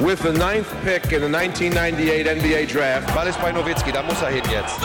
with 0.00 0.20
the 0.22 0.32
ninth 0.32 0.68
pick 0.82 1.12
in 1.12 1.20
the 1.20 1.28
1998 1.28 2.26
NBA 2.26 2.66
Draft. 2.66 3.14
Ball 3.14 3.28
ist 3.28 3.40
bei 3.40 3.52
Nowitzki, 3.52 3.92
da 3.92 4.02
muss 4.02 4.20
er 4.22 4.30
hin 4.30 4.42
jetzt. 4.50 4.78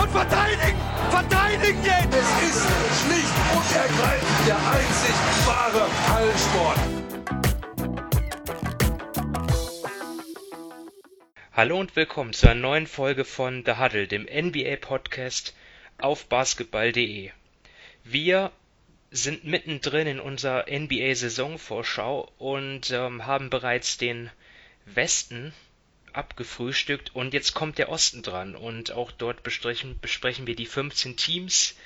Und 0.00 0.10
verteidigen! 0.10 0.78
Verteidigen 1.10 1.84
jetzt! 1.84 2.14
Es 2.14 2.28
ist 2.48 2.66
schlicht 3.02 3.34
und 3.54 3.76
ergreifend 3.76 4.46
der 4.46 4.56
einzig 4.56 5.14
wahre 5.46 5.86
Hallensport. 6.14 6.78
Hallo 11.52 11.80
und 11.80 11.96
willkommen 11.96 12.32
zu 12.32 12.48
einer 12.48 12.60
neuen 12.60 12.86
Folge 12.86 13.24
von 13.24 13.64
The 13.66 13.78
Huddle, 13.78 14.06
dem 14.06 14.22
NBA-Podcast 14.22 15.54
auf 15.98 16.26
basketball.de. 16.26 17.30
Wir 18.04 18.52
sind 19.10 19.44
mittendrin 19.44 20.06
in 20.06 20.20
unserer 20.20 20.66
NBA-Saisonvorschau 20.68 22.30
und 22.38 22.90
ähm, 22.90 23.26
haben 23.26 23.50
bereits 23.50 23.96
den 23.96 24.30
Westen 24.84 25.52
abgefrühstückt 26.12 27.14
und 27.14 27.32
jetzt 27.32 27.54
kommt 27.54 27.78
der 27.78 27.90
Osten 27.90 28.22
dran 28.22 28.54
und 28.54 28.92
auch 28.92 29.12
dort 29.12 29.42
besprechen, 29.42 29.98
besprechen 30.00 30.46
wir 30.46 30.56
die 30.56 30.66
15 30.66 31.16
Teams. 31.16 31.76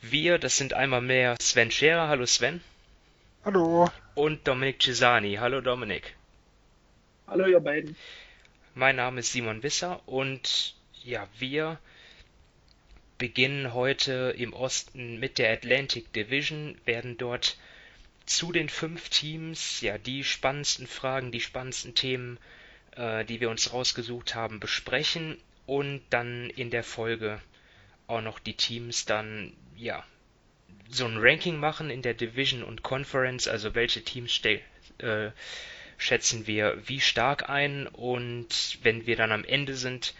Wir, 0.00 0.38
das 0.38 0.56
sind 0.56 0.74
einmal 0.74 1.00
mehr 1.00 1.36
Sven 1.40 1.70
Scherer, 1.70 2.08
hallo 2.08 2.26
Sven. 2.26 2.60
Hallo. 3.44 3.90
Und 4.14 4.46
Dominik 4.46 4.82
Cesani, 4.82 5.34
hallo 5.34 5.60
Dominik. 5.60 6.16
Hallo 7.26 7.46
ihr 7.46 7.60
beiden. 7.60 7.96
Mein 8.74 8.96
Name 8.96 9.20
ist 9.20 9.32
Simon 9.32 9.62
Wisser 9.62 10.00
und 10.06 10.74
ja, 11.04 11.28
wir 11.38 11.78
beginnen 13.22 13.72
heute 13.72 14.34
im 14.36 14.52
Osten 14.52 15.20
mit 15.20 15.38
der 15.38 15.52
Atlantic 15.52 16.12
Division, 16.12 16.76
werden 16.86 17.18
dort 17.18 17.56
zu 18.26 18.50
den 18.50 18.68
fünf 18.68 19.10
Teams 19.10 19.80
ja 19.80 19.96
die 19.96 20.24
spannendsten 20.24 20.88
Fragen, 20.88 21.30
die 21.30 21.40
spannendsten 21.40 21.94
Themen, 21.94 22.40
äh, 22.96 23.24
die 23.24 23.40
wir 23.40 23.48
uns 23.48 23.72
rausgesucht 23.72 24.34
haben, 24.34 24.58
besprechen 24.58 25.38
und 25.66 26.02
dann 26.10 26.50
in 26.50 26.70
der 26.70 26.82
Folge 26.82 27.40
auch 28.08 28.22
noch 28.22 28.40
die 28.40 28.54
Teams 28.54 29.04
dann 29.04 29.52
ja 29.76 30.04
so 30.90 31.06
ein 31.06 31.18
Ranking 31.18 31.58
machen 31.58 31.90
in 31.90 32.02
der 32.02 32.14
Division 32.14 32.64
und 32.64 32.82
Conference, 32.82 33.46
also 33.46 33.76
welche 33.76 34.02
Teams 34.02 34.40
äh, 34.98 35.30
schätzen 35.96 36.48
wir 36.48 36.76
wie 36.86 37.00
stark 37.00 37.48
ein? 37.48 37.86
Und 37.86 38.78
wenn 38.82 39.06
wir 39.06 39.14
dann 39.14 39.30
am 39.30 39.44
Ende 39.44 39.76
sind, 39.76 40.12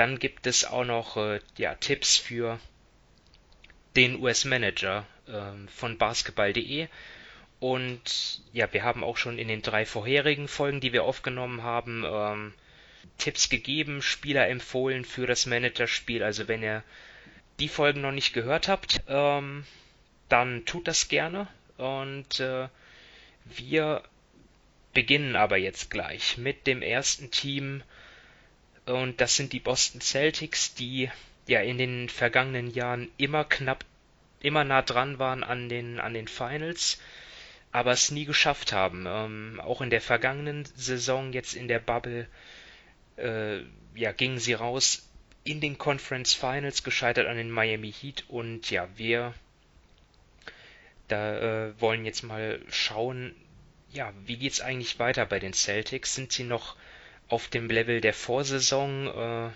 dann 0.00 0.18
gibt 0.18 0.46
es 0.46 0.64
auch 0.64 0.86
noch 0.86 1.18
äh, 1.18 1.40
ja, 1.58 1.74
Tipps 1.74 2.16
für 2.16 2.58
den 3.96 4.18
US-Manager 4.18 5.06
äh, 5.26 5.68
von 5.68 5.98
basketball.de. 5.98 6.88
Und 7.58 8.40
ja, 8.54 8.72
wir 8.72 8.82
haben 8.82 9.04
auch 9.04 9.18
schon 9.18 9.38
in 9.38 9.48
den 9.48 9.60
drei 9.60 9.84
vorherigen 9.84 10.48
Folgen, 10.48 10.80
die 10.80 10.94
wir 10.94 11.04
aufgenommen 11.04 11.64
haben, 11.64 12.06
ähm, 12.06 12.54
Tipps 13.18 13.50
gegeben, 13.50 14.00
Spieler 14.00 14.48
empfohlen 14.48 15.04
für 15.04 15.26
das 15.26 15.44
Managerspiel. 15.44 16.22
Also 16.22 16.48
wenn 16.48 16.62
ihr 16.62 16.82
die 17.58 17.68
Folgen 17.68 18.00
noch 18.00 18.12
nicht 18.12 18.32
gehört 18.32 18.68
habt, 18.68 19.02
ähm, 19.06 19.66
dann 20.30 20.64
tut 20.64 20.88
das 20.88 21.08
gerne. 21.08 21.46
Und 21.76 22.40
äh, 22.40 22.68
wir 23.44 24.02
beginnen 24.94 25.36
aber 25.36 25.58
jetzt 25.58 25.90
gleich 25.90 26.38
mit 26.38 26.66
dem 26.66 26.80
ersten 26.80 27.30
Team 27.30 27.82
und 28.90 29.20
das 29.20 29.36
sind 29.36 29.52
die 29.52 29.60
Boston 29.60 30.00
Celtics, 30.00 30.74
die 30.74 31.10
ja 31.46 31.60
in 31.60 31.78
den 31.78 32.08
vergangenen 32.08 32.72
Jahren 32.72 33.08
immer 33.16 33.44
knapp, 33.44 33.84
immer 34.40 34.64
nah 34.64 34.82
dran 34.82 35.18
waren 35.18 35.44
an 35.44 35.68
den, 35.68 36.00
an 36.00 36.14
den 36.14 36.28
Finals, 36.28 37.00
aber 37.72 37.92
es 37.92 38.10
nie 38.10 38.24
geschafft 38.24 38.72
haben. 38.72 39.04
Ähm, 39.06 39.60
auch 39.62 39.80
in 39.80 39.90
der 39.90 40.00
vergangenen 40.00 40.64
Saison, 40.76 41.32
jetzt 41.32 41.54
in 41.54 41.68
der 41.68 41.78
Bubble, 41.78 42.26
äh, 43.16 43.60
ja, 43.94 44.12
gingen 44.12 44.38
sie 44.38 44.54
raus 44.54 45.06
in 45.44 45.60
den 45.60 45.78
Conference 45.78 46.34
Finals, 46.34 46.82
gescheitert 46.82 47.26
an 47.26 47.36
den 47.36 47.50
Miami 47.50 47.92
Heat 47.92 48.24
und 48.28 48.70
ja, 48.70 48.88
wir 48.96 49.34
da 51.08 51.38
äh, 51.66 51.80
wollen 51.80 52.04
jetzt 52.04 52.22
mal 52.22 52.60
schauen, 52.68 53.34
ja, 53.92 54.12
wie 54.24 54.36
geht's 54.36 54.60
eigentlich 54.60 54.98
weiter 54.98 55.26
bei 55.26 55.40
den 55.40 55.52
Celtics? 55.52 56.14
Sind 56.14 56.32
sie 56.32 56.44
noch 56.44 56.76
auf 57.30 57.48
dem 57.48 57.68
Level 57.68 58.00
der 58.00 58.12
Vorsaison. 58.12 59.06
Äh, 59.06 59.50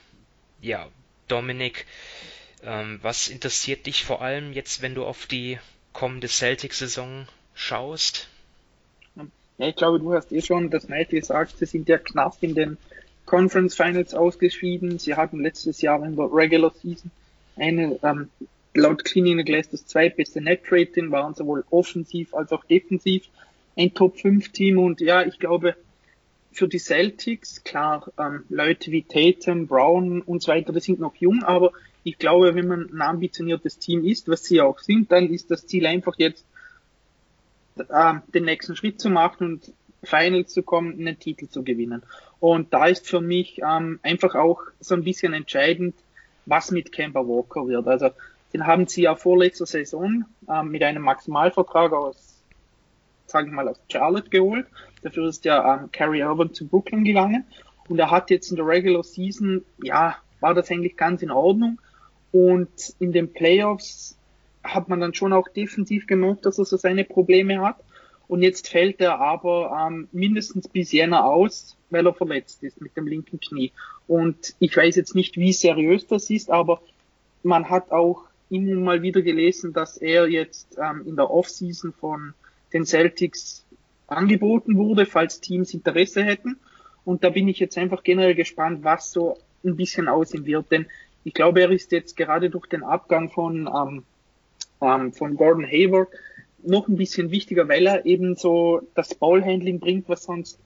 ja, 0.63 0.89
Dominik, 1.29 1.87
ähm, 2.63 2.99
was 3.03 3.29
interessiert 3.29 3.87
dich 3.87 4.05
vor 4.05 4.23
allem 4.23 4.53
jetzt, 4.53 4.83
wenn 4.83 4.95
du 4.95 5.05
auf 5.05 5.27
die 5.27 5.59
kommende 5.93 6.29
Celtic-Saison 6.29 7.27
schaust? 7.55 8.29
Ja, 9.59 9.69
ich 9.69 9.77
glaube, 9.77 10.01
du 10.01 10.15
hast 10.15 10.33
eh 10.33 10.43
schon 10.43 10.71
das 10.71 10.89
meiste 10.89 11.19
gesagt. 11.19 11.59
Sie 11.59 11.67
sind 11.67 11.89
ja 11.89 11.99
knapp 11.99 12.37
in 12.41 12.55
den 12.55 12.77
Conference 13.27 13.75
Finals 13.75 14.15
ausgeschieden. 14.15 14.99
Sie 14.99 15.15
hatten 15.15 15.41
letztes 15.41 15.81
Jahr 15.81 16.05
in 16.05 16.17
der 16.17 16.29
Regular 16.33 16.73
Season 16.83 17.11
eine, 17.57 17.99
ähm, 18.03 18.31
laut 18.75 19.05
Cleaning 19.05 19.45
Glass 19.45 19.71
das 19.71 19.87
zweitbeste 19.87 20.41
Net 20.41 20.63
Rating, 20.71 21.11
waren 21.11 21.35
sowohl 21.35 21.65
offensiv 21.71 22.35
als 22.35 22.51
auch 22.53 22.65
defensiv 22.65 23.29
ein 23.77 23.95
Top 23.95 24.19
5 24.19 24.51
Team 24.51 24.79
und 24.79 25.01
ja, 25.01 25.23
ich 25.23 25.39
glaube, 25.39 25.77
für 26.55 26.69
die 26.69 26.79
Celtics, 26.79 27.65
klar, 27.65 28.11
ähm, 28.19 28.45
Leute 28.49 28.91
wie 28.91 29.03
Tatum, 29.03 29.67
Brown 29.67 30.23
und 30.23 30.43
so 30.43 30.53
weiter, 30.53 30.73
die 30.73 30.81
sind 30.81 31.01
noch 31.01 31.17
jung, 31.17 31.43
aber 31.43 31.73
ich 32.05 32.19
glaube, 32.19 32.55
wenn 32.55 32.69
man 32.69 32.91
ein 32.93 33.03
ambitioniertes 33.03 33.79
Team 33.79 34.05
ist, 34.05 34.29
was 34.29 34.45
sie 34.45 34.61
auch 34.61 34.79
sind, 34.79 35.11
dann 35.11 35.31
ist 35.31 35.51
das 35.51 35.67
Ziel 35.67 35.87
einfach 35.87 36.15
jetzt, 36.19 36.45
äh, 37.77 38.15
den 38.33 38.45
nächsten 38.45 38.77
Schritt 38.77 39.01
zu 39.01 39.11
machen 39.11 39.47
und 39.47 39.73
Finals 40.05 40.53
zu 40.53 40.63
kommen, 40.63 40.99
einen 40.99 41.19
Titel 41.19 41.49
zu 41.49 41.65
gewinnen. 41.65 42.03
Und 42.41 42.73
da 42.73 42.87
ist 42.87 43.09
für 43.09 43.21
mich 43.21 43.61
ähm, 43.67 43.99
einfach 44.03 44.35
auch 44.35 44.61
so 44.81 44.95
ein 44.95 45.05
bisschen 45.05 45.33
entscheidend, 45.33 45.95
was 46.47 46.71
mit 46.71 46.93
Kemba 46.93 47.27
Walker 47.27 47.67
wird. 47.67 47.87
Also 47.87 48.11
den 48.53 48.67
haben 48.67 48.87
sie 48.87 49.03
ja 49.03 49.17
vorletzter 49.17 49.67
Saison 49.67 50.25
ähm, 50.49 50.69
mit 50.69 50.83
einem 50.83 51.03
Maximalvertrag 51.03 51.93
aus 51.93 52.34
sage 53.27 53.49
ich 53.49 53.53
mal, 53.53 53.69
aus 53.69 53.81
Charlotte 53.91 54.31
geholt. 54.31 54.67
Dafür 55.03 55.29
ist 55.29 55.45
der 55.45 55.65
ähm, 55.65 55.91
Carrie 55.93 56.21
Irvin 56.21 56.53
zu 56.53 56.67
Brooklyn 56.67 57.05
gegangen. 57.05 57.45
Und 57.89 57.99
er 57.99 58.11
hat 58.11 58.31
jetzt 58.31 58.51
in 58.51 58.57
der 58.57 58.67
Regular 58.67 59.03
Season, 59.03 59.65
ja, 59.83 60.17
war 60.41 60.55
das 60.55 60.71
eigentlich 60.71 60.97
ganz 60.97 61.23
in 61.23 61.31
Ordnung. 61.31 61.81
Und 62.33 62.95
in 62.99 63.13
den 63.13 63.33
Playoffs 63.33 64.19
hat 64.63 64.89
man 64.89 65.01
dann 65.01 65.15
schon 65.15 65.33
auch 65.33 65.49
defensiv 65.49 66.07
gemerkt, 66.07 66.47
dass 66.47 66.59
er 66.59 66.65
so 66.65 66.77
seine 66.77 67.05
Probleme 67.05 67.61
hat. 67.61 67.77
Und 68.27 68.43
jetzt 68.43 68.69
fällt 68.69 69.01
er 69.01 69.21
aber 69.21 69.87
ähm, 69.87 70.09
mindestens 70.13 70.69
bis 70.69 70.93
Jänner 70.93 71.27
aus, 71.27 71.77
weil 71.91 72.07
er 72.07 72.15
verletzt 72.15 72.63
ist 72.63 72.81
mit 72.81 72.97
dem 72.97 73.07
linken 73.07 73.39
Knie. 73.39 73.73
Und 74.07 74.55
ich 74.59 74.75
weiß 74.77 74.97
jetzt 74.97 75.15
nicht, 75.15 75.37
wie 75.37 75.53
seriös 75.53 76.07
das 76.07 76.31
ist, 76.31 76.51
aber 76.51 76.81
man 77.43 77.69
hat 77.69 77.93
auch 77.93 78.25
immer 78.49 78.81
mal 78.81 79.03
wieder 79.03 79.23
gelesen, 79.23 79.73
dass 79.73 79.99
er 79.99 80.29
jetzt 80.29 80.79
ähm, 80.79 81.07
in 81.07 81.17
der 81.17 81.31
Offseason 81.31 81.93
von 81.93 82.35
den 82.75 82.85
Celtics 82.85 83.65
angeboten 84.07 84.77
wurde, 84.77 85.07
falls 85.07 85.41
Teams 85.41 85.73
Interesse 85.73 86.23
hätten. 86.23 86.59
Und 87.05 87.25
da 87.25 87.31
bin 87.31 87.49
ich 87.49 87.59
jetzt 87.59 87.79
einfach 87.79 88.03
generell 88.03 88.35
gespannt, 88.35 88.85
was 88.85 89.13
so 89.13 89.39
ein 89.65 89.77
bisschen 89.77 90.09
aussehen 90.09 90.45
wird. 90.45 90.71
Denn 90.71 90.87
ich 91.23 91.33
glaube, 91.33 91.63
er 91.63 91.71
ist 91.71 91.93
jetzt 91.93 92.17
gerade 92.17 92.51
durch 92.51 92.67
den 92.67 92.83
Abgang 92.83 93.31
von, 93.31 93.67
ähm, 93.67 94.03
ähm, 94.83 95.13
von 95.13 95.37
Gordon 95.37 95.67
Hayward 95.67 96.09
noch 96.63 96.89
ein 96.89 96.97
bisschen 96.97 97.31
wichtiger, 97.31 97.69
weil 97.69 97.87
er 97.87 98.07
eben 98.07 98.37
so 98.37 98.83
das 98.95 99.15
Ballhandling 99.15 99.81
bringt, 99.81 100.09
was 100.09 100.25
sonst, 100.25 100.59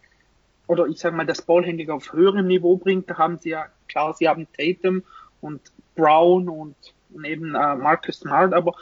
oder 0.66 0.86
ich 0.86 0.98
sage 0.98 1.16
mal, 1.16 1.26
das 1.26 1.42
Ballhandling 1.42 1.90
auf 1.90 2.12
höherem 2.12 2.46
Niveau 2.46 2.76
bringt. 2.76 3.10
Da 3.10 3.18
haben 3.18 3.38
sie 3.38 3.50
ja, 3.50 3.66
klar, 3.88 4.14
sie 4.14 4.28
haben 4.28 4.46
Tatum 4.56 5.02
und 5.40 5.60
Brown 5.94 6.48
und, 6.48 6.76
und 7.10 7.24
eben 7.24 7.54
äh, 7.54 7.74
Marcus 7.74 8.20
Smart, 8.20 8.52
aber 8.52 8.74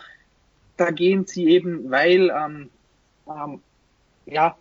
da 0.76 0.90
gehen 0.90 1.24
sie 1.26 1.48
eben, 1.48 1.90
weil 1.90 2.30
ähm, 2.30 2.68
ähm, 3.28 3.60
ja, 4.26 4.56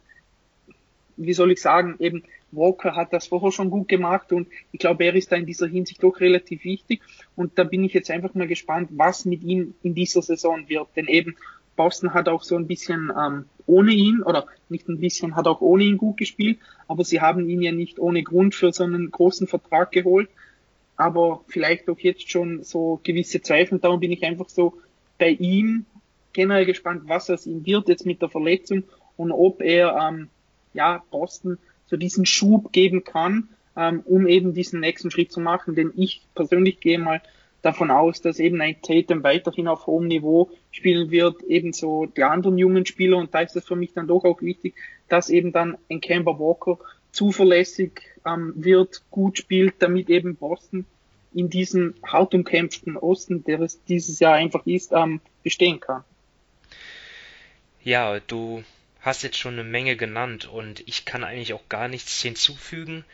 wie 1.17 1.33
soll 1.33 1.51
ich 1.51 1.61
sagen, 1.61 1.95
eben 1.99 2.23
Walker 2.51 2.95
hat 2.95 3.13
das 3.13 3.27
vorher 3.27 3.51
schon 3.51 3.69
gut 3.69 3.87
gemacht 3.87 4.31
und 4.31 4.47
ich 4.71 4.79
glaube, 4.79 5.05
er 5.05 5.15
ist 5.15 5.31
da 5.31 5.35
in 5.35 5.45
dieser 5.45 5.67
Hinsicht 5.67 6.01
doch 6.03 6.19
relativ 6.19 6.63
wichtig. 6.63 7.01
Und 7.35 7.57
da 7.57 7.63
bin 7.63 7.83
ich 7.83 7.93
jetzt 7.93 8.11
einfach 8.11 8.33
mal 8.33 8.47
gespannt, 8.47 8.89
was 8.93 9.25
mit 9.25 9.43
ihm 9.43 9.73
in 9.83 9.93
dieser 9.93 10.21
Saison 10.21 10.67
wird, 10.69 10.87
denn 10.95 11.07
eben 11.07 11.35
Boston 11.75 12.13
hat 12.13 12.29
auch 12.29 12.43
so 12.43 12.55
ein 12.55 12.67
bisschen 12.67 13.11
ähm, 13.19 13.45
ohne 13.65 13.91
ihn 13.91 14.23
oder 14.23 14.47
nicht 14.69 14.87
ein 14.87 14.99
bisschen, 14.99 15.35
hat 15.35 15.47
auch 15.47 15.61
ohne 15.61 15.83
ihn 15.83 15.97
gut 15.97 16.17
gespielt, 16.17 16.59
aber 16.87 17.03
sie 17.03 17.19
haben 17.19 17.49
ihn 17.49 17.61
ja 17.61 17.73
nicht 17.73 17.99
ohne 17.99 18.23
Grund 18.23 18.55
für 18.55 18.71
so 18.71 18.85
einen 18.85 19.11
großen 19.11 19.47
Vertrag 19.47 19.91
geholt, 19.91 20.29
aber 20.95 21.43
vielleicht 21.47 21.89
auch 21.89 21.99
jetzt 21.99 22.29
schon 22.29 22.63
so 22.63 23.01
gewisse 23.03 23.41
Zweifel, 23.41 23.79
darum 23.79 23.99
bin 23.99 24.11
ich 24.11 24.23
einfach 24.23 24.47
so 24.47 24.75
bei 25.17 25.29
ihm 25.29 25.85
generell 26.35 26.65
gespannt, 26.65 27.03
was 27.07 27.29
aus 27.31 27.47
ihm 27.47 27.65
wird 27.65 27.89
jetzt 27.89 28.05
mit 28.05 28.21
der 28.21 28.29
Verletzung 28.29 28.83
und 29.17 29.31
ob 29.31 29.61
er 29.61 29.95
ähm, 29.97 30.29
ja 30.73 31.03
Boston 31.09 31.57
so 31.87 31.97
diesen 31.97 32.25
Schub 32.25 32.71
geben 32.71 33.03
kann, 33.03 33.49
ähm, 33.75 34.01
um 34.05 34.27
eben 34.27 34.53
diesen 34.53 34.81
nächsten 34.81 35.09
Schritt 35.09 35.31
zu 35.31 35.39
machen. 35.39 35.75
Denn 35.75 35.91
ich 35.95 36.21
persönlich 36.35 36.79
gehe 36.79 36.99
mal 36.99 37.21
davon 37.61 37.89
aus, 37.89 38.21
dass 38.21 38.39
eben 38.39 38.61
ein 38.61 38.81
Tatum 38.81 39.23
weiterhin 39.23 39.67
auf 39.67 39.87
hohem 39.87 40.07
Niveau 40.07 40.51
spielen 40.71 41.09
wird, 41.09 41.41
ebenso 41.43 42.05
die 42.05 42.23
anderen 42.23 42.57
jungen 42.57 42.85
Spieler. 42.85 43.17
Und 43.17 43.33
da 43.33 43.39
ist 43.39 43.55
es 43.55 43.65
für 43.65 43.75
mich 43.75 43.93
dann 43.93 44.07
doch 44.07 44.23
auch 44.23 44.41
wichtig, 44.41 44.75
dass 45.07 45.29
eben 45.29 45.51
dann 45.51 45.77
ein 45.89 46.01
Camber 46.01 46.37
Walker 46.37 46.77
zuverlässig 47.11 48.01
ähm, 48.25 48.53
wird, 48.55 49.03
gut 49.09 49.37
spielt, 49.37 49.75
damit 49.79 50.09
eben 50.09 50.35
Boston 50.35 50.85
in 51.33 51.49
diesem 51.49 51.95
hart 52.03 52.33
umkämpften 52.33 52.97
Osten, 52.97 53.43
der 53.43 53.59
es 53.61 53.83
dieses 53.83 54.19
Jahr 54.19 54.35
einfach 54.35 54.65
ist, 54.65 54.91
ähm, 54.93 55.19
bestehen 55.43 55.79
kann. 55.79 56.03
Ja, 57.85 58.19
du 58.19 58.63
hast 59.01 59.21
jetzt 59.21 59.37
schon 59.37 59.53
eine 59.53 59.63
Menge 59.63 59.95
genannt 59.95 60.45
und 60.47 60.81
ich 60.87 61.05
kann 61.05 61.23
eigentlich 61.23 61.53
auch 61.53 61.69
gar 61.69 61.87
nichts 61.87 62.19
hinzufügen. 62.19 63.05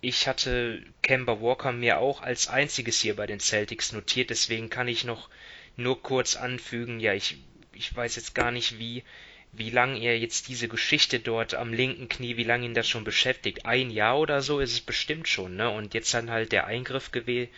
Ich 0.00 0.28
hatte 0.28 0.84
Kemba 1.02 1.40
Walker 1.40 1.72
mir 1.72 1.98
auch 1.98 2.22
als 2.22 2.46
einziges 2.46 3.00
hier 3.00 3.16
bei 3.16 3.26
den 3.26 3.40
Celtics 3.40 3.90
notiert, 3.90 4.30
deswegen 4.30 4.70
kann 4.70 4.86
ich 4.86 5.02
noch 5.02 5.28
nur 5.76 6.00
kurz 6.00 6.36
anfügen, 6.36 7.00
ja, 7.00 7.12
ich, 7.12 7.38
ich 7.72 7.92
weiß 7.92 8.14
jetzt 8.14 8.36
gar 8.36 8.52
nicht, 8.52 8.78
wie, 8.78 9.02
wie 9.50 9.70
lange 9.70 9.98
er 9.98 10.16
jetzt 10.16 10.46
diese 10.46 10.68
Geschichte 10.68 11.18
dort 11.18 11.54
am 11.54 11.72
linken 11.72 12.08
Knie, 12.08 12.36
wie 12.36 12.44
lange 12.44 12.66
ihn 12.66 12.74
das 12.74 12.88
schon 12.88 13.02
beschäftigt. 13.02 13.66
Ein 13.66 13.90
Jahr 13.90 14.20
oder 14.20 14.42
so 14.42 14.60
ist 14.60 14.74
es 14.74 14.80
bestimmt 14.80 15.26
schon, 15.26 15.56
ne? 15.56 15.70
Und 15.70 15.92
jetzt 15.94 16.14
dann 16.14 16.30
halt 16.30 16.52
der 16.52 16.68
Eingriff 16.68 17.10
gewählt, 17.10 17.50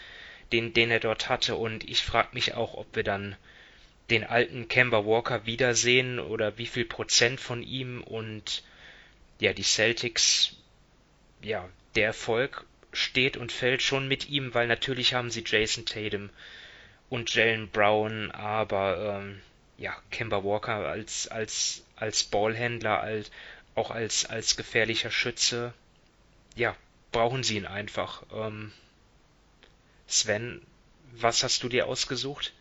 den, 0.53 0.73
den 0.73 0.91
er 0.91 1.01
dort 1.01 1.29
hatte. 1.29 1.57
Und 1.57 1.87
ich 1.87 2.01
frage 2.01 2.31
mich 2.33 2.55
auch, 2.55 2.73
ob 2.73 2.97
wir 2.97 3.05
dann 3.05 3.37
den 4.11 4.25
alten 4.25 4.69
Kemba 4.69 5.05
Walker 5.07 5.47
wiedersehen 5.47 6.19
oder 6.19 6.59
wie 6.59 6.67
viel 6.67 6.85
Prozent 6.85 7.41
von 7.41 7.63
ihm 7.63 8.03
und 8.03 8.63
ja, 9.39 9.53
die 9.53 9.63
Celtics, 9.63 10.57
ja, 11.43 11.69
der 11.95 12.07
Erfolg 12.07 12.65
steht 12.93 13.37
und 13.37 13.53
fällt 13.53 13.83
schon 13.83 14.09
mit 14.09 14.29
ihm, 14.29 14.53
weil 14.53 14.67
natürlich 14.67 15.15
haben 15.15 15.31
sie 15.31 15.45
Jason 15.47 15.87
Tatum 15.87 16.31
und 17.09 17.33
Jalen 17.35 17.69
Brown, 17.69 18.31
aber 18.31 19.21
ähm, 19.21 19.41
ja, 19.79 19.97
Kemba 20.11 20.45
Walker 20.45 20.87
als, 20.87 21.29
als, 21.29 21.85
als 21.97 22.25
Ballhändler, 22.25 23.01
als, 23.01 23.31
auch 23.75 23.91
als, 23.91 24.27
als 24.27 24.57
gefährlicher 24.57 25.11
Schütze, 25.11 25.73
ja, 26.55 26.77
brauchen 27.13 27.43
sie 27.43 27.57
ihn 27.57 27.67
einfach. 27.67 28.23
Ähm, 28.33 28.73
Sven, 30.07 30.61
was 31.13 31.43
hast 31.43 31.63
du 31.63 31.69
dir 31.69 31.87
ausgesucht? 31.87 32.55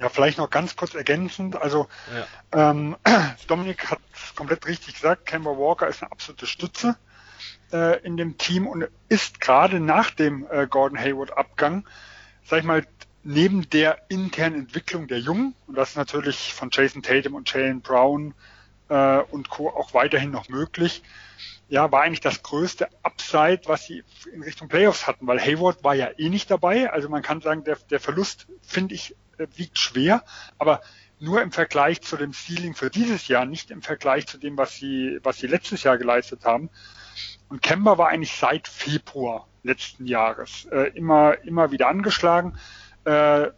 Ja, 0.00 0.08
vielleicht 0.08 0.38
noch 0.38 0.50
ganz 0.50 0.76
kurz 0.76 0.94
ergänzend. 0.94 1.56
Also 1.56 1.88
ja. 2.52 2.70
ähm, 2.70 2.96
Dominik 3.46 3.90
hat 3.90 4.00
komplett 4.34 4.66
richtig 4.66 4.94
gesagt, 4.94 5.26
Kemba 5.26 5.50
Walker 5.50 5.88
ist 5.88 6.02
eine 6.02 6.12
absolute 6.12 6.46
Stütze 6.46 6.96
äh, 7.72 8.00
in 8.04 8.16
dem 8.16 8.38
Team 8.38 8.66
und 8.66 8.86
ist 9.08 9.40
gerade 9.40 9.80
nach 9.80 10.10
dem 10.10 10.46
äh, 10.50 10.66
Gordon 10.66 10.98
Hayward 10.98 11.36
Abgang, 11.36 11.86
sag 12.44 12.60
ich 12.60 12.64
mal, 12.64 12.86
neben 13.22 13.68
der 13.70 13.98
internen 14.08 14.60
Entwicklung 14.60 15.08
der 15.08 15.18
Jungen, 15.18 15.54
und 15.66 15.76
das 15.76 15.90
ist 15.90 15.96
natürlich 15.96 16.54
von 16.54 16.70
Jason 16.72 17.02
Tatum 17.02 17.34
und 17.34 17.52
Jalen 17.52 17.80
Brown 17.80 18.34
äh, 18.88 19.18
und 19.18 19.50
Co. 19.50 19.68
auch 19.68 19.94
weiterhin 19.94 20.30
noch 20.30 20.48
möglich, 20.48 21.02
ja, 21.68 21.90
war 21.90 22.02
eigentlich 22.02 22.20
das 22.20 22.42
größte 22.42 22.88
Upside, 23.02 23.62
was 23.66 23.86
sie 23.86 24.04
in 24.32 24.42
Richtung 24.42 24.68
Playoffs 24.68 25.06
hatten, 25.06 25.26
weil 25.26 25.40
Hayward 25.40 25.82
war 25.82 25.94
ja 25.94 26.10
eh 26.16 26.28
nicht 26.28 26.50
dabei. 26.50 26.90
Also 26.90 27.08
man 27.08 27.22
kann 27.22 27.40
sagen, 27.40 27.64
der, 27.64 27.76
der 27.90 28.00
Verlust, 28.00 28.46
finde 28.62 28.94
ich, 28.94 29.16
äh, 29.38 29.46
wiegt 29.56 29.78
schwer, 29.78 30.24
aber 30.58 30.80
nur 31.18 31.42
im 31.42 31.50
Vergleich 31.50 32.02
zu 32.02 32.16
dem 32.16 32.32
Ceiling 32.32 32.74
für 32.74 32.90
dieses 32.90 33.26
Jahr, 33.28 33.46
nicht 33.46 33.70
im 33.70 33.82
Vergleich 33.82 34.26
zu 34.26 34.38
dem, 34.38 34.56
was 34.56 34.76
sie, 34.76 35.18
was 35.22 35.38
sie 35.38 35.46
letztes 35.46 35.82
Jahr 35.82 35.98
geleistet 35.98 36.44
haben. 36.44 36.70
Und 37.48 37.62
Kemba 37.62 37.98
war 37.98 38.08
eigentlich 38.08 38.36
seit 38.36 38.68
Februar 38.68 39.48
letzten 39.62 40.06
Jahres 40.06 40.66
äh, 40.70 40.90
immer, 40.94 41.42
immer 41.44 41.70
wieder 41.72 41.88
angeschlagen. 41.88 42.58
Äh, 43.04 43.48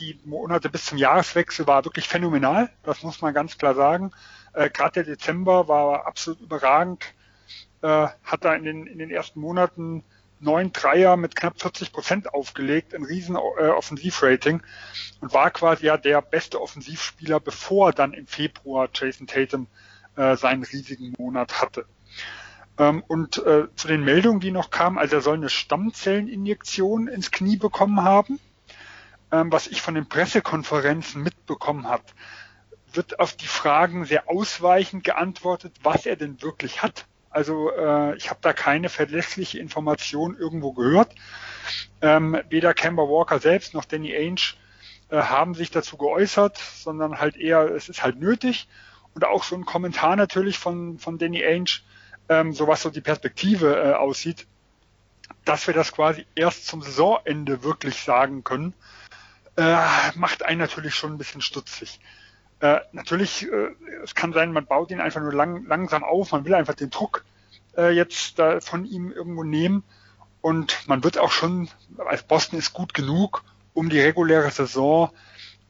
die 0.00 0.18
Monate 0.24 0.70
bis 0.70 0.86
zum 0.86 0.98
Jahreswechsel 0.98 1.66
war 1.66 1.84
wirklich 1.84 2.08
phänomenal, 2.08 2.70
das 2.82 3.02
muss 3.02 3.20
man 3.20 3.34
ganz 3.34 3.58
klar 3.58 3.74
sagen. 3.74 4.12
Äh, 4.52 4.70
Gerade 4.70 5.04
der 5.04 5.16
Dezember 5.16 5.68
war 5.68 6.06
absolut 6.06 6.40
überragend 6.40 7.04
äh, 7.84 8.08
hat 8.24 8.46
da 8.46 8.54
in 8.54 8.64
den, 8.64 8.86
in 8.86 8.98
den 8.98 9.10
ersten 9.10 9.40
Monaten 9.40 10.04
neun 10.40 10.72
Dreier 10.72 11.18
mit 11.18 11.36
knapp 11.36 11.60
40 11.60 11.92
Prozent 11.92 12.32
aufgelegt, 12.32 12.94
ein 12.94 13.04
riesen 13.04 13.36
äh, 13.36 13.68
Offensivrating 13.68 14.62
und 15.20 15.34
war 15.34 15.50
quasi 15.50 15.86
ja 15.86 15.98
der 15.98 16.22
beste 16.22 16.62
Offensivspieler, 16.62 17.40
bevor 17.40 17.92
dann 17.92 18.14
im 18.14 18.26
Februar 18.26 18.88
Jason 18.92 19.26
Tatum 19.26 19.66
äh, 20.16 20.34
seinen 20.36 20.62
riesigen 20.62 21.12
Monat 21.18 21.60
hatte. 21.60 21.84
Ähm, 22.78 23.04
und 23.06 23.36
äh, 23.44 23.66
zu 23.76 23.86
den 23.86 24.02
Meldungen, 24.02 24.40
die 24.40 24.50
noch 24.50 24.70
kamen, 24.70 24.98
also 24.98 25.16
er 25.16 25.22
soll 25.22 25.36
eine 25.36 25.50
Stammzelleninjektion 25.50 27.08
ins 27.08 27.30
Knie 27.30 27.58
bekommen 27.58 28.02
haben. 28.02 28.40
Ähm, 29.30 29.52
was 29.52 29.66
ich 29.66 29.82
von 29.82 29.94
den 29.94 30.08
Pressekonferenzen 30.08 31.22
mitbekommen 31.22 31.86
habe, 31.86 32.04
wird 32.94 33.20
auf 33.20 33.34
die 33.34 33.46
Fragen 33.46 34.06
sehr 34.06 34.30
ausweichend 34.30 35.04
geantwortet, 35.04 35.74
was 35.82 36.06
er 36.06 36.16
denn 36.16 36.40
wirklich 36.40 36.82
hat. 36.82 37.06
Also 37.34 37.72
äh, 37.72 38.16
ich 38.16 38.30
habe 38.30 38.38
da 38.42 38.52
keine 38.52 38.88
verlässliche 38.88 39.58
Information 39.58 40.38
irgendwo 40.38 40.72
gehört. 40.72 41.12
Ähm, 42.00 42.40
weder 42.48 42.74
Kemba 42.74 43.02
Walker 43.02 43.40
selbst 43.40 43.74
noch 43.74 43.84
Danny 43.84 44.14
Ainge 44.14 44.54
äh, 45.08 45.16
haben 45.16 45.54
sich 45.54 45.72
dazu 45.72 45.96
geäußert, 45.96 46.58
sondern 46.58 47.18
halt 47.18 47.36
eher, 47.36 47.72
es 47.74 47.88
ist 47.88 48.04
halt 48.04 48.20
nötig. 48.20 48.68
Und 49.14 49.24
auch 49.24 49.42
so 49.42 49.56
ein 49.56 49.64
Kommentar 49.64 50.14
natürlich 50.14 50.58
von, 50.58 51.00
von 51.00 51.18
Danny 51.18 51.44
Ainge, 51.44 51.80
ähm, 52.28 52.52
so 52.52 52.68
was 52.68 52.82
so 52.82 52.90
die 52.90 53.00
Perspektive 53.00 53.82
äh, 53.82 53.92
aussieht, 53.94 54.46
dass 55.44 55.66
wir 55.66 55.74
das 55.74 55.90
quasi 55.90 56.26
erst 56.36 56.68
zum 56.68 56.82
Saisonende 56.82 57.64
wirklich 57.64 57.96
sagen 57.96 58.44
können, 58.44 58.74
äh, 59.56 59.76
macht 60.14 60.44
einen 60.44 60.60
natürlich 60.60 60.94
schon 60.94 61.14
ein 61.14 61.18
bisschen 61.18 61.40
stutzig. 61.40 61.98
Äh, 62.60 62.80
natürlich, 62.92 63.50
äh, 63.50 63.68
es 64.02 64.14
kann 64.14 64.32
sein, 64.32 64.52
man 64.52 64.66
baut 64.66 64.90
ihn 64.90 65.00
einfach 65.00 65.20
nur 65.20 65.32
lang, 65.32 65.66
langsam 65.66 66.04
auf, 66.04 66.32
man 66.32 66.44
will 66.44 66.54
einfach 66.54 66.74
den 66.74 66.90
Druck 66.90 67.24
äh, 67.76 67.90
jetzt 67.90 68.38
da 68.38 68.60
von 68.60 68.84
ihm 68.84 69.12
irgendwo 69.12 69.42
nehmen 69.42 69.84
und 70.40 70.86
man 70.86 71.02
wird 71.02 71.18
auch 71.18 71.32
schon, 71.32 71.68
als 71.98 72.22
Boston 72.22 72.58
ist 72.58 72.72
gut 72.72 72.94
genug, 72.94 73.44
um 73.72 73.88
die 73.88 74.00
reguläre 74.00 74.50
Saison 74.50 75.10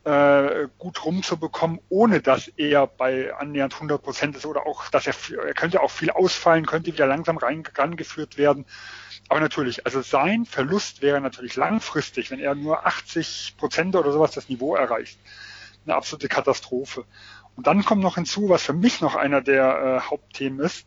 äh, 0.04 0.68
gut 0.78 1.04
rumzubekommen, 1.04 1.80
ohne 1.88 2.20
dass 2.20 2.48
er 2.48 2.86
bei 2.86 3.34
annähernd 3.34 3.74
100 3.74 4.02
Prozent 4.02 4.36
ist 4.36 4.44
oder 4.44 4.66
auch, 4.66 4.88
dass 4.90 5.06
er, 5.06 5.14
er 5.46 5.54
könnte 5.54 5.80
auch 5.80 5.90
viel 5.90 6.10
ausfallen, 6.10 6.66
könnte 6.66 6.92
wieder 6.92 7.06
langsam 7.06 7.38
rein, 7.38 7.64
rangeführt 7.74 8.36
werden. 8.36 8.66
Aber 9.28 9.40
natürlich, 9.40 9.86
also 9.86 10.02
sein 10.02 10.44
Verlust 10.44 11.00
wäre 11.00 11.20
natürlich 11.22 11.56
langfristig, 11.56 12.30
wenn 12.30 12.40
er 12.40 12.54
nur 12.54 12.86
80 12.86 13.54
Prozent 13.56 13.96
oder 13.96 14.12
sowas 14.12 14.32
das 14.32 14.50
Niveau 14.50 14.76
erreicht 14.76 15.18
eine 15.86 15.94
absolute 15.96 16.28
Katastrophe. 16.28 17.04
Und 17.56 17.66
dann 17.66 17.84
kommt 17.84 18.02
noch 18.02 18.16
hinzu, 18.16 18.48
was 18.48 18.62
für 18.62 18.72
mich 18.72 19.00
noch 19.00 19.14
einer 19.14 19.40
der 19.40 20.02
äh, 20.04 20.10
Hauptthemen 20.10 20.60
ist, 20.60 20.86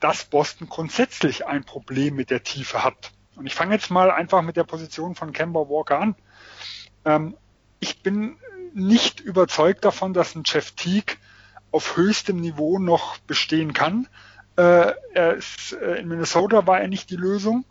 dass 0.00 0.24
Boston 0.24 0.68
grundsätzlich 0.68 1.46
ein 1.46 1.64
Problem 1.64 2.14
mit 2.14 2.30
der 2.30 2.42
Tiefe 2.42 2.84
hat. 2.84 3.12
Und 3.36 3.46
ich 3.46 3.54
fange 3.54 3.74
jetzt 3.74 3.90
mal 3.90 4.10
einfach 4.10 4.42
mit 4.42 4.56
der 4.56 4.64
Position 4.64 5.14
von 5.14 5.32
Kemba 5.32 5.60
Walker 5.68 6.00
an. 6.00 6.14
Ähm, 7.04 7.36
ich 7.80 8.02
bin 8.02 8.36
nicht 8.74 9.20
überzeugt 9.20 9.84
davon, 9.84 10.12
dass 10.12 10.34
ein 10.34 10.42
Jeff 10.44 10.72
Teague 10.72 11.16
auf 11.70 11.96
höchstem 11.96 12.40
Niveau 12.40 12.78
noch 12.78 13.18
bestehen 13.18 13.72
kann. 13.72 14.08
Äh, 14.56 14.92
ist, 15.36 15.72
äh, 15.72 15.96
in 15.96 16.08
Minnesota 16.08 16.66
war 16.66 16.80
er 16.80 16.88
nicht 16.88 17.10
die 17.10 17.16
Lösung, 17.16 17.64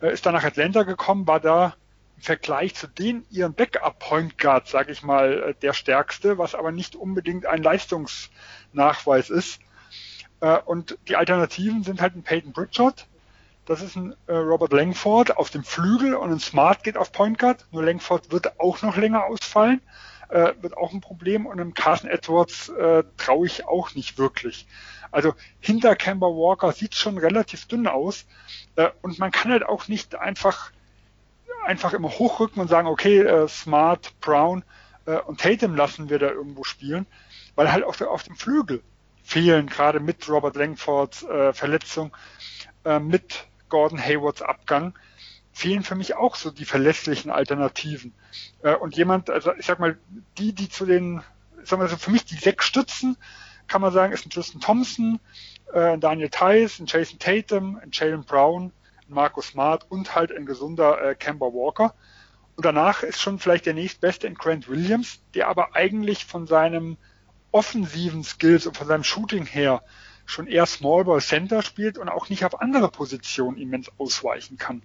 Er 0.00 0.12
ist 0.12 0.24
dann 0.24 0.34
nach 0.34 0.44
Atlanta 0.44 0.82
gekommen, 0.82 1.26
war 1.26 1.40
da 1.40 1.74
im 2.16 2.22
Vergleich 2.22 2.74
zu 2.74 2.86
den 2.86 3.24
ihren 3.30 3.54
Backup-Point 3.54 4.38
Guard, 4.38 4.68
sage 4.68 4.92
ich 4.92 5.02
mal, 5.02 5.50
äh, 5.50 5.54
der 5.60 5.72
stärkste, 5.72 6.38
was 6.38 6.54
aber 6.54 6.72
nicht 6.72 6.96
unbedingt 6.96 7.46
ein 7.46 7.62
Leistungsnachweis 7.62 9.30
ist. 9.30 9.60
Äh, 10.40 10.58
und 10.58 10.98
die 11.08 11.16
Alternativen 11.16 11.82
sind 11.82 12.00
halt 12.00 12.16
ein 12.16 12.22
Peyton 12.22 12.52
Pritchard, 12.52 13.06
das 13.66 13.82
ist 13.82 13.96
ein 13.96 14.14
äh, 14.26 14.32
Robert 14.32 14.72
Langford 14.72 15.36
auf 15.36 15.50
dem 15.50 15.64
Flügel 15.64 16.14
und 16.14 16.30
ein 16.30 16.40
Smart 16.40 16.84
geht 16.84 16.96
auf 16.96 17.12
Point 17.12 17.38
Guard. 17.38 17.66
Nur 17.72 17.84
Langford 17.84 18.32
wird 18.32 18.60
auch 18.60 18.80
noch 18.82 18.96
länger 18.96 19.24
ausfallen, 19.24 19.80
wird 20.28 20.76
auch 20.76 20.92
ein 20.92 21.00
Problem 21.00 21.46
und 21.46 21.60
einem 21.60 21.72
Carson 21.72 22.10
Edwards 22.10 22.72
traue 23.16 23.46
ich 23.46 23.64
auch 23.64 23.94
nicht 23.94 24.18
wirklich. 24.18 24.66
Also 25.12 25.34
hinter 25.60 25.94
Kemba 25.94 26.26
Walker 26.26 26.72
sieht 26.72 26.96
schon 26.96 27.16
relativ 27.16 27.66
dünn 27.66 27.86
aus 27.86 28.26
und 29.02 29.20
man 29.20 29.30
kann 29.30 29.52
halt 29.52 29.64
auch 29.64 29.86
nicht 29.86 30.16
einfach 30.16 30.72
einfach 31.66 31.92
immer 31.92 32.10
hochrücken 32.10 32.60
und 32.62 32.68
sagen, 32.68 32.88
okay, 32.88 33.20
äh, 33.20 33.48
Smart, 33.48 34.18
Brown 34.20 34.64
äh, 35.06 35.18
und 35.18 35.40
Tatum 35.40 35.74
lassen 35.74 36.08
wir 36.08 36.18
da 36.18 36.30
irgendwo 36.30 36.64
spielen, 36.64 37.06
weil 37.54 37.72
halt 37.72 37.84
auch 37.84 38.00
auf 38.02 38.22
dem 38.22 38.36
Flügel 38.36 38.82
fehlen, 39.22 39.66
gerade 39.66 40.00
mit 40.00 40.28
Robert 40.28 40.56
Langfords 40.56 41.24
äh, 41.24 41.52
Verletzung, 41.52 42.16
äh, 42.84 43.00
mit 43.00 43.46
Gordon 43.68 43.98
Haywards 43.98 44.42
Abgang, 44.42 44.96
fehlen 45.52 45.82
für 45.82 45.94
mich 45.94 46.14
auch 46.14 46.36
so 46.36 46.50
die 46.50 46.64
verlässlichen 46.64 47.30
Alternativen. 47.30 48.14
Äh, 48.62 48.74
und 48.74 48.96
jemand, 48.96 49.30
also 49.30 49.52
ich 49.54 49.66
sag 49.66 49.80
mal, 49.80 49.98
die, 50.38 50.52
die 50.52 50.68
zu 50.68 50.86
den, 50.86 51.22
sagen 51.64 51.82
wir 51.82 51.88
so, 51.88 51.96
für 51.96 52.10
mich 52.10 52.24
die 52.24 52.36
sechs 52.36 52.66
Stützen, 52.66 53.16
kann 53.66 53.80
man 53.80 53.92
sagen, 53.92 54.12
ist 54.12 54.24
ein 54.24 54.30
Tristan 54.30 54.60
Thompson, 54.60 55.18
äh, 55.72 55.98
Daniel 55.98 56.28
Tice, 56.28 56.78
ein 56.78 56.86
Jason 56.86 57.18
Tatum, 57.18 57.80
ein 57.82 57.90
Jalen 57.92 58.22
Brown, 58.24 58.72
Marcus 59.08 59.48
Smart 59.48 59.86
und 59.88 60.14
halt 60.14 60.32
ein 60.32 60.46
gesunder 60.46 61.02
äh, 61.02 61.14
Kemba 61.14 61.46
Walker. 61.46 61.94
Und 62.56 62.64
danach 62.64 63.02
ist 63.02 63.20
schon 63.20 63.38
vielleicht 63.38 63.66
der 63.66 63.74
nächstbeste 63.74 64.26
in 64.26 64.34
Grant 64.34 64.68
Williams, 64.68 65.20
der 65.34 65.48
aber 65.48 65.74
eigentlich 65.76 66.24
von 66.24 66.46
seinem 66.46 66.96
offensiven 67.52 68.24
Skills 68.24 68.66
und 68.66 68.76
von 68.76 68.86
seinem 68.86 69.04
Shooting 69.04 69.46
her 69.46 69.82
schon 70.26 70.48
eher 70.48 70.66
Small 70.66 71.04
Ball 71.04 71.20
Center 71.20 71.62
spielt 71.62 71.98
und 71.98 72.08
auch 72.08 72.28
nicht 72.28 72.44
auf 72.44 72.60
andere 72.60 72.88
Positionen 72.88 73.56
immens 73.58 73.90
ausweichen 73.98 74.58
kann. 74.58 74.82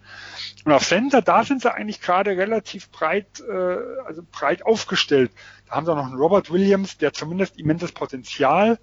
Und 0.65 0.71
auf 0.71 0.85
Center, 0.85 1.21
da 1.21 1.43
sind 1.43 1.61
sie 1.61 1.73
eigentlich 1.73 1.99
gerade 1.99 2.31
relativ 2.37 2.89
breit, 2.91 3.41
äh, 3.41 3.77
also 4.05 4.21
breit 4.31 4.63
aufgestellt. 4.65 5.31
Da 5.67 5.75
haben 5.75 5.85
sie 5.85 5.91
auch 5.91 5.97
noch 5.97 6.05
einen 6.05 6.15
Robert 6.15 6.51
Williams, 6.51 6.97
der 6.97 7.13
zumindest 7.13 7.57
immenses 7.57 7.91
Potenzial, 7.91 8.79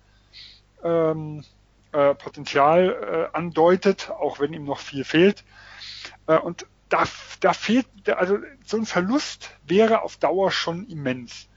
ähm, 0.83 1.45
äh, 1.93 2.15
Potenzial 2.15 3.31
äh, 3.33 3.37
andeutet, 3.37 4.11
auch 4.11 4.41
wenn 4.41 4.53
ihm 4.53 4.65
noch 4.65 4.81
viel 4.81 5.05
fehlt. 5.05 5.45
Äh, 6.27 6.39
und 6.39 6.67
da, 6.89 7.05
da 7.41 7.53
fehlt, 7.53 7.87
also 8.09 8.39
so 8.65 8.77
ein 8.77 8.87
Verlust 8.87 9.51
wäre 9.67 10.03
auf 10.03 10.17
Dauer 10.17 10.51
schon 10.51 10.87
immens. 10.87 11.49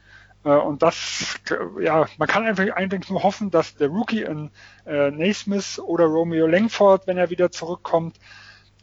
Äh, 0.43 0.49
und 0.49 0.81
das, 0.81 1.35
ja, 1.79 2.07
man 2.17 2.27
kann 2.27 2.45
einfach 2.45 2.69
eigentlich 2.75 3.09
nur 3.09 3.23
hoffen, 3.23 3.51
dass 3.51 3.75
der 3.75 3.89
Rookie 3.89 4.23
in 4.23 4.51
äh, 4.85 5.11
Naismith 5.11 5.79
oder 5.79 6.05
Romeo 6.05 6.47
Langford, 6.47 7.07
wenn 7.07 7.17
er 7.17 7.29
wieder 7.29 7.51
zurückkommt, 7.51 8.17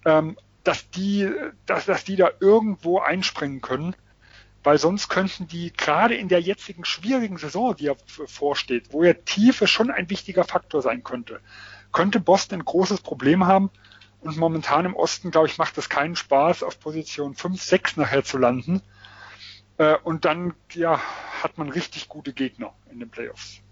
ähm, 0.04 0.36
dass 0.64 0.90
die, 0.90 1.30
dass, 1.66 1.86
dass 1.86 2.04
die 2.04 2.16
da 2.16 2.30
irgendwo 2.40 2.98
einspringen 2.98 3.60
können, 3.60 3.94
weil 4.68 4.76
sonst 4.76 5.08
könnten 5.08 5.48
die 5.48 5.72
gerade 5.72 6.14
in 6.14 6.28
der 6.28 6.42
jetzigen 6.42 6.84
schwierigen 6.84 7.38
Saison, 7.38 7.74
die 7.74 7.84
ja 7.84 7.94
vorsteht, 8.26 8.92
wo 8.92 9.02
ja 9.02 9.14
Tiefe 9.14 9.66
schon 9.66 9.90
ein 9.90 10.10
wichtiger 10.10 10.44
Faktor 10.44 10.82
sein 10.82 11.02
könnte, 11.02 11.40
könnte 11.90 12.20
Boston 12.20 12.58
ein 12.58 12.64
großes 12.66 13.00
Problem 13.00 13.46
haben. 13.46 13.70
Und 14.20 14.36
momentan 14.36 14.84
im 14.84 14.94
Osten, 14.94 15.30
glaube 15.30 15.46
ich, 15.46 15.56
macht 15.56 15.78
es 15.78 15.88
keinen 15.88 16.16
Spaß, 16.16 16.62
auf 16.62 16.78
Position 16.80 17.34
5, 17.34 17.62
6 17.62 17.96
nachher 17.96 18.24
zu 18.24 18.36
landen. 18.36 18.82
Äh, 19.78 19.96
und 20.04 20.26
dann 20.26 20.52
ja, 20.74 21.00
hat 21.42 21.56
man 21.56 21.70
richtig 21.70 22.08
gute 22.08 22.34
Gegner 22.34 22.74
in 22.92 23.00
den 23.00 23.08
Playoffs. 23.08 23.62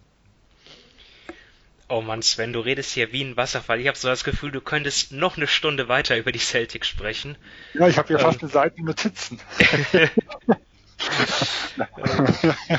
Oh 1.91 2.01
Mann, 2.01 2.23
Sven, 2.23 2.55
du 2.55 2.61
redest 2.61 2.93
hier 2.93 3.13
wie 3.13 3.23
ein 3.23 3.37
Wasserfall. 3.37 3.81
Ich 3.81 3.87
habe 3.87 3.99
so 3.99 4.09
das 4.09 4.25
Gefühl, 4.25 4.51
du 4.51 4.63
könntest 4.63 5.13
noch 5.13 5.37
eine 5.37 5.47
Stunde 5.47 5.91
weiter 5.91 6.17
über 6.17 6.33
die 6.33 6.39
Celtics 6.39 6.89
sprechen. 6.89 7.37
Ja, 7.75 7.87
ich 7.87 7.99
habe 7.99 8.09
hier 8.09 8.17
ähm. 8.17 8.23
fast 8.23 8.41
eine 8.41 8.51
Seite 8.51 8.83
Notizen. 8.83 9.41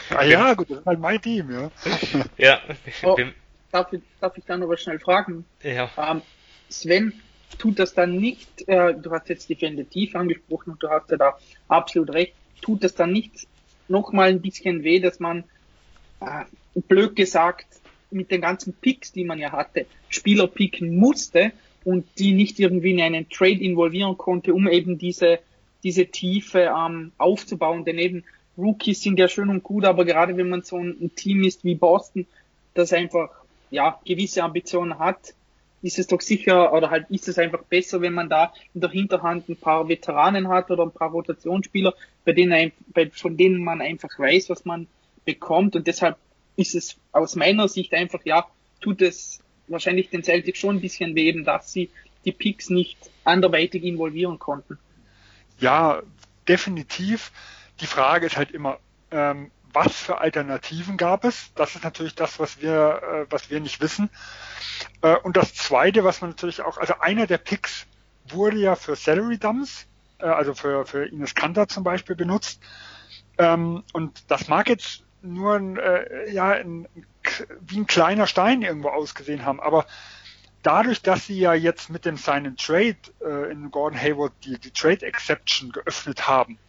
ah, 0.09 0.23
ja, 0.23 0.53
gut, 0.53 0.69
das 0.69 0.79
ist 0.79 0.85
halt 0.85 0.99
mein 0.99 1.21
Team, 1.21 1.51
ja. 1.51 1.71
ja. 2.37 2.61
Oh, 3.03 3.17
darf, 3.71 3.93
ich, 3.93 4.01
darf 4.19 4.37
ich 4.37 4.45
dann 4.45 4.63
aber 4.63 4.77
schnell 4.77 4.99
fragen? 4.99 5.45
Ja. 5.63 5.89
Ähm, 5.97 6.21
Sven, 6.69 7.13
tut 7.57 7.79
das 7.79 7.93
dann 7.93 8.17
nicht, 8.17 8.67
äh, 8.67 8.93
du 8.93 9.11
hast 9.11 9.29
jetzt 9.29 9.49
Defensiv 9.49 10.15
angesprochen 10.15 10.71
und 10.73 10.83
du 10.83 10.89
hast 10.89 11.09
ja 11.11 11.17
da 11.17 11.37
absolut 11.67 12.13
recht, 12.13 12.33
tut 12.61 12.83
es 12.83 12.95
dann 12.95 13.11
nicht 13.11 13.47
noch 13.87 14.11
mal 14.11 14.29
ein 14.29 14.41
bisschen 14.41 14.83
weh, 14.83 14.99
dass 14.99 15.19
man, 15.19 15.43
äh, 16.19 16.45
blöd 16.87 17.15
gesagt, 17.15 17.67
mit 18.11 18.31
den 18.31 18.41
ganzen 18.41 18.73
Picks, 18.73 19.11
die 19.11 19.23
man 19.25 19.39
ja 19.39 19.51
hatte, 19.51 19.85
Spieler 20.09 20.47
picken 20.47 20.95
musste 20.95 21.51
und 21.83 22.05
die 22.19 22.33
nicht 22.33 22.59
irgendwie 22.59 22.91
in 22.91 23.01
einen 23.01 23.29
Trade 23.29 23.59
involvieren 23.59 24.17
konnte, 24.17 24.53
um 24.53 24.67
eben 24.67 24.97
diese, 24.97 25.39
diese 25.87 26.07
Tiefe 26.07 26.69
ähm, 26.77 27.13
aufzubauen. 27.17 27.85
Denn 27.85 27.97
eben 27.97 28.25
Rookies 28.57 29.01
sind 29.01 29.17
ja 29.19 29.29
schön 29.29 29.49
und 29.49 29.63
gut, 29.63 29.85
aber 29.85 30.03
gerade 30.03 30.35
wenn 30.35 30.49
man 30.49 30.63
so 30.63 30.77
ein, 30.77 31.11
Team 31.15 31.45
ist 31.45 31.63
wie 31.63 31.75
Boston, 31.75 32.27
das 32.73 32.91
einfach 32.91 33.29
ja 33.71 33.97
gewisse 34.05 34.43
Ambitionen 34.43 34.99
hat, 34.99 35.33
ist 35.81 35.97
es 35.97 36.07
doch 36.07 36.19
sicher 36.19 36.73
oder 36.73 36.89
halt 36.89 37.09
ist 37.09 37.29
es 37.29 37.37
einfach 37.37 37.63
besser, 37.63 38.01
wenn 38.01 38.13
man 38.13 38.27
da 38.29 38.51
in 38.73 38.81
der 38.81 38.89
Hinterhand 38.89 39.47
ein 39.47 39.55
paar 39.55 39.87
Veteranen 39.87 40.49
hat 40.49 40.71
oder 40.71 40.83
ein 40.83 40.91
paar 40.91 41.11
Rotationsspieler, 41.11 41.93
bei 42.25 42.33
denen, 42.33 42.73
bei, 42.87 43.09
von 43.09 43.37
denen 43.37 43.63
man 43.63 43.79
einfach 43.79 44.19
weiß, 44.19 44.49
was 44.49 44.65
man 44.65 44.87
bekommt 45.23 45.75
und 45.77 45.87
deshalb 45.87 46.17
ist 46.57 46.75
es 46.75 46.97
aus 47.13 47.35
meiner 47.35 47.69
Sicht 47.69 47.93
einfach, 47.93 48.19
ja, 48.25 48.45
tut 48.81 49.01
es 49.01 49.39
wahrscheinlich 49.69 50.09
den 50.09 50.23
Celtics 50.23 50.59
schon 50.59 50.77
ein 50.77 50.81
bisschen 50.81 51.15
weh, 51.15 51.31
dass 51.43 51.71
sie 51.71 51.89
die 52.25 52.33
Picks 52.33 52.69
nicht 52.69 52.97
anderweitig 53.23 53.83
involvieren 53.83 54.39
konnten. 54.39 54.77
Ja, 55.59 56.01
definitiv. 56.47 57.31
Die 57.79 57.87
Frage 57.87 58.25
ist 58.25 58.37
halt 58.37 58.51
immer, 58.51 58.79
ähm, 59.11 59.51
was 59.73 59.95
für 59.95 60.19
Alternativen 60.19 60.97
gab 60.97 61.23
es? 61.23 61.53
Das 61.55 61.75
ist 61.75 61.83
natürlich 61.83 62.15
das, 62.15 62.39
was 62.39 62.61
wir, 62.61 63.01
äh, 63.03 63.31
was 63.31 63.49
wir 63.49 63.59
nicht 63.59 63.81
wissen. 63.81 64.09
Äh, 65.01 65.15
und 65.17 65.37
das 65.37 65.53
Zweite, 65.53 66.03
was 66.03 66.21
man 66.21 66.31
natürlich 66.31 66.61
auch, 66.61 66.77
also 66.77 66.95
einer 66.99 67.27
der 67.27 67.37
Picks 67.37 67.85
wurde 68.27 68.57
ja 68.57 68.75
für 68.75 68.95
Salary 68.95 69.37
Dumps, 69.37 69.87
äh, 70.19 70.25
also 70.25 70.53
für, 70.53 70.85
für 70.85 71.05
Ines 71.05 71.35
Kanter 71.35 71.67
zum 71.67 71.83
Beispiel 71.83 72.15
benutzt. 72.15 72.61
Ähm, 73.37 73.83
und 73.93 74.31
das 74.31 74.47
mag 74.47 74.67
jetzt 74.69 75.03
nur 75.21 75.55
ein, 75.55 75.77
äh, 75.77 76.31
ja, 76.31 76.51
ein, 76.51 76.87
wie 77.61 77.77
ein 77.77 77.87
kleiner 77.87 78.27
Stein 78.27 78.61
irgendwo 78.61 78.89
ausgesehen 78.89 79.45
haben, 79.45 79.59
aber 79.59 79.85
dadurch, 80.67 81.01
dass 81.01 81.25
sie 81.25 81.39
ja 81.39 81.53
jetzt 81.53 81.89
mit 81.89 82.03
dem 82.03 82.17
Sign 82.17 82.45
and 82.45 82.59
Trade 82.59 82.97
äh, 83.23 83.51
in 83.51 83.71
Gordon 83.71 83.97
Hayward 83.97 84.33
die, 84.43 84.59
die 84.59 84.71
Trade 84.71 85.05
Exception 85.05 85.71
geöffnet 85.71 86.27
haben, 86.27 86.59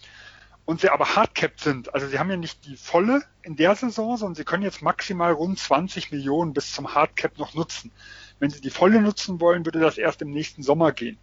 und 0.68 0.82
sie 0.82 0.90
aber 0.90 1.16
hardcapped 1.16 1.60
sind. 1.60 1.94
Also 1.94 2.06
sie 2.06 2.18
haben 2.18 2.30
ja 2.30 2.36
nicht 2.36 2.66
die 2.66 2.76
volle 2.76 3.22
in 3.42 3.56
der 3.56 3.74
Saison, 3.74 4.18
sondern 4.18 4.34
sie 4.34 4.44
können 4.44 4.62
jetzt 4.62 4.82
maximal 4.82 5.32
rund 5.32 5.58
20 5.58 6.12
Millionen 6.12 6.52
bis 6.52 6.72
zum 6.72 6.94
Hardcap 6.94 7.38
noch 7.38 7.54
nutzen. 7.54 7.90
Wenn 8.38 8.50
sie 8.50 8.60
die 8.60 8.70
volle 8.70 9.00
nutzen 9.00 9.40
wollen, 9.40 9.64
würde 9.64 9.80
das 9.80 9.96
erst 9.96 10.20
im 10.20 10.30
nächsten 10.30 10.62
Sommer 10.62 10.92
gehen. 10.92 11.18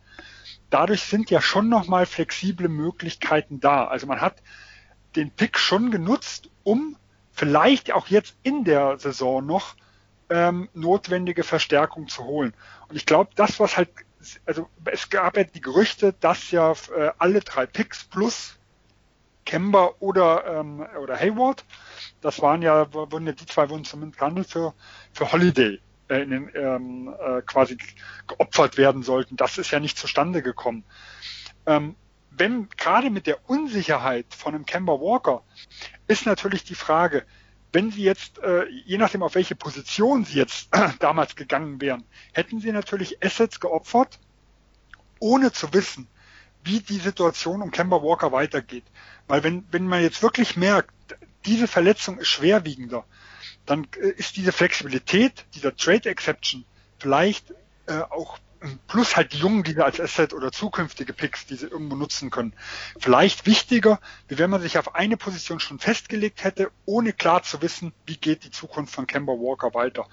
Dadurch 0.71 1.03
sind 1.03 1.29
ja 1.29 1.41
schon 1.41 1.69
nochmal 1.69 2.07
flexible 2.07 2.67
Möglichkeiten 2.67 3.59
da. 3.59 3.85
Also 3.85 4.07
man 4.07 4.19
hat 4.19 4.41
den 5.15 5.29
Pick 5.29 5.59
schon 5.59 5.91
genutzt, 5.91 6.49
um 6.63 6.97
vielleicht 7.31 7.93
auch 7.93 8.07
jetzt 8.07 8.35
in 8.41 8.63
der 8.63 8.97
Saison 8.97 9.45
noch 9.45 9.75
ähm, 10.29 10.69
notwendige 10.73 11.43
Verstärkung 11.43 12.07
zu 12.07 12.23
holen. 12.23 12.53
Und 12.87 12.95
ich 12.95 13.05
glaube, 13.05 13.31
das, 13.35 13.59
was 13.59 13.77
halt, 13.77 13.89
also 14.45 14.67
es 14.85 15.09
gab 15.09 15.37
ja 15.37 15.43
die 15.43 15.61
Gerüchte, 15.61 16.13
dass 16.19 16.51
ja 16.51 16.71
äh, 16.71 17.11
alle 17.17 17.41
drei 17.41 17.65
Picks 17.65 18.03
plus 18.03 18.57
Kemba 19.45 19.91
oder, 19.99 20.45
ähm, 20.59 20.85
oder 20.99 21.17
Hayward. 21.17 21.63
Das 22.21 22.41
waren 22.41 22.61
ja, 22.61 22.91
wurden 22.93 23.27
ja 23.27 23.33
die 23.33 23.45
zwei 23.45 23.69
wurden 23.69 23.85
zumindest 23.85 24.19
gehandelt 24.19 24.49
für, 24.49 24.73
für 25.13 25.31
Holiday 25.31 25.79
äh, 26.09 26.21
in 26.23 26.29
den, 26.31 26.51
ähm, 26.55 27.15
äh, 27.19 27.41
quasi 27.43 27.77
geopfert 28.27 28.77
werden 28.77 29.03
sollten. 29.03 29.37
Das 29.37 29.57
ist 29.57 29.71
ja 29.71 29.79
nicht 29.79 29.97
zustande 29.97 30.41
gekommen. 30.41 30.83
Ähm, 31.67 31.95
wenn 32.31 32.67
gerade 32.69 33.09
mit 33.09 33.27
der 33.27 33.49
Unsicherheit 33.49 34.25
von 34.29 34.55
einem 34.55 34.65
Kemba 34.65 34.93
Walker 34.93 35.43
ist 36.07 36.25
natürlich 36.25 36.63
die 36.63 36.75
Frage, 36.75 37.25
wenn 37.75 37.91
Sie 37.91 38.03
jetzt, 38.03 38.39
äh, 38.39 38.65
je 38.85 38.97
nachdem 38.97 39.21
auf 39.21 39.35
welche 39.35 39.53
Position 39.53 40.23
Sie 40.23 40.37
jetzt 40.37 40.69
äh, 40.71 40.89
damals 40.99 41.35
gegangen 41.35 41.81
wären, 41.81 42.05
hätten 42.31 42.61
Sie 42.61 42.71
natürlich 42.71 43.21
Assets 43.21 43.59
geopfert, 43.59 44.17
ohne 45.19 45.51
zu 45.51 45.73
wissen, 45.73 46.07
wie 46.63 46.79
die 46.79 46.97
Situation 46.97 47.61
um 47.61 47.71
Kemba 47.71 48.01
Walker 48.01 48.31
weitergeht. 48.31 48.85
Weil 49.27 49.43
wenn, 49.43 49.65
wenn 49.71 49.87
man 49.87 50.01
jetzt 50.01 50.23
wirklich 50.23 50.55
merkt, 50.55 50.93
diese 51.45 51.67
Verletzung 51.67 52.17
ist 52.17 52.29
schwerwiegender, 52.29 53.05
dann 53.65 53.85
äh, 54.01 54.07
ist 54.11 54.37
diese 54.37 54.53
Flexibilität, 54.53 55.45
dieser 55.53 55.75
Trade 55.75 56.09
Exception 56.09 56.63
vielleicht 56.97 57.51
äh, 57.87 57.99
auch 58.09 58.39
plus 58.87 59.15
halt 59.15 59.33
die 59.33 59.37
Jungen, 59.37 59.63
die 59.63 59.75
wir 59.75 59.85
als 59.85 59.99
Asset 59.99 60.33
oder 60.33 60.51
zukünftige 60.51 61.13
Picks, 61.13 61.45
die 61.45 61.55
sie 61.55 61.67
irgendwo 61.67 61.95
nutzen 61.95 62.29
können, 62.29 62.53
vielleicht 62.99 63.45
wichtiger, 63.45 63.99
wie 64.27 64.37
wenn 64.37 64.49
man 64.49 64.61
sich 64.61 64.77
auf 64.77 64.95
eine 64.95 65.17
Position 65.17 65.59
schon 65.59 65.79
festgelegt 65.79 66.43
hätte, 66.43 66.71
ohne 66.85 67.13
klar 67.13 67.43
zu 67.43 67.61
wissen, 67.61 67.93
wie 68.05 68.17
geht 68.17 68.43
die 68.43 68.51
Zukunft 68.51 68.93
von 68.93 69.07
Kemba 69.07 69.33
Walker 69.33 69.73
weiter. 69.73 70.07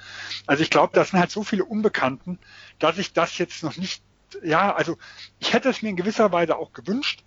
Also 0.46 0.62
ich 0.62 0.70
glaube, 0.70 0.94
das 0.94 1.10
sind 1.10 1.20
halt 1.20 1.30
so 1.30 1.42
viele 1.42 1.64
Unbekannten, 1.64 2.38
dass 2.78 2.98
ich 2.98 3.12
das 3.12 3.38
jetzt 3.38 3.62
noch 3.62 3.76
nicht 3.76 4.02
ja, 4.42 4.74
also 4.74 4.96
ich 5.38 5.52
hätte 5.52 5.68
es 5.68 5.82
mir 5.82 5.90
in 5.90 5.96
gewisser 5.96 6.32
Weise 6.32 6.56
auch 6.56 6.72
gewünscht, 6.72 7.22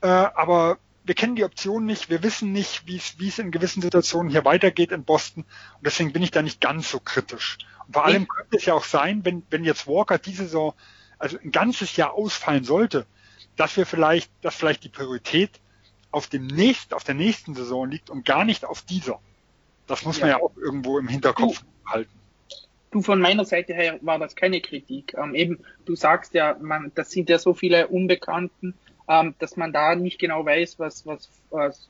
äh, 0.00 0.06
aber 0.06 0.78
wir 1.06 1.14
kennen 1.14 1.36
die 1.36 1.44
Option 1.44 1.86
nicht, 1.86 2.10
wir 2.10 2.22
wissen 2.22 2.52
nicht, 2.52 2.86
wie 2.86 2.96
es, 2.96 3.18
wie 3.18 3.28
es 3.28 3.38
in 3.38 3.52
gewissen 3.52 3.80
Situationen 3.80 4.30
hier 4.30 4.44
weitergeht 4.44 4.90
in 4.90 5.04
Boston 5.04 5.44
und 5.76 5.86
deswegen 5.86 6.12
bin 6.12 6.22
ich 6.22 6.32
da 6.32 6.42
nicht 6.42 6.60
ganz 6.60 6.90
so 6.90 6.98
kritisch. 6.98 7.58
Und 7.86 7.92
vor 7.92 8.04
allem 8.04 8.26
könnte 8.26 8.56
es 8.56 8.64
ja 8.64 8.74
auch 8.74 8.84
sein, 8.84 9.24
wenn, 9.24 9.44
wenn 9.50 9.64
jetzt 9.64 9.86
Walker 9.86 10.18
diese 10.18 10.44
Saison, 10.44 10.74
also 11.18 11.38
ein 11.42 11.52
ganzes 11.52 11.96
Jahr 11.96 12.14
ausfallen 12.14 12.64
sollte, 12.64 13.06
dass 13.54 13.76
wir 13.76 13.86
vielleicht, 13.86 14.30
dass 14.42 14.56
vielleicht 14.56 14.82
die 14.82 14.88
Priorität 14.88 15.60
auf 16.10 16.26
dem 16.26 16.46
nächsten, 16.46 16.94
auf 16.94 17.04
der 17.04 17.14
nächsten 17.14 17.54
Saison 17.54 17.88
liegt 17.88 18.10
und 18.10 18.24
gar 18.24 18.44
nicht 18.44 18.64
auf 18.64 18.82
dieser. 18.82 19.20
Das 19.86 20.04
muss 20.04 20.20
man 20.20 20.30
ja, 20.30 20.38
ja 20.38 20.42
auch 20.42 20.56
irgendwo 20.56 20.98
im 20.98 21.06
Hinterkopf 21.06 21.60
du, 21.60 21.90
halten. 21.90 22.20
Du, 22.90 23.02
von 23.02 23.20
meiner 23.20 23.44
Seite 23.44 23.74
her 23.74 23.98
war 24.02 24.18
das 24.18 24.34
keine 24.34 24.60
Kritik. 24.60 25.14
Ähm, 25.16 25.34
eben, 25.34 25.60
du 25.84 25.94
sagst 25.94 26.34
ja, 26.34 26.56
man, 26.60 26.90
das 26.94 27.10
sind 27.10 27.28
ja 27.28 27.38
so 27.38 27.54
viele 27.54 27.86
Unbekannten, 27.88 28.74
ähm, 29.08 29.34
dass 29.38 29.56
man 29.56 29.72
da 29.72 29.94
nicht 29.94 30.18
genau 30.18 30.44
weiß, 30.44 30.78
was, 30.78 31.06
was, 31.06 31.30
was, 31.50 31.88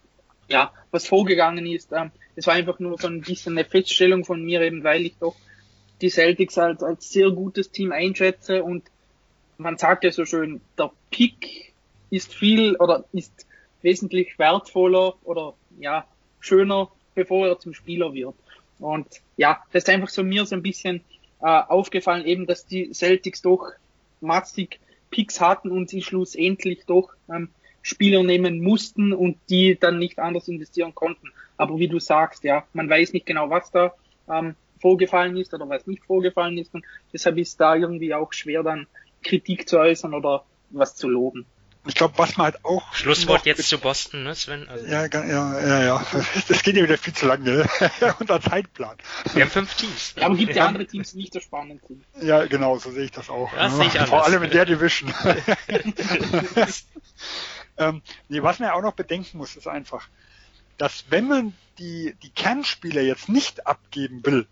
ja, 0.49 0.73
was 0.91 1.07
vorgegangen 1.07 1.67
ist. 1.67 1.93
Ähm, 1.93 2.11
es 2.35 2.47
war 2.47 2.55
einfach 2.55 2.79
nur 2.79 2.99
so 2.99 3.09
ein 3.09 3.23
bisschen 3.23 3.57
eine 3.57 3.65
Feststellung 3.65 4.25
von 4.25 4.45
mir, 4.45 4.61
eben 4.63 4.85
weil 4.85 5.07
ich 5.07 5.17
doch 5.19 5.37
die 6.01 6.11
Celtics 6.11 6.59
als, 6.59 6.83
als 6.83 7.11
sehr 7.11 7.31
gutes 7.31 7.71
Team 7.71 7.93
einschätze 7.93 8.63
und 8.63 8.85
man 9.59 9.79
sagt 9.79 10.05
ja 10.05 10.13
so 10.13 10.27
schön, 10.27 10.61
der 10.79 10.91
Pick 11.11 11.73
ist 12.11 12.35
viel 12.35 12.77
oder 12.77 13.05
ist 13.13 13.47
wesentlich 13.83 14.39
wertvoller 14.39 15.15
oder 15.25 15.55
ja, 15.79 16.07
schöner, 16.41 16.91
bevor 17.15 17.47
er 17.49 17.59
zum 17.59 17.73
Spieler 17.73 18.13
wird. 18.13 18.35
Und 18.79 19.07
ja, 19.37 19.63
das 19.73 19.85
ist 19.85 19.89
einfach 19.89 20.09
so 20.09 20.23
mir 20.23 20.45
so 20.45 20.55
ein 20.55 20.63
bisschen 20.63 21.03
äh, 21.41 21.47
aufgefallen, 21.47 22.27
eben, 22.27 22.47
dass 22.47 22.67
die 22.67 22.93
Celtics 22.93 23.43
doch 23.43 23.71
massig 24.21 24.81
Picks 25.17 25.41
hatten 25.41 25.71
und 25.71 25.89
sie 25.89 26.03
schlussendlich 26.03 26.85
doch 26.85 27.09
ähm, 27.31 27.49
Spieler 27.81 28.23
nehmen 28.23 28.61
mussten 28.61 29.15
und 29.15 29.39
die 29.49 29.79
dann 29.81 29.99
nicht 29.99 30.19
anders 30.19 30.47
investieren 30.47 30.95
konnten. 30.95 31.33
Aber 31.57 31.79
wie 31.79 31.89
du 31.89 31.99
sagst, 31.99 32.45
ja, 32.45 32.65
man 32.75 32.91
weiß 32.91 33.15
nicht 33.15 33.25
genau, 33.25 33.49
was 33.49 33.71
da 33.71 33.95
ähm, 34.29 34.57
vorgefallen 34.79 35.39
ist 35.39 35.55
oder 35.55 35.67
was 35.71 35.87
nicht 35.87 36.05
vorgefallen 36.05 36.59
ist 36.59 36.75
und 36.75 36.85
deshalb 37.15 37.39
ist 37.39 37.59
da 37.59 37.77
irgendwie 37.77 38.13
auch 38.13 38.35
schwer 38.35 38.63
dann 38.63 38.87
Kritik 39.23 39.67
zu 39.67 39.79
äußern 39.79 40.13
oder 40.13 40.45
was 40.69 40.97
zu 40.97 41.09
loben. 41.09 41.47
Ich 41.87 41.95
glaube, 41.95 42.19
was 42.19 42.37
man 42.37 42.47
halt 42.47 42.65
auch. 42.65 42.93
Schlusswort 42.95 43.47
jetzt 43.47 43.69
zu 43.69 43.79
Boston, 43.79 44.25
ne, 44.25 44.35
Sven? 44.35 44.69
Also 44.69 44.87
ja, 44.87 45.07
ja, 45.07 45.61
ja, 45.61 45.83
ja. 45.85 46.07
Das 46.49 46.63
geht 46.63 46.77
ja 46.77 46.83
wieder 46.83 46.99
viel 46.99 47.13
zu 47.13 47.27
lange, 47.27 47.45
ne? 47.45 47.69
Unser 48.19 48.41
Zeitplan. 48.41 48.97
Wir 49.35 49.45
haben 49.45 49.51
fünf 49.51 49.75
Teams. 49.75 50.15
Ja, 50.17 50.27
aber 50.27 50.37
gibt 50.37 50.55
ja 50.55 50.67
andere 50.67 50.87
Teams, 50.87 51.13
die 51.13 51.19
nicht 51.19 51.33
so 51.33 51.41
spannend 51.41 51.83
sind. 51.87 52.05
Ja, 52.21 52.45
genau, 52.47 52.79
so 52.79 52.91
sehe 52.91 53.05
ich 53.05 53.13
das 53.13 53.31
auch. 53.31 53.53
Das 53.55 53.77
sehe 53.77 53.87
ich 53.87 53.99
Vor 54.09 54.25
allem 54.25 54.43
in 54.43 54.51
der 54.51 54.65
Division. 54.65 55.15
ähm, 57.79 58.03
nee, 58.29 58.43
was 58.43 58.59
man 58.59 58.69
ja 58.69 58.75
auch 58.75 58.83
noch 58.83 58.95
bedenken 58.95 59.39
muss, 59.39 59.55
ist 59.57 59.69
einfach, 59.69 60.09
dass 60.79 61.05
wenn 61.11 61.29
man 61.29 61.55
die, 61.79 62.17
die 62.23 62.31
Kernspieler 62.31 63.03
jetzt 63.03 63.29
nicht 63.29 63.67
abgeben 63.67 64.25
will, 64.25 64.47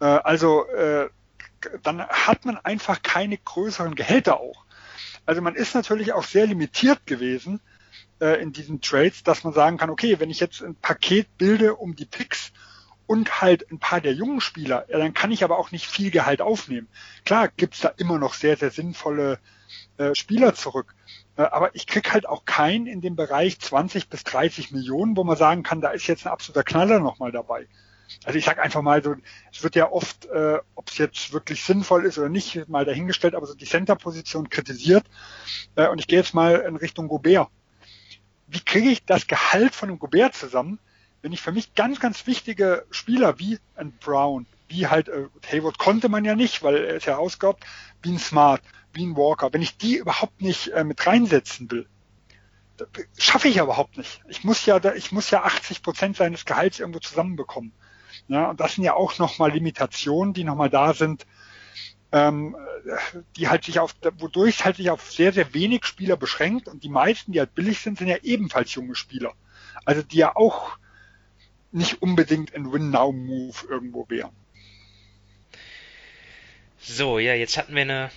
äh, 0.00 0.04
also 0.04 0.66
äh, 0.68 1.08
dann 1.82 2.06
hat 2.06 2.44
man 2.44 2.58
einfach 2.58 3.02
keine 3.02 3.38
größeren 3.38 3.94
Gehälter 3.94 4.40
auch. 4.40 4.65
Also 5.26 5.42
man 5.42 5.54
ist 5.54 5.74
natürlich 5.74 6.12
auch 6.12 6.24
sehr 6.24 6.46
limitiert 6.46 7.06
gewesen 7.06 7.60
äh, 8.20 8.40
in 8.40 8.52
diesen 8.52 8.80
Trades, 8.80 9.22
dass 9.24 9.44
man 9.44 9.52
sagen 9.52 9.76
kann, 9.76 9.90
okay, 9.90 10.18
wenn 10.20 10.30
ich 10.30 10.40
jetzt 10.40 10.62
ein 10.62 10.76
Paket 10.76 11.36
bilde 11.36 11.74
um 11.74 11.96
die 11.96 12.06
Picks 12.06 12.52
und 13.06 13.40
halt 13.40 13.70
ein 13.70 13.78
paar 13.78 14.00
der 14.00 14.14
jungen 14.14 14.40
Spieler, 14.40 14.86
ja, 14.88 14.98
dann 14.98 15.14
kann 15.14 15.32
ich 15.32 15.44
aber 15.44 15.58
auch 15.58 15.70
nicht 15.70 15.86
viel 15.86 16.10
Gehalt 16.10 16.40
aufnehmen. 16.40 16.88
Klar 17.24 17.48
gibt's 17.56 17.80
da 17.80 17.88
immer 17.88 18.18
noch 18.18 18.34
sehr, 18.34 18.56
sehr 18.56 18.70
sinnvolle 18.70 19.38
äh, 19.98 20.14
Spieler 20.14 20.54
zurück. 20.54 20.94
Äh, 21.36 21.42
aber 21.42 21.74
ich 21.74 21.86
krieg 21.86 22.12
halt 22.12 22.26
auch 22.26 22.44
keinen 22.44 22.86
in 22.86 23.00
dem 23.00 23.16
Bereich 23.16 23.58
20 23.60 24.08
bis 24.08 24.24
30 24.24 24.72
Millionen, 24.72 25.16
wo 25.16 25.24
man 25.24 25.36
sagen 25.36 25.62
kann, 25.62 25.80
da 25.80 25.90
ist 25.90 26.06
jetzt 26.06 26.26
ein 26.26 26.32
absoluter 26.32 26.64
Knaller 26.64 27.00
nochmal 27.00 27.32
dabei. 27.32 27.66
Also 28.24 28.38
ich 28.38 28.44
sage 28.44 28.62
einfach 28.62 28.82
mal 28.82 29.02
so, 29.02 29.14
es 29.52 29.62
wird 29.62 29.76
ja 29.76 29.90
oft, 29.90 30.26
äh, 30.26 30.58
ob 30.74 30.88
es 30.90 30.98
jetzt 30.98 31.32
wirklich 31.32 31.64
sinnvoll 31.64 32.04
ist 32.04 32.18
oder 32.18 32.28
nicht, 32.28 32.68
mal 32.68 32.84
dahingestellt, 32.84 33.34
aber 33.34 33.46
so 33.46 33.54
die 33.54 33.66
Center-Position 33.66 34.50
kritisiert. 34.50 35.04
Äh, 35.74 35.88
und 35.88 35.98
ich 35.98 36.06
gehe 36.06 36.18
jetzt 36.18 36.34
mal 36.34 36.56
in 36.56 36.76
Richtung 36.76 37.08
Gobert. 37.08 37.48
Wie 38.48 38.60
kriege 38.60 38.90
ich 38.90 39.04
das 39.04 39.26
Gehalt 39.26 39.74
von 39.74 39.88
einem 39.88 39.98
Gobert 39.98 40.34
zusammen, 40.34 40.78
wenn 41.22 41.32
ich 41.32 41.40
für 41.40 41.52
mich 41.52 41.74
ganz, 41.74 41.98
ganz 41.98 42.26
wichtige 42.26 42.86
Spieler 42.90 43.38
wie 43.38 43.58
ein 43.74 43.92
Brown, 43.92 44.46
wie 44.68 44.86
halt 44.86 45.08
äh, 45.08 45.26
Hayward 45.50 45.78
konnte 45.78 46.08
man 46.08 46.24
ja 46.24 46.34
nicht, 46.34 46.62
weil 46.62 46.76
er 46.76 46.94
ist 46.96 47.06
ja 47.06 47.16
ausgehabt, 47.16 47.64
wie 48.02 48.12
ein 48.12 48.18
Smart, 48.18 48.62
wie 48.92 49.04
ein 49.04 49.16
Walker, 49.16 49.52
wenn 49.52 49.62
ich 49.62 49.76
die 49.76 49.96
überhaupt 49.96 50.40
nicht 50.40 50.68
äh, 50.68 50.84
mit 50.84 51.06
reinsetzen 51.06 51.70
will, 51.70 51.88
schaffe 53.16 53.48
ich 53.48 53.56
ja 53.56 53.64
überhaupt 53.64 53.96
nicht. 53.96 54.20
Ich 54.28 54.44
muss 54.44 54.66
ja, 54.66 54.80
ich 54.94 55.12
muss 55.12 55.30
ja 55.30 55.42
80 55.44 55.82
Prozent 55.82 56.16
seines 56.16 56.44
Gehalts 56.44 56.80
irgendwo 56.80 57.00
zusammenbekommen. 57.00 57.72
Ja, 58.28 58.50
und 58.50 58.60
das 58.60 58.74
sind 58.74 58.84
ja 58.84 58.94
auch 58.94 59.18
nochmal 59.18 59.52
Limitationen, 59.52 60.34
die 60.34 60.44
nochmal 60.44 60.70
da 60.70 60.94
sind, 60.94 61.26
ähm, 62.12 62.56
die 63.36 63.48
halt 63.48 63.64
sich 63.64 63.78
auf, 63.78 63.94
wodurch 64.18 64.64
halt 64.64 64.76
sich 64.76 64.90
auf 64.90 65.10
sehr, 65.10 65.32
sehr 65.32 65.54
wenig 65.54 65.84
Spieler 65.84 66.16
beschränkt 66.16 66.68
und 66.68 66.82
die 66.82 66.88
meisten, 66.88 67.32
die 67.32 67.38
halt 67.38 67.54
billig 67.54 67.80
sind, 67.80 67.98
sind 67.98 68.08
ja 68.08 68.16
ebenfalls 68.22 68.74
junge 68.74 68.94
Spieler. 68.94 69.34
Also 69.84 70.02
die 70.02 70.16
ja 70.16 70.34
auch 70.34 70.78
nicht 71.72 72.02
unbedingt 72.02 72.54
ein 72.54 72.72
Win-Now-Move 72.72 73.66
irgendwo 73.68 74.06
wären. 74.08 74.32
So, 76.78 77.18
ja, 77.18 77.34
jetzt 77.34 77.58
hatten 77.58 77.74
wir 77.74 77.82
eine 77.82 78.10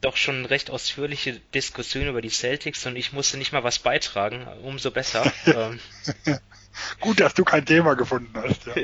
doch 0.00 0.16
schon 0.16 0.44
recht 0.44 0.70
ausführliche 0.70 1.40
Diskussion 1.54 2.08
über 2.08 2.20
die 2.20 2.28
Celtics 2.28 2.84
und 2.86 2.96
ich 2.96 3.12
musste 3.12 3.38
nicht 3.38 3.52
mal 3.52 3.64
was 3.64 3.78
beitragen, 3.78 4.46
umso 4.62 4.90
besser. 4.90 5.30
Ähm, 5.46 5.80
Gut, 7.00 7.20
dass 7.20 7.34
du 7.34 7.44
kein 7.44 7.66
Thema 7.66 7.94
gefunden 7.94 8.32
hast. 8.34 8.66
Ja, 8.66 8.74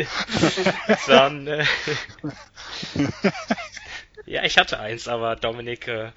Dann, 1.07 1.46
äh, 1.46 1.64
ja 4.27 4.44
ich 4.44 4.59
hatte 4.59 4.79
eins, 4.81 5.09
aber 5.09 5.37
Dominik 5.37 5.88
äh, 5.88 6.12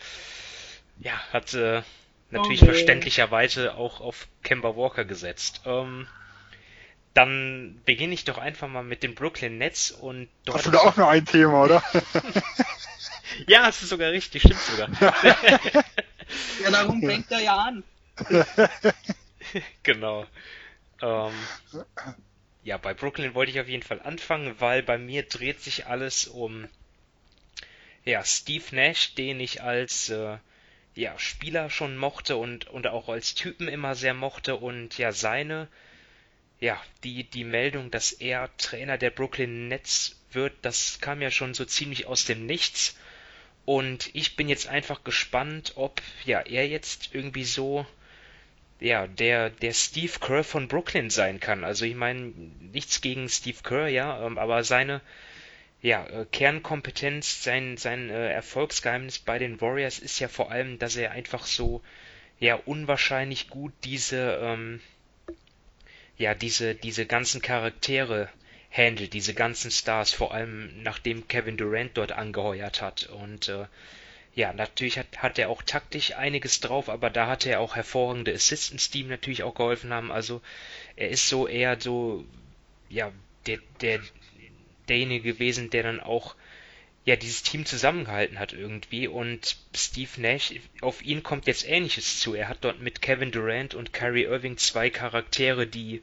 ja, 1.00 1.14
hat 1.32 1.54
äh, 1.54 1.82
natürlich 2.30 2.62
okay. 2.62 2.74
verständlicherweise 2.74 3.76
auch 3.76 4.02
auf 4.02 4.28
Kemba 4.44 4.76
Walker 4.76 5.06
gesetzt. 5.06 5.62
Ähm, 5.66 6.08
dann 7.14 7.82
beginne 7.86 8.14
ich 8.14 8.24
doch 8.24 8.38
einfach 8.38 8.68
mal 8.68 8.84
mit 8.84 9.04
den 9.04 9.16
Brooklyn 9.16 9.58
Nets 9.58 9.92
und 9.92 10.30
dort. 10.46 10.60
Hast 10.60 10.66
du 10.68 10.72
da 10.72 10.80
auch 10.80 10.96
noch 10.96 11.10
ein 11.10 11.26
Thema, 11.26 11.64
oder? 11.64 11.84
ja, 13.48 13.68
es 13.68 13.82
ist 13.82 13.90
sogar 13.90 14.12
richtig, 14.12 14.44
stimmt 14.44 14.62
sogar. 14.62 14.90
ja, 16.64 16.72
darum 16.72 17.02
fängt 17.02 17.30
er 17.32 17.42
ja 17.42 17.58
an. 17.58 17.84
genau. 19.84 20.26
Ähm, 21.02 21.34
ja, 22.64 22.78
bei 22.78 22.94
Brooklyn 22.94 23.34
wollte 23.34 23.52
ich 23.52 23.60
auf 23.60 23.68
jeden 23.68 23.84
Fall 23.84 24.02
anfangen, 24.02 24.56
weil 24.60 24.84
bei 24.84 24.98
mir 24.98 25.24
dreht 25.24 25.62
sich 25.62 25.88
alles 25.88 26.28
um 26.28 26.68
ja, 28.04 28.24
Steve 28.24 28.64
Nash, 28.72 29.16
den 29.16 29.40
ich 29.40 29.62
als 29.62 30.10
äh, 30.10 30.38
ja, 30.96 31.18
Spieler 31.18 31.70
schon 31.70 31.98
mochte 31.98 32.38
und, 32.38 32.68
und 32.68 32.88
auch 32.88 33.10
als 33.10 33.36
Typen 33.36 33.68
immer 33.68 33.96
sehr 33.96 34.14
mochte 34.14 34.56
und 34.56 34.98
ja, 34.98 35.12
seine, 35.12 35.68
ja, 36.60 36.82
die, 37.04 37.24
die 37.24 37.44
Meldung, 37.44 37.92
dass 37.92 38.12
er 38.12 38.56
Trainer 38.58 38.98
der 38.98 39.12
Brooklyn 39.12 39.68
Nets 39.68 40.20
wird, 40.32 40.54
das 40.62 41.00
kam 41.00 41.22
ja 41.22 41.32
schon 41.32 41.54
so 41.54 41.66
ziemlich 41.66 42.08
aus 42.08 42.26
dem 42.26 42.46
Nichts. 42.46 42.98
Und 43.66 44.10
ich 44.14 44.36
bin 44.36 44.50
jetzt 44.50 44.68
einfach 44.68 45.04
gespannt, 45.04 45.74
ob 45.76 46.02
ja 46.26 46.42
er 46.42 46.68
jetzt 46.68 47.14
irgendwie 47.14 47.44
so 47.44 47.86
ja, 48.82 49.06
der, 49.06 49.52
der 49.52 49.74
Steve 49.74 50.20
Kerr 50.20 50.44
von 50.44 50.67
Brooklyn 50.67 51.12
sein 51.12 51.39
kann. 51.39 51.63
Also 51.63 51.86
ich 51.86 51.96
meine, 51.96 52.34
nichts 52.74 53.00
gegen 53.00 53.30
Steve 53.30 53.60
Kerr, 53.63 53.88
ja, 53.88 54.26
ähm, 54.26 54.39
aber 54.39 54.63
seine 54.63 55.02
ja, 55.82 56.04
äh, 56.08 56.26
Kernkompetenz, 56.32 57.44
sein, 57.44 57.78
sein 57.78 58.10
äh, 58.10 58.32
Erfolgsgeheimnis 58.34 59.20
bei 59.20 59.38
den 59.38 59.62
Warriors 59.62 60.00
ist 60.00 60.20
ja 60.20 60.28
vor 60.28 60.52
allem, 60.52 60.80
dass 60.80 60.96
er 60.96 61.12
einfach 61.12 61.46
so 61.46 61.82
ja 62.39 62.56
unwahrscheinlich 62.56 63.50
gut 63.50 63.72
diese 63.84 64.39
ähm, 64.41 64.82
ja 66.17 66.34
diese 66.34 66.74
diese 66.74 67.06
ganzen 67.06 67.41
Charaktere 67.41 68.30
handelt, 68.72 69.13
diese 69.13 69.36
ganzen 69.36 69.70
Stars, 69.70 70.12
vor 70.12 70.34
allem 70.34 70.82
nachdem 70.82 71.28
Kevin 71.28 71.58
Durant 71.58 71.98
dort 71.98 72.13
angeheuert 72.13 72.82
hat 72.82 73.08
und 73.08 73.48
äh, 73.50 73.65
ja, 74.34 74.54
natürlich 74.54 74.98
hat, 74.98 75.17
hat 75.17 75.38
er 75.39 75.50
auch 75.50 75.62
taktisch 75.62 76.15
einiges 76.15 76.62
drauf, 76.62 76.89
aber 76.89 77.10
da 77.10 77.28
hat 77.28 77.46
er 77.46 77.60
auch 77.60 77.76
hervorragende 77.76 78.34
Assistants, 78.34 78.89
die 78.89 79.02
ihm 79.02 79.10
natürlich 79.10 79.44
auch 79.44 79.56
geholfen 79.56 79.94
haben. 79.94 80.12
Also 80.12 80.41
er 80.96 81.10
ist 81.10 81.28
so 81.28 81.48
eher 81.48 81.80
so, 81.80 82.26
ja, 82.89 83.12
der, 83.46 83.60
der, 83.82 84.00
derjenige 84.88 85.34
gewesen, 85.34 85.70
der 85.70 85.84
dann 85.84 86.00
auch 86.00 86.36
ja 87.04 87.15
dieses 87.15 87.44
Team 87.44 87.65
zusammengehalten 87.65 88.39
hat 88.39 88.54
irgendwie 88.54 89.08
und 89.08 89.58
Steve 89.76 90.22
Nash, 90.22 90.54
auf 90.82 91.02
ihn 91.02 91.24
kommt 91.24 91.48
jetzt 91.48 91.67
ähnliches 91.67 92.20
zu. 92.20 92.34
Er 92.36 92.48
hat 92.48 92.60
dort 92.62 92.80
mit 92.80 93.02
Kevin 93.02 93.32
Durant 93.32 93.74
und 93.74 93.91
Kyrie 93.91 94.26
Irving 94.26 94.58
zwei 94.58 94.89
Charaktere, 94.89 95.67
die 95.67 96.02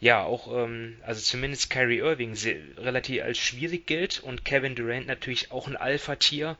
ja 0.00 0.22
auch, 0.24 0.52
ähm, 0.64 0.98
also 1.06 1.22
zumindest 1.22 1.70
Kyrie 1.70 1.98
Irving 1.98 2.36
relativ 2.76 3.22
als 3.22 3.38
schwierig 3.38 3.86
gilt 3.86 4.20
und 4.20 4.44
Kevin 4.44 4.74
Durant 4.74 5.06
natürlich 5.06 5.52
auch 5.52 5.68
ein 5.68 5.76
Alpha-Tier 5.76 6.58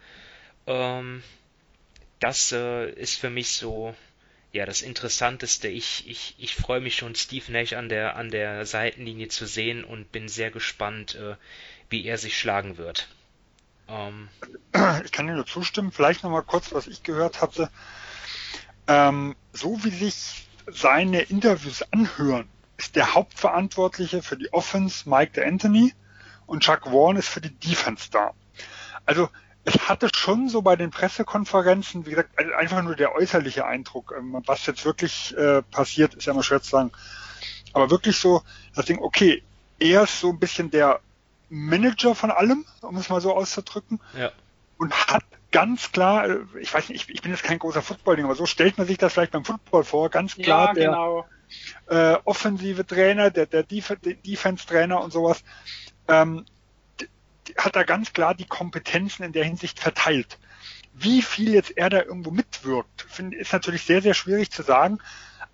ähm, 0.67 1.23
das 2.19 2.53
äh, 2.53 2.91
ist 2.91 3.17
für 3.17 3.31
mich 3.31 3.51
so 3.51 3.95
ja 4.53 4.67
das 4.67 4.83
Interessanteste. 4.83 5.69
Ich, 5.69 6.09
ich, 6.09 6.35
ich 6.39 6.55
freue 6.55 6.81
mich 6.81 6.97
schon, 6.97 7.15
Steve 7.15 7.51
Nash 7.53 7.73
an 7.73 7.89
der, 7.89 8.17
an 8.17 8.31
der 8.31 8.67
Seitenlinie 8.67 9.29
zu 9.29 9.47
sehen 9.47 9.85
und 9.85 10.13
bin 10.13 10.29
sehr 10.29 10.51
gespannt, 10.51 11.15
äh, 11.15 11.37
wie 11.89 12.05
er 12.05 12.19
sich 12.19 12.39
schlagen 12.39 12.77
wird. 12.77 13.09
Ähm, 13.89 14.29
ich 15.05 15.13
kann 15.13 15.27
dir 15.27 15.35
nur 15.35 15.47
zustimmen. 15.47 15.93
Vielleicht 15.93 16.23
nochmal 16.23 16.43
kurz, 16.43 16.73
was 16.73 16.87
ich 16.87 17.03
gehört 17.03 17.41
hatte. 17.41 17.71
Ähm, 18.87 19.37
so 19.53 19.83
wie 19.85 19.91
sich 19.91 20.47
seine 20.67 21.23
Interviews 21.23 21.83
anhören, 21.93 22.49
ist 22.77 22.97
der 22.97 23.15
Hauptverantwortliche 23.15 24.23
für 24.23 24.37
die 24.37 24.53
Offense 24.53 25.09
Mike 25.09 25.45
Anthony 25.45 25.95
und 26.47 26.63
Chuck 26.63 26.87
Warren 26.87 27.17
ist 27.17 27.29
für 27.29 27.41
die 27.41 27.55
Defense 27.55 28.11
da. 28.11 28.33
Also 29.07 29.29
es 29.65 29.89
hatte 29.89 30.09
schon 30.15 30.49
so 30.49 30.63
bei 30.63 30.77
den 30.77 30.91
Pressekonferenzen, 30.91 32.07
wie 32.07 32.11
gesagt, 32.11 32.31
einfach 32.39 32.83
nur 32.83 32.97
der 32.97 33.15
äußerliche 33.15 33.67
Eindruck. 33.67 34.15
Ähm, 34.17 34.43
was 34.47 34.67
jetzt 34.67 34.85
wirklich 34.85 35.37
äh, 35.37 35.63
passiert, 35.63 36.15
ist 36.15 36.27
ja 36.27 36.33
immer 36.33 36.43
schwer 36.43 36.63
zu 36.63 36.71
sagen. 36.71 36.93
Aber 37.73 37.91
wirklich 37.91 38.19
so, 38.19 38.43
das 38.75 38.87
Ding, 38.87 38.99
okay, 38.99 39.43
er 39.79 40.05
ist 40.05 40.21
so 40.21 40.31
ein 40.31 40.39
bisschen 40.39 40.71
der 40.71 41.01
Manager 41.51 42.15
von 42.15 42.31
allem, 42.31 42.65
um 42.81 42.97
es 42.97 43.09
mal 43.09 43.21
so 43.21 43.35
auszudrücken. 43.35 44.01
Ja. 44.17 44.31
Und 44.79 44.95
hat 45.09 45.25
ganz 45.53 45.93
klar, 45.93 46.29
äh, 46.29 46.39
ich 46.61 46.73
weiß 46.73 46.89
nicht, 46.89 47.09
ich, 47.09 47.15
ich 47.15 47.23
bin 47.23 47.33
jetzt 47.33 47.43
kein 47.43 47.59
großer 47.59 47.83
Football-Ding, 47.83 48.25
aber 48.25 48.35
so 48.37 48.47
stellt 48.47 48.79
man 48.79 48.87
sich 48.87 48.99
das 48.99 49.13
vielleicht 49.13 49.33
beim 49.33 49.45
Football 49.45 49.85
vor, 49.85 50.09
ganz 50.09 50.37
klar 50.37 50.69
ja, 50.69 50.75
der, 50.75 50.89
genau. 50.91 51.27
äh, 51.89 52.19
offensive 52.25 52.87
Trainer, 52.87 53.31
der, 53.31 53.47
der 53.47 53.63
Def 53.63 53.95
Defense-Trainer 54.01 55.03
und 55.03 55.13
sowas, 55.13 55.43
ähm, 56.09 56.47
hat 57.57 57.77
er 57.77 57.85
ganz 57.85 58.13
klar 58.13 58.35
die 58.35 58.47
Kompetenzen 58.47 59.23
in 59.23 59.33
der 59.33 59.45
Hinsicht 59.45 59.79
verteilt. 59.81 60.39
Wie 60.93 61.23
viel 61.23 61.55
jetzt 61.55 61.77
er 61.77 61.91
da 61.91 62.03
irgendwo 62.03 62.31
mitwirkt, 62.31 63.07
find, 63.09 63.35
ist 63.35 63.53
natürlich 63.53 63.83
sehr, 63.83 64.03
sehr 64.03 64.15
schwierig 64.15 64.51
zu 64.51 64.63
sagen. 64.63 64.99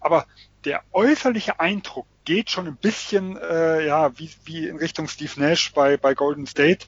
Aber 0.00 0.26
der 0.64 0.82
äußerliche 0.92 1.60
Eindruck 1.60 2.06
geht 2.24 2.50
schon 2.50 2.66
ein 2.66 2.76
bisschen 2.76 3.36
äh, 3.36 3.86
ja 3.86 4.18
wie, 4.18 4.30
wie 4.44 4.66
in 4.66 4.76
Richtung 4.76 5.08
Steve 5.08 5.32
Nash 5.36 5.72
bei, 5.72 5.96
bei 5.96 6.14
Golden 6.14 6.46
State. 6.46 6.86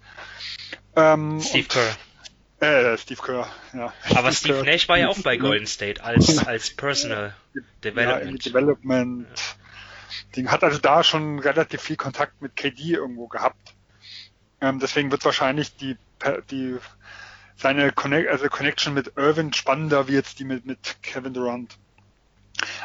Ähm, 0.96 1.40
Steve 1.40 1.68
Kerr. 1.68 1.96
Äh, 2.60 2.98
Steve 2.98 3.22
Kerr, 3.22 3.48
ja. 3.72 3.92
Aber 4.16 4.32
Steve, 4.32 4.54
Steve 4.54 4.70
Nash 4.70 4.88
war 4.88 4.98
ja 4.98 5.08
auch 5.08 5.18
bei 5.20 5.36
Golden 5.36 5.66
State 5.66 6.02
als, 6.02 6.38
als 6.46 6.70
Personal 6.70 7.34
Development. 7.84 8.44
Ja, 8.44 8.50
Development. 8.50 9.56
Ding 10.34 10.50
hat 10.50 10.64
also 10.64 10.78
da 10.78 11.04
schon 11.04 11.38
relativ 11.38 11.80
viel 11.80 11.96
Kontakt 11.96 12.42
mit 12.42 12.56
KD 12.56 12.94
irgendwo 12.94 13.28
gehabt. 13.28 13.74
Ähm, 14.60 14.78
deswegen 14.78 15.10
wird 15.10 15.24
wahrscheinlich 15.24 15.76
die, 15.76 15.96
die 16.50 16.76
seine 17.56 17.92
Connect, 17.92 18.28
also 18.28 18.48
Connection 18.48 18.94
mit 18.94 19.12
Irvin 19.16 19.52
spannender 19.52 20.08
wie 20.08 20.12
jetzt 20.14 20.38
die 20.38 20.44
mit, 20.44 20.66
mit 20.66 20.96
Kevin 21.02 21.34
Durant. 21.34 21.78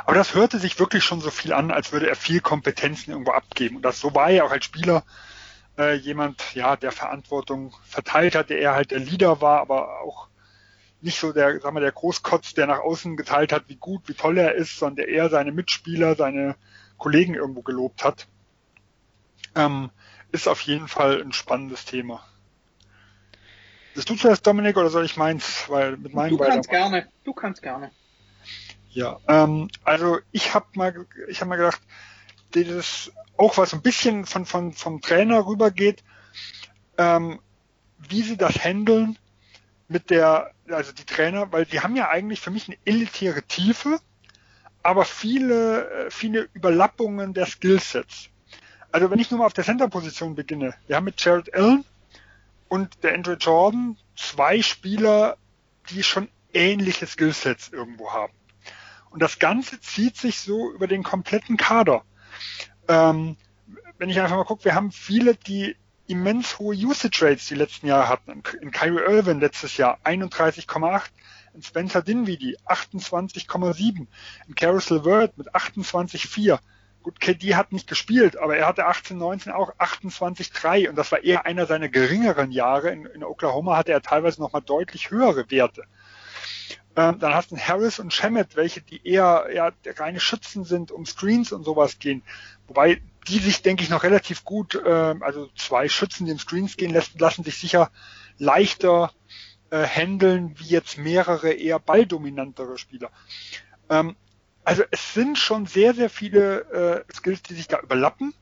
Aber 0.05 0.15
das 0.15 0.35
hörte 0.35 0.59
sich 0.59 0.79
wirklich 0.79 1.03
schon 1.03 1.21
so 1.21 1.31
viel 1.31 1.53
an, 1.53 1.71
als 1.71 1.91
würde 1.91 2.07
er 2.07 2.15
viel 2.15 2.41
Kompetenzen 2.41 3.11
irgendwo 3.11 3.31
abgeben. 3.31 3.77
Und 3.77 3.81
das 3.83 3.99
so 3.99 4.13
war 4.13 4.29
er 4.29 4.45
auch 4.45 4.51
als 4.51 4.65
Spieler 4.65 5.03
äh, 5.77 5.95
jemand, 5.95 6.53
ja, 6.53 6.75
der 6.75 6.91
Verantwortung 6.91 7.73
verteilt 7.83 8.35
hat, 8.35 8.49
der 8.49 8.59
eher 8.59 8.75
halt 8.75 8.91
der 8.91 8.99
Leader 8.99 9.41
war, 9.41 9.61
aber 9.61 10.01
auch 10.01 10.27
nicht 11.01 11.19
so 11.19 11.33
der, 11.33 11.59
sagen 11.59 11.75
wir, 11.75 11.81
der 11.81 11.91
Großkotz, 11.91 12.53
der 12.53 12.67
nach 12.67 12.79
außen 12.79 13.17
geteilt 13.17 13.51
hat, 13.51 13.65
wie 13.67 13.75
gut, 13.75 14.07
wie 14.07 14.13
toll 14.13 14.37
er 14.37 14.55
ist, 14.55 14.77
sondern 14.77 14.97
der 14.97 15.09
eher 15.09 15.29
seine 15.29 15.51
Mitspieler, 15.51 16.15
seine 16.15 16.55
Kollegen 16.97 17.33
irgendwo 17.33 17.61
gelobt 17.61 18.03
hat. 18.03 18.27
Ähm, 19.55 19.89
ist 20.33 20.47
auf 20.47 20.61
jeden 20.61 20.89
Fall 20.89 21.21
ein 21.21 21.31
spannendes 21.31 21.85
Thema. 21.85 22.25
Bist 23.93 24.09
du 24.09 24.15
zuerst, 24.15 24.45
Dominik, 24.45 24.75
oder 24.75 24.89
soll 24.89 25.05
ich 25.05 25.15
meins? 25.15 25.65
Weil 25.69 25.95
mit 25.97 26.13
meinem 26.13 26.31
du 26.31 26.43
kannst 26.43 26.69
gerne. 26.69 27.07
Du 27.23 27.33
kannst 27.33 27.61
gerne. 27.61 27.91
Ja, 28.89 29.19
ähm, 29.27 29.69
also 29.83 30.19
ich 30.31 30.53
habe 30.53 30.65
mal, 30.73 31.05
ich 31.27 31.39
habe 31.39 31.49
mal 31.49 31.55
gedacht, 31.57 31.81
dieses 32.55 33.11
auch 33.37 33.57
was 33.57 33.73
ein 33.73 33.81
bisschen 33.81 34.25
von, 34.25 34.45
von 34.45 34.73
vom 34.73 35.01
Trainer 35.01 35.45
rübergeht, 35.45 36.03
ähm, 36.97 37.39
wie 37.97 38.23
sie 38.23 38.37
das 38.37 38.63
handeln 38.63 39.17
mit 39.87 40.09
der, 40.09 40.51
also 40.67 40.91
die 40.91 41.05
Trainer, 41.05 41.51
weil 41.51 41.65
die 41.65 41.81
haben 41.81 41.95
ja 41.95 42.09
eigentlich 42.09 42.41
für 42.41 42.51
mich 42.51 42.67
eine 42.67 42.77
elitäre 42.85 43.43
Tiefe, 43.43 43.99
aber 44.81 45.05
viele, 45.05 45.89
äh, 45.89 46.11
viele 46.11 46.49
Überlappungen 46.53 47.33
der 47.33 47.45
Skillsets. 47.45 48.29
Also 48.93 49.09
wenn 49.09 49.17
ich 49.17 49.31
nur 49.31 49.39
mal 49.39 49.47
auf 49.47 49.53
der 49.53 49.63
Center-Position 49.63 50.35
beginne, 50.35 50.75
wir 50.85 50.95
haben 50.95 51.05
mit 51.05 51.19
Jared 51.19 51.51
Allen 51.55 51.83
und 52.69 53.03
der 53.03 53.15
Andrew 53.15 53.33
Jordan 53.33 53.97
zwei 54.15 54.61
Spieler, 54.61 55.37
die 55.89 56.03
schon 56.03 56.29
ähnliche 56.53 57.07
Skillsets 57.07 57.69
irgendwo 57.69 58.11
haben. 58.13 58.33
Und 59.09 59.23
das 59.23 59.39
Ganze 59.39 59.81
zieht 59.81 60.15
sich 60.17 60.41
so 60.41 60.71
über 60.71 60.85
den 60.85 61.01
kompletten 61.01 61.57
Kader. 61.57 62.03
Ähm, 62.87 63.35
wenn 63.97 64.11
ich 64.11 64.19
einfach 64.19 64.37
mal 64.37 64.43
gucke, 64.43 64.65
wir 64.65 64.75
haben 64.75 64.91
viele, 64.91 65.33
die 65.37 65.75
immens 66.05 66.59
hohe 66.59 66.75
Usage 66.75 67.25
Rates 67.25 67.47
die 67.47 67.55
letzten 67.55 67.87
Jahre 67.87 68.09
hatten. 68.09 68.43
In 68.61 68.69
Kyrie 68.69 69.11
Irvin 69.11 69.39
letztes 69.39 69.75
Jahr 69.77 69.97
31,8, 70.03 71.01
in 71.55 71.63
Spencer 71.63 72.03
Dinwiddie 72.03 72.59
28,7, 72.67 74.05
in 74.47 74.55
Carousel 74.55 75.03
Word 75.03 75.35
mit 75.35 75.55
28,4. 75.55 76.59
Gut, 77.03 77.19
KD 77.19 77.55
hat 77.55 77.73
nicht 77.73 77.87
gespielt, 77.87 78.37
aber 78.37 78.55
er 78.55 78.65
hatte 78.65 78.85
18, 78.85 79.17
19 79.17 79.51
auch 79.51 79.75
28,3 79.75 80.87
und 80.89 80.95
das 80.95 81.11
war 81.11 81.21
eher 81.21 81.45
einer 81.45 81.65
seiner 81.65 81.89
geringeren 81.89 82.51
Jahre. 82.51 82.91
In, 82.91 83.05
in 83.05 83.23
Oklahoma 83.25 83.75
hatte 83.75 83.91
er 83.91 84.01
teilweise 84.01 84.41
nochmal 84.41 84.61
deutlich 84.61 85.11
höhere 85.11 85.51
Werte. 85.51 85.83
Ähm, 86.95 87.19
dann 87.19 87.33
hast 87.33 87.51
du 87.51 87.57
Harris 87.57 87.99
und 87.99 88.13
Shemet, 88.13 88.55
welche 88.55 88.81
die 88.81 89.05
eher 89.05 89.47
ja, 89.53 89.71
reine 89.97 90.21
Schützen 90.21 90.63
sind, 90.63 90.91
um 90.91 91.05
Screens 91.05 91.51
und 91.51 91.65
sowas 91.65 91.99
gehen. 91.99 92.23
Wobei 92.67 93.01
die 93.27 93.39
sich, 93.39 93.61
denke 93.61 93.83
ich, 93.83 93.89
noch 93.89 94.03
relativ 94.03 94.45
gut, 94.45 94.75
äh, 94.75 95.15
also 95.19 95.49
zwei 95.55 95.89
Schützen, 95.89 96.25
die 96.25 96.31
im 96.31 96.39
Screens 96.39 96.77
gehen, 96.77 96.93
lassen, 96.93 97.17
lassen 97.19 97.43
sich 97.43 97.57
sicher 97.57 97.91
leichter 98.37 99.11
äh, 99.71 99.85
handeln, 99.85 100.55
wie 100.57 100.67
jetzt 100.67 100.97
mehrere 100.97 101.51
eher 101.51 101.79
balldominantere 101.79 102.77
Spieler. 102.77 103.09
Ähm, 103.89 104.15
also 104.63 104.83
es 104.91 105.13
sind 105.13 105.37
schon 105.37 105.65
sehr, 105.65 105.93
sehr 105.93 106.09
viele 106.09 107.05
äh, 107.07 107.13
Skills, 107.13 107.43
die 107.43 107.53
sich 107.53 107.67
da 107.67 107.79
überlappen 107.79 108.33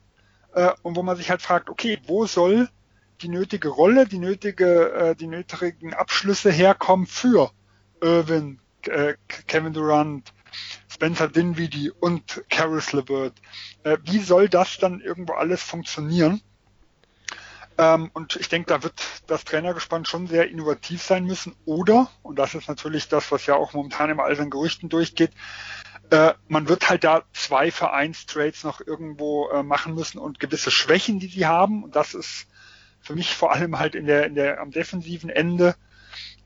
äh, 0.54 0.72
und 0.84 0.96
wo 0.96 1.04
man 1.04 1.18
sich 1.18 1.30
halt 1.30 1.42
fragt, 1.42 1.70
okay, 1.70 2.00
wo 2.06 2.26
soll 2.26 2.70
die 3.22 3.30
nötige 3.30 3.70
Rolle, 3.70 4.08
die 4.08 4.20
nötige, 4.20 4.92
äh, 4.94 5.16
die 5.16 5.28
nötigen 5.28 5.94
Abschlüsse 5.94 6.52
herkommen 6.52 7.06
für 7.06 7.52
Irvin, 8.02 8.60
äh, 8.88 9.16
Kevin 9.48 9.74
Durant, 9.74 10.34
Spencer 10.90 11.28
Dinwiddie 11.28 11.92
und 11.92 12.44
Caris 12.50 12.94
LeVert. 12.94 13.34
Äh, 13.84 13.98
wie 14.04 14.20
soll 14.20 14.50
das 14.50 14.78
dann 14.78 15.00
irgendwo 15.00 15.34
alles 15.34 15.64
funktionieren? 15.64 16.42
Ähm, 17.78 18.12
und 18.14 18.36
ich 18.36 18.50
denke, 18.50 18.68
da 18.68 18.84
wird 18.84 19.02
das 19.28 19.46
Trainergespann 19.46 20.06
schon 20.06 20.28
sehr 20.28 20.50
innovativ 20.50 21.02
sein 21.02 21.26
müssen. 21.26 21.56
Oder, 21.66 22.10
und 22.22 22.38
das 22.38 22.54
ist 22.54 22.68
natürlich 22.68 23.08
das, 23.08 23.32
was 23.32 23.46
ja 23.46 23.56
auch 23.56 23.74
momentan 23.74 24.10
immer 24.10 24.24
all 24.24 24.36
seinen 24.36 24.50
Gerüchten 24.50 24.90
durchgeht, 24.90 25.32
äh, 26.12 26.34
man 26.50 26.68
wird 26.68 26.90
halt 26.90 27.04
da 27.04 27.24
zwei 27.34 27.72
Vereinstrades 27.72 28.64
noch 28.64 28.86
irgendwo 28.86 29.50
äh, 29.50 29.64
machen 29.64 29.96
müssen 29.96 30.20
und 30.20 30.40
gewisse 30.40 30.70
Schwächen, 30.70 31.20
die 31.20 31.28
sie 31.28 31.46
haben, 31.46 31.84
und 31.84 31.96
das 31.96 32.14
ist 32.14 32.48
für 33.02 33.16
mich 33.16 33.34
vor 33.34 33.54
allem 33.54 33.80
halt 33.80 33.96
in 33.96 34.06
der, 34.06 34.26
in 34.26 34.36
der 34.36 34.60
am 34.60 34.72
defensiven 34.72 35.30
Ende 35.30 35.76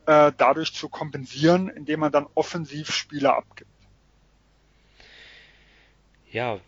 äh, 0.06 0.32
dadurch 0.38 0.74
zu 0.74 0.88
kompensieren, 0.88 1.68
indem 1.68 2.02
man 2.02 2.12
dann 2.12 2.28
offensiv 2.36 2.94
Spieler 2.94 3.36
abgibt. 3.36 3.70
Ja, 6.32 6.60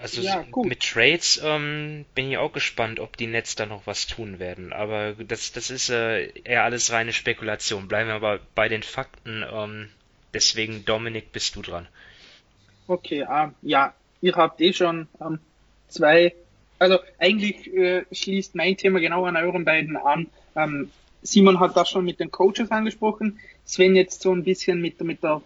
also 0.00 0.20
ja, 0.20 0.44
mit 0.64 0.80
Trades 0.80 1.40
ähm, 1.42 2.04
bin 2.14 2.30
ich 2.30 2.36
auch 2.36 2.52
gespannt, 2.52 3.00
ob 3.00 3.16
die 3.16 3.28
Nets 3.28 3.54
da 3.54 3.64
noch 3.64 3.86
was 3.86 4.06
tun 4.06 4.38
werden. 4.38 4.72
Aber 4.72 5.14
das, 5.14 5.52
das 5.52 5.70
ist 5.70 5.88
äh, 5.88 6.26
eher 6.40 6.64
alles 6.64 6.92
reine 6.92 7.12
Spekulation. 7.12 7.88
Bleiben 7.88 8.08
wir 8.08 8.16
aber 8.16 8.40
bei 8.54 8.68
den 8.68 8.82
Fakten. 8.82 9.44
Ähm, 9.50 9.88
deswegen, 10.34 10.84
Dominik, 10.84 11.32
bist 11.32 11.56
du 11.56 11.62
dran. 11.62 11.88
Okay, 12.86 13.20
äh, 13.20 13.48
ja, 13.62 13.94
ihr 14.20 14.34
habt 14.34 14.60
eh 14.60 14.72
schon 14.72 15.08
ähm, 15.20 15.38
zwei. 15.88 16.34
Also 16.78 16.98
eigentlich 17.18 17.72
äh, 17.72 18.04
schließt 18.12 18.54
mein 18.54 18.76
Thema 18.76 19.00
genau 19.00 19.24
an 19.24 19.36
euren 19.36 19.64
beiden 19.64 19.96
an. 19.96 20.26
Ähm, 20.56 20.90
Simon 21.22 21.60
hat 21.60 21.76
das 21.76 21.88
schon 21.88 22.04
mit 22.04 22.20
den 22.20 22.30
Coaches 22.30 22.70
angesprochen. 22.70 23.38
Sven 23.64 23.96
jetzt 23.96 24.20
so 24.20 24.32
ein 24.32 24.44
bisschen 24.44 24.80
mit, 24.82 25.00
mit 25.00 25.22
der 25.22 25.40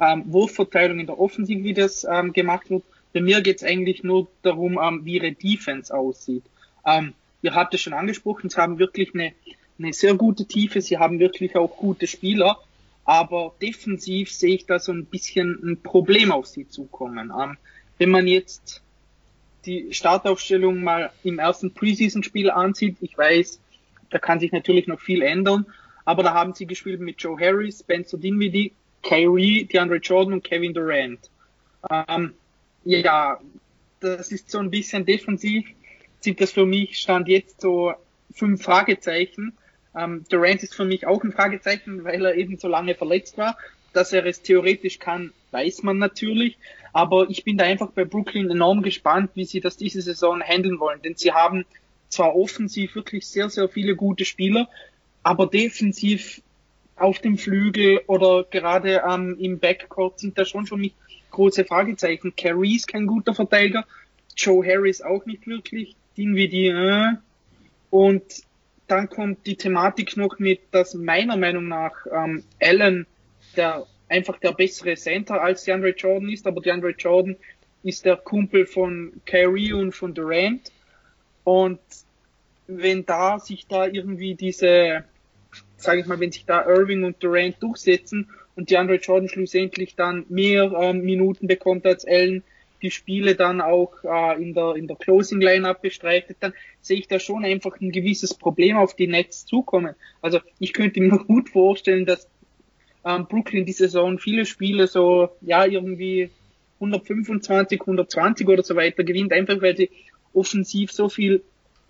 ähm, 0.00 0.24
Wurfverteilung 0.26 0.98
in 1.00 1.06
der 1.06 1.18
Offensive, 1.18 1.62
wie 1.64 1.74
das 1.74 2.04
ähm, 2.04 2.32
gemacht 2.32 2.70
wird. 2.70 2.84
Bei 3.12 3.20
mir 3.20 3.40
geht 3.42 3.58
es 3.58 3.64
eigentlich 3.64 4.02
nur 4.02 4.28
darum, 4.42 4.78
ähm, 4.82 5.04
wie 5.04 5.16
ihre 5.16 5.32
Defense 5.32 5.94
aussieht. 5.94 6.44
Ähm, 6.86 7.14
ihr 7.42 7.54
habt 7.54 7.74
es 7.74 7.82
schon 7.82 7.92
angesprochen, 7.92 8.48
sie 8.48 8.56
haben 8.56 8.78
wirklich 8.78 9.14
eine, 9.14 9.32
eine 9.78 9.92
sehr 9.92 10.14
gute 10.14 10.46
Tiefe, 10.46 10.80
sie 10.80 10.98
haben 10.98 11.18
wirklich 11.18 11.56
auch 11.56 11.76
gute 11.76 12.06
Spieler, 12.06 12.58
aber 13.08 13.54
defensiv 13.62 14.30
sehe 14.30 14.56
ich 14.56 14.66
da 14.66 14.78
so 14.78 14.92
ein 14.92 15.06
bisschen 15.06 15.58
ein 15.64 15.82
Problem 15.82 16.30
auf 16.30 16.44
sie 16.44 16.68
zukommen. 16.68 17.32
Ähm, 17.34 17.56
wenn 17.96 18.10
man 18.10 18.26
jetzt 18.26 18.82
die 19.64 19.94
Startaufstellung 19.94 20.82
mal 20.82 21.10
im 21.24 21.38
ersten 21.38 21.72
Preseason-Spiel 21.72 22.50
ansieht, 22.50 22.98
ich 23.00 23.16
weiß, 23.16 23.60
da 24.10 24.18
kann 24.18 24.40
sich 24.40 24.52
natürlich 24.52 24.88
noch 24.88 25.00
viel 25.00 25.22
ändern. 25.22 25.64
Aber 26.04 26.22
da 26.22 26.34
haben 26.34 26.52
sie 26.52 26.66
gespielt 26.66 27.00
mit 27.00 27.18
Joe 27.18 27.40
Harris, 27.40 27.80
Spencer 27.80 28.18
Dinwiddie, 28.18 28.74
Kyrie, 29.02 29.64
DeAndre 29.64 29.96
Jordan 29.96 30.34
und 30.34 30.44
Kevin 30.44 30.74
Durant. 30.74 31.30
Ähm, 31.90 32.34
ja, 32.84 33.40
das 34.00 34.32
ist 34.32 34.50
so 34.50 34.58
ein 34.58 34.70
bisschen 34.70 35.06
defensiv. 35.06 35.66
Sind 36.20 36.42
das 36.42 36.52
für 36.52 36.66
mich 36.66 36.98
stand 36.98 37.26
jetzt 37.28 37.62
so 37.62 37.94
fünf 38.34 38.62
Fragezeichen. 38.62 39.56
Ähm, 39.96 40.24
Durant 40.28 40.62
ist 40.62 40.74
für 40.74 40.84
mich 40.84 41.06
auch 41.06 41.22
ein 41.22 41.32
Fragezeichen, 41.32 42.04
weil 42.04 42.24
er 42.24 42.34
eben 42.34 42.58
so 42.58 42.68
lange 42.68 42.94
verletzt 42.94 43.38
war. 43.38 43.56
Dass 43.92 44.12
er 44.12 44.26
es 44.26 44.42
theoretisch 44.42 44.98
kann, 44.98 45.32
weiß 45.50 45.82
man 45.82 45.98
natürlich. 45.98 46.58
Aber 46.92 47.28
ich 47.30 47.44
bin 47.44 47.56
da 47.56 47.64
einfach 47.64 47.90
bei 47.90 48.04
Brooklyn 48.04 48.50
enorm 48.50 48.82
gespannt, 48.82 49.30
wie 49.34 49.44
sie 49.44 49.60
das 49.60 49.76
diese 49.76 50.02
Saison 50.02 50.40
handeln 50.42 50.78
wollen. 50.78 51.00
Denn 51.02 51.16
sie 51.16 51.32
haben 51.32 51.64
zwar 52.08 52.34
offensiv 52.34 52.94
wirklich 52.94 53.26
sehr, 53.26 53.50
sehr 53.50 53.68
viele 53.68 53.96
gute 53.96 54.24
Spieler, 54.24 54.68
aber 55.22 55.46
defensiv 55.46 56.40
auf 56.96 57.18
dem 57.20 57.38
Flügel 57.38 58.00
oder 58.06 58.44
gerade 58.44 59.02
ähm, 59.08 59.36
im 59.38 59.58
Backcourt 59.58 60.18
sind 60.18 60.38
da 60.38 60.44
schon 60.44 60.66
für 60.66 60.76
mich 60.76 60.94
große 61.30 61.64
Fragezeichen. 61.64 62.34
Carey 62.36 62.76
ist 62.76 62.88
kein 62.88 63.06
guter 63.06 63.34
Verteidiger, 63.34 63.84
Joe 64.36 64.66
Harris 64.66 65.02
auch 65.02 65.24
nicht 65.26 65.46
wirklich, 65.46 65.96
Dinwiddie, 66.16 66.68
äh. 66.68 67.12
und 67.90 68.22
dann 68.88 69.08
kommt 69.08 69.46
die 69.46 69.56
Thematik 69.56 70.16
noch 70.16 70.38
mit, 70.38 70.60
dass 70.70 70.94
meiner 70.94 71.36
Meinung 71.36 71.68
nach 71.68 72.06
ähm, 72.10 72.44
Allen 72.60 73.06
der 73.56 73.86
einfach 74.08 74.38
der 74.38 74.52
bessere 74.52 74.94
Center 74.94 75.42
als 75.42 75.64
DeAndre 75.64 75.90
Jordan 75.90 76.30
ist, 76.30 76.46
aber 76.46 76.60
DeAndre 76.60 76.90
Jordan 76.90 77.36
ist 77.82 78.04
der 78.04 78.16
Kumpel 78.16 78.66
von 78.66 79.12
Kyrie 79.26 79.72
und 79.72 79.92
von 79.92 80.14
Durant. 80.14 80.72
Und 81.44 81.80
wenn 82.66 83.04
da 83.06 83.38
sich 83.38 83.66
da 83.66 83.86
irgendwie 83.86 84.34
diese, 84.34 85.04
sage 85.76 86.00
ich 86.00 86.06
mal, 86.06 86.20
wenn 86.20 86.32
sich 86.32 86.44
da 86.44 86.66
Irving 86.66 87.04
und 87.04 87.22
Durant 87.22 87.62
durchsetzen 87.62 88.30
und 88.56 88.70
DeAndre 88.70 88.96
Jordan 88.96 89.28
schlussendlich 89.28 89.94
dann 89.94 90.26
mehr 90.28 90.72
ähm, 90.72 91.02
Minuten 91.02 91.46
bekommt 91.46 91.86
als 91.86 92.06
Allen, 92.06 92.42
die 92.82 92.90
Spiele 92.90 93.34
dann 93.34 93.60
auch 93.60 93.92
äh, 94.04 94.42
in 94.42 94.54
der 94.54 94.74
in 94.76 94.86
der 94.86 94.96
Closing 94.96 95.40
Lineup 95.40 95.82
bestreitet, 95.82 96.38
dann 96.40 96.52
sehe 96.80 96.98
ich 96.98 97.08
da 97.08 97.18
schon 97.18 97.44
einfach 97.44 97.80
ein 97.80 97.90
gewisses 97.90 98.34
Problem 98.34 98.76
auf 98.76 98.94
die 98.94 99.06
Nets 99.06 99.46
zukommen. 99.46 99.94
Also 100.22 100.40
ich 100.58 100.72
könnte 100.72 101.00
mir 101.00 101.18
gut 101.26 101.50
vorstellen, 101.50 102.06
dass 102.06 102.28
ähm, 103.04 103.26
Brooklyn 103.26 103.64
die 103.64 103.72
Saison 103.72 104.18
viele 104.18 104.46
Spiele 104.46 104.86
so 104.86 105.30
ja 105.40 105.64
irgendwie 105.64 106.30
125, 106.80 107.80
120 107.80 108.48
oder 108.48 108.62
so 108.62 108.76
weiter 108.76 109.04
gewinnt, 109.04 109.32
einfach 109.32 109.60
weil 109.60 109.76
sie 109.76 109.90
offensiv 110.32 110.92
so 110.92 111.08
viel 111.08 111.42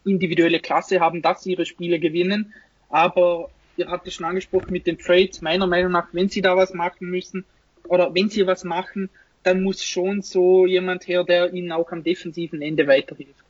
individuelle 0.04 0.60
Klasse 0.60 1.00
haben, 1.00 1.22
dass 1.22 1.42
sie 1.42 1.52
ihre 1.52 1.66
Spiele 1.66 1.98
gewinnen. 1.98 2.54
Aber 2.88 3.50
ihr 3.76 3.88
habt 3.88 4.06
es 4.06 4.14
schon 4.14 4.26
angesprochen 4.26 4.72
mit 4.72 4.86
den 4.86 4.98
Trades, 4.98 5.42
meiner 5.42 5.66
Meinung 5.66 5.92
nach, 5.92 6.08
wenn 6.12 6.28
sie 6.28 6.40
da 6.40 6.56
was 6.56 6.72
machen 6.72 7.10
müssen 7.10 7.44
oder 7.88 8.14
wenn 8.14 8.28
sie 8.28 8.46
was 8.46 8.64
machen, 8.64 9.10
dann 9.48 9.62
muss 9.62 9.82
schon 9.82 10.20
so 10.20 10.66
jemand 10.66 11.08
her, 11.08 11.24
der 11.24 11.52
ihnen 11.54 11.72
auch 11.72 11.90
am 11.90 12.02
defensiven 12.02 12.60
Ende 12.60 12.86
weiterhilft. 12.86 13.44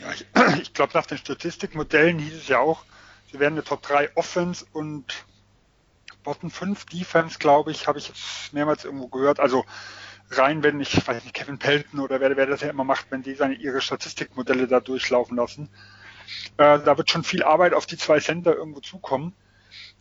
Ja, 0.00 0.12
ich, 0.12 0.26
ich 0.62 0.72
glaube, 0.72 0.92
nach 0.94 1.06
den 1.06 1.18
Statistikmodellen 1.18 2.18
hieß 2.18 2.34
es 2.34 2.48
ja 2.48 2.58
auch, 2.58 2.84
sie 3.30 3.38
werden 3.38 3.54
eine 3.54 3.64
Top 3.64 3.82
3 3.82 4.16
Offense 4.16 4.64
und 4.72 5.26
Bottom 6.22 6.50
5 6.50 6.86
Defense, 6.86 7.38
glaube 7.38 7.70
ich, 7.70 7.86
habe 7.86 7.98
ich 7.98 8.08
jetzt 8.08 8.52
mehrmals 8.52 8.84
irgendwo 8.84 9.08
gehört. 9.08 9.40
Also 9.40 9.64
rein, 10.30 10.62
wenn 10.62 10.80
ich, 10.80 11.06
weiß 11.06 11.22
nicht, 11.22 11.34
Kevin 11.34 11.58
Pelton 11.58 12.00
oder 12.00 12.20
wer, 12.20 12.34
wer 12.36 12.46
das 12.46 12.62
ja 12.62 12.70
immer 12.70 12.84
macht, 12.84 13.06
wenn 13.10 13.22
die 13.22 13.34
seine 13.34 13.54
ihre 13.54 13.82
Statistikmodelle 13.82 14.68
da 14.68 14.80
durchlaufen 14.80 15.36
lassen. 15.36 15.68
Äh, 16.56 16.78
da 16.80 16.96
wird 16.96 17.10
schon 17.10 17.24
viel 17.24 17.42
Arbeit 17.42 17.74
auf 17.74 17.84
die 17.84 17.96
zwei 17.98 18.20
Center 18.20 18.54
irgendwo 18.54 18.80
zukommen. 18.80 19.34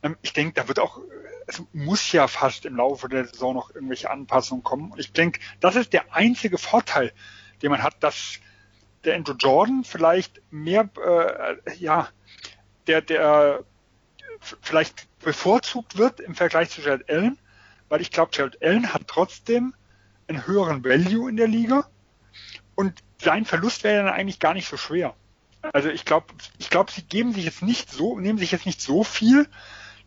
Ähm, 0.04 0.18
ich 0.22 0.34
denke, 0.34 0.54
da 0.54 0.68
wird 0.68 0.80
auch, 0.80 1.00
es 1.48 1.62
muss 1.74 2.12
ja 2.12 2.28
fast 2.28 2.66
im 2.66 2.76
Laufe 2.76 3.10
der 3.10 3.26
Saison 3.26 3.56
noch 3.56 3.74
irgendwelche 3.74 4.10
Anpassungen 4.10 4.64
kommen. 4.64 4.92
Und 4.92 5.00
ich 5.00 5.12
denke, 5.12 5.40
das 5.60 5.76
ist 5.76 5.94
der 5.94 6.14
einzige 6.14 6.58
Vorteil, 6.58 7.12
den 7.62 7.72
man 7.72 7.84
hat, 7.84 7.96
dass 8.02 8.40
der 9.04 9.16
Andrew 9.16 9.34
Jordan 9.38 9.84
vielleicht 9.84 10.42
mehr, 10.52 10.90
äh, 11.06 11.76
ja, 11.78 12.10
der, 12.88 13.02
der 13.02 13.64
vielleicht 14.62 15.08
bevorzugt 15.20 15.98
wird 15.98 16.20
im 16.20 16.36
Vergleich 16.36 16.70
zu 16.70 16.82
Jared 16.82 17.10
Allen, 17.10 17.38
weil 17.90 18.02
ich 18.02 18.12
glaube, 18.12 18.32
Jared 18.34 18.62
Allen 18.62 18.94
hat 18.94 19.08
trotzdem 19.08 19.74
einen 20.28 20.46
höheren 20.46 20.84
Value 20.84 21.30
in 21.30 21.38
der 21.38 21.48
Liga 21.48 21.90
und 22.76 23.04
sein 23.22 23.46
Verlust 23.46 23.84
wäre 23.84 24.04
dann 24.04 24.14
eigentlich 24.14 24.40
gar 24.40 24.54
nicht 24.54 24.70
so 24.70 24.78
schwer. 24.78 25.16
Also 25.62 25.90
ich 25.90 26.06
glaube, 26.06 26.28
ich 26.58 26.70
glaube, 26.70 26.92
sie 26.92 27.04
geben 27.04 27.34
sich 27.34 27.44
jetzt 27.44 27.62
nicht 27.62 27.92
so, 27.92 28.18
nehmen 28.18 28.40
sich 28.40 28.52
jetzt 28.52 28.66
nicht 28.66 28.82
so 28.82 29.04
viel, 29.04 29.48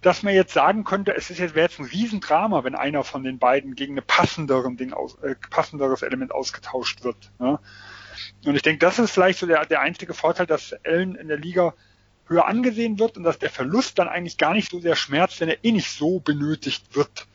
dass 0.03 0.23
man 0.25 0.35
jetzt 0.35 0.53
sagen 0.53 0.85
könnte, 0.85 1.15
es 1.15 1.31
ist 1.31 1.39
jetzt, 1.39 1.55
wäre 1.55 1.69
jetzt 1.69 1.79
ein 1.79 1.87
Riesendrama, 1.87 2.65
wenn 2.65 2.75
einer 2.75 3.05
von 3.05 3.23
den 3.23 3.39
beiden 3.39 3.75
gegen 3.77 3.97
ein 3.97 4.05
passenderen 4.05 4.77
Ding 4.77 4.93
aus, 4.93 5.15
äh, 5.23 5.37
passenderes 5.51 6.03
Element 6.03 6.33
ausgetauscht 6.33 7.05
wird. 7.05 7.31
Ja? 7.41 7.61
Und 8.45 8.57
ich 8.57 8.63
denke, 8.63 8.81
das 8.81 8.99
ist 8.99 9.13
vielleicht 9.13 9.39
so 9.39 9.47
der, 9.47 9.65
der 9.65 9.81
einzige 9.81 10.13
Vorteil, 10.13 10.47
dass 10.47 10.75
Allen 10.85 11.15
in 11.15 11.29
der 11.29 11.39
Liga 11.39 11.75
höher 12.27 12.47
angesehen 12.47 12.99
wird 12.99 13.17
und 13.17 13.23
dass 13.23 13.39
der 13.39 13.51
Verlust 13.51 13.99
dann 13.99 14.09
eigentlich 14.09 14.39
gar 14.39 14.55
nicht 14.55 14.71
so 14.71 14.81
sehr 14.81 14.97
schmerzt, 14.97 15.41
wenn 15.41 15.49
er 15.49 15.65
eh 15.65 15.73
nicht 15.73 15.91
so 15.91 16.19
benötigt 16.19 16.97
wird, 16.97 17.27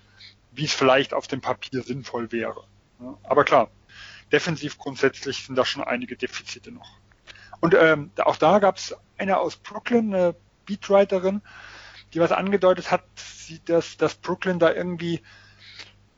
wie 0.52 0.66
es 0.66 0.74
vielleicht 0.74 1.14
auf 1.14 1.28
dem 1.28 1.42
Papier 1.42 1.84
sinnvoll 1.84 2.32
wäre. 2.32 2.66
Aber 3.24 3.46
klar, 3.46 3.70
defensiv 4.32 4.78
grundsätzlich 4.78 5.46
sind 5.46 5.56
da 5.56 5.66
schon 5.66 5.84
einige 5.84 6.18
Defizite 6.18 6.72
noch. 6.72 7.00
Und 7.60 7.76
ähm, 7.80 8.12
auch 8.18 8.36
da 8.36 8.60
gab 8.60 8.78
es 8.78 8.96
eine 9.18 9.38
aus 9.38 9.56
Brooklyn, 9.56 10.14
eine 10.14 10.36
Beatwriterin, 10.66 11.42
die 12.14 12.20
was 12.20 12.32
angedeutet 12.32 12.92
hat, 12.92 13.04
dass, 13.66 13.98
dass 13.98 14.16
Brooklyn 14.16 14.60
da 14.60 14.74
irgendwie 14.74 15.22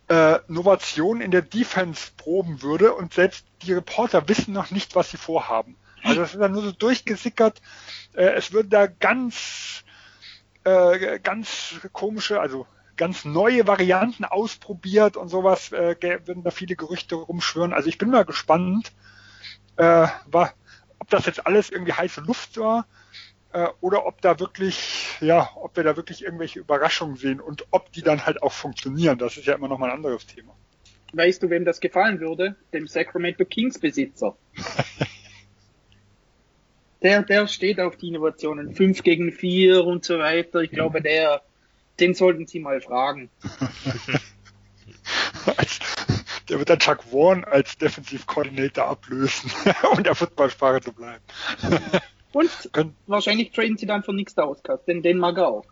äh, 0.07 0.39
Novation 0.47 1.21
in 1.21 1.31
der 1.31 1.41
Defense 1.41 2.11
proben 2.17 2.61
würde 2.61 2.93
und 2.93 3.13
selbst 3.13 3.45
die 3.61 3.73
Reporter 3.73 4.27
wissen 4.27 4.53
noch 4.53 4.71
nicht, 4.71 4.95
was 4.95 5.11
sie 5.11 5.17
vorhaben. 5.17 5.77
Also 6.03 6.21
das 6.21 6.33
ist 6.33 6.39
dann 6.39 6.51
nur 6.51 6.63
so 6.63 6.71
durchgesickert. 6.71 7.61
Äh, 8.13 8.31
es 8.31 8.51
wird 8.51 8.73
da 8.73 8.87
ganz, 8.87 9.83
äh, 10.63 11.19
ganz 11.19 11.75
komische, 11.93 12.39
also 12.39 12.65
ganz 12.97 13.23
neue 13.23 13.67
Varianten 13.67 14.25
ausprobiert 14.25 15.15
und 15.15 15.29
sowas, 15.29 15.71
äh, 15.71 15.95
würden 16.25 16.43
da 16.43 16.51
viele 16.51 16.75
Gerüchte 16.75 17.15
rumschwören. 17.15 17.73
Also 17.73 17.87
ich 17.87 17.97
bin 17.97 18.09
mal 18.09 18.25
gespannt, 18.25 18.91
äh, 19.77 20.07
war, 20.25 20.53
ob 20.99 21.09
das 21.09 21.25
jetzt 21.25 21.45
alles 21.45 21.69
irgendwie 21.69 21.93
heiße 21.93 22.21
Luft 22.21 22.57
war 22.57 22.85
oder 23.81 24.05
ob 24.05 24.21
da 24.21 24.39
wirklich, 24.39 25.17
ja, 25.21 25.49
ob 25.55 25.75
wir 25.75 25.83
da 25.83 25.95
wirklich 25.95 26.23
irgendwelche 26.23 26.59
Überraschungen 26.59 27.15
sehen 27.15 27.39
und 27.39 27.65
ob 27.71 27.91
die 27.91 28.03
dann 28.03 28.25
halt 28.25 28.43
auch 28.43 28.51
funktionieren. 28.51 29.17
Das 29.17 29.37
ist 29.37 29.47
ja 29.47 29.55
immer 29.55 29.67
noch 29.67 29.79
mal 29.79 29.87
ein 29.87 29.97
anderes 29.97 30.27
Thema. 30.27 30.55
Weißt 31.13 31.41
du, 31.41 31.49
wem 31.49 31.65
das 31.65 31.79
gefallen 31.79 32.19
würde? 32.19 32.55
Dem 32.73 32.87
Sacramento 32.87 33.45
Kings 33.45 33.79
Besitzer. 33.79 34.37
der, 37.01 37.23
der 37.23 37.47
steht 37.47 37.79
auf 37.79 37.97
die 37.97 38.09
Innovationen. 38.09 38.75
5 38.75 39.01
gegen 39.01 39.31
4 39.31 39.83
und 39.83 40.05
so 40.05 40.19
weiter. 40.19 40.59
Ich 40.59 40.69
glaube, 40.69 41.01
der, 41.01 41.41
den 41.99 42.13
sollten 42.13 42.45
Sie 42.45 42.59
mal 42.59 42.81
fragen. 42.81 43.31
der 46.49 46.59
wird 46.59 46.69
dann 46.69 46.79
Chuck 46.79 47.11
Warren 47.11 47.43
als 47.43 47.77
Defensive 47.77 48.25
Coordinator 48.27 48.85
ablösen, 48.85 49.51
um 49.91 50.03
der 50.03 50.13
Footballsprache 50.13 50.81
zu 50.81 50.93
bleiben. 50.93 51.23
Und 52.31 52.69
Können, 52.73 52.95
wahrscheinlich 53.07 53.51
traden 53.51 53.77
sie 53.77 53.85
dann 53.85 54.03
für 54.03 54.13
nichts 54.13 54.37
Auscast, 54.37 54.87
denn 54.87 55.01
den 55.01 55.17
mag 55.17 55.37
er 55.37 55.47
auch. 55.47 55.65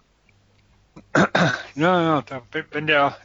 Ja, 1.76 2.24
ja, 2.28 2.41
wenn 2.72 2.88
der, 2.88 3.15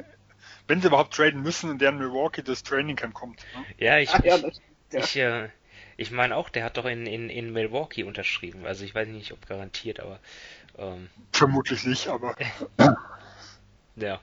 wenn 0.68 0.82
sie 0.82 0.88
überhaupt 0.88 1.14
traden 1.14 1.42
müssen 1.42 1.70
und 1.70 1.80
der 1.80 1.88
in 1.88 1.98
Milwaukee 1.98 2.42
das 2.42 2.62
Training 2.62 2.96
Camp 2.96 3.14
kommt. 3.14 3.40
Ne? 3.56 3.64
Ja, 3.78 3.98
ich, 3.98 4.10
Ach, 4.10 4.22
ja, 4.22 4.36
das, 4.36 4.60
ja. 4.90 5.00
ich, 5.00 5.16
äh, 5.16 5.48
ich 5.96 6.10
meine 6.10 6.36
auch, 6.36 6.50
der 6.50 6.64
hat 6.64 6.76
doch 6.76 6.84
in, 6.84 7.06
in, 7.06 7.30
in 7.30 7.52
Milwaukee 7.52 8.04
unterschrieben. 8.04 8.66
Also 8.66 8.84
ich 8.84 8.94
weiß 8.94 9.08
nicht, 9.08 9.32
ob 9.32 9.46
garantiert, 9.46 10.00
aber. 10.00 10.18
Ähm, 10.76 11.08
Vermutlich 11.32 11.84
nicht, 11.84 12.08
aber. 12.08 12.36
ja. 13.96 14.20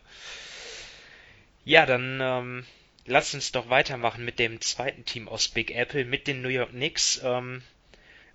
Ja, 1.66 1.86
dann 1.86 2.20
ähm, 2.22 2.66
lass 3.06 3.34
uns 3.34 3.52
doch 3.52 3.70
weitermachen 3.70 4.26
mit 4.26 4.40
dem 4.40 4.62
zweiten 4.62 5.06
Team 5.06 5.28
aus 5.28 5.48
Big 5.48 5.72
Apple, 5.72 6.06
mit 6.06 6.28
den 6.28 6.42
New 6.42 6.50
York 6.50 6.70
Knicks. 6.70 7.20
Ähm, 7.24 7.64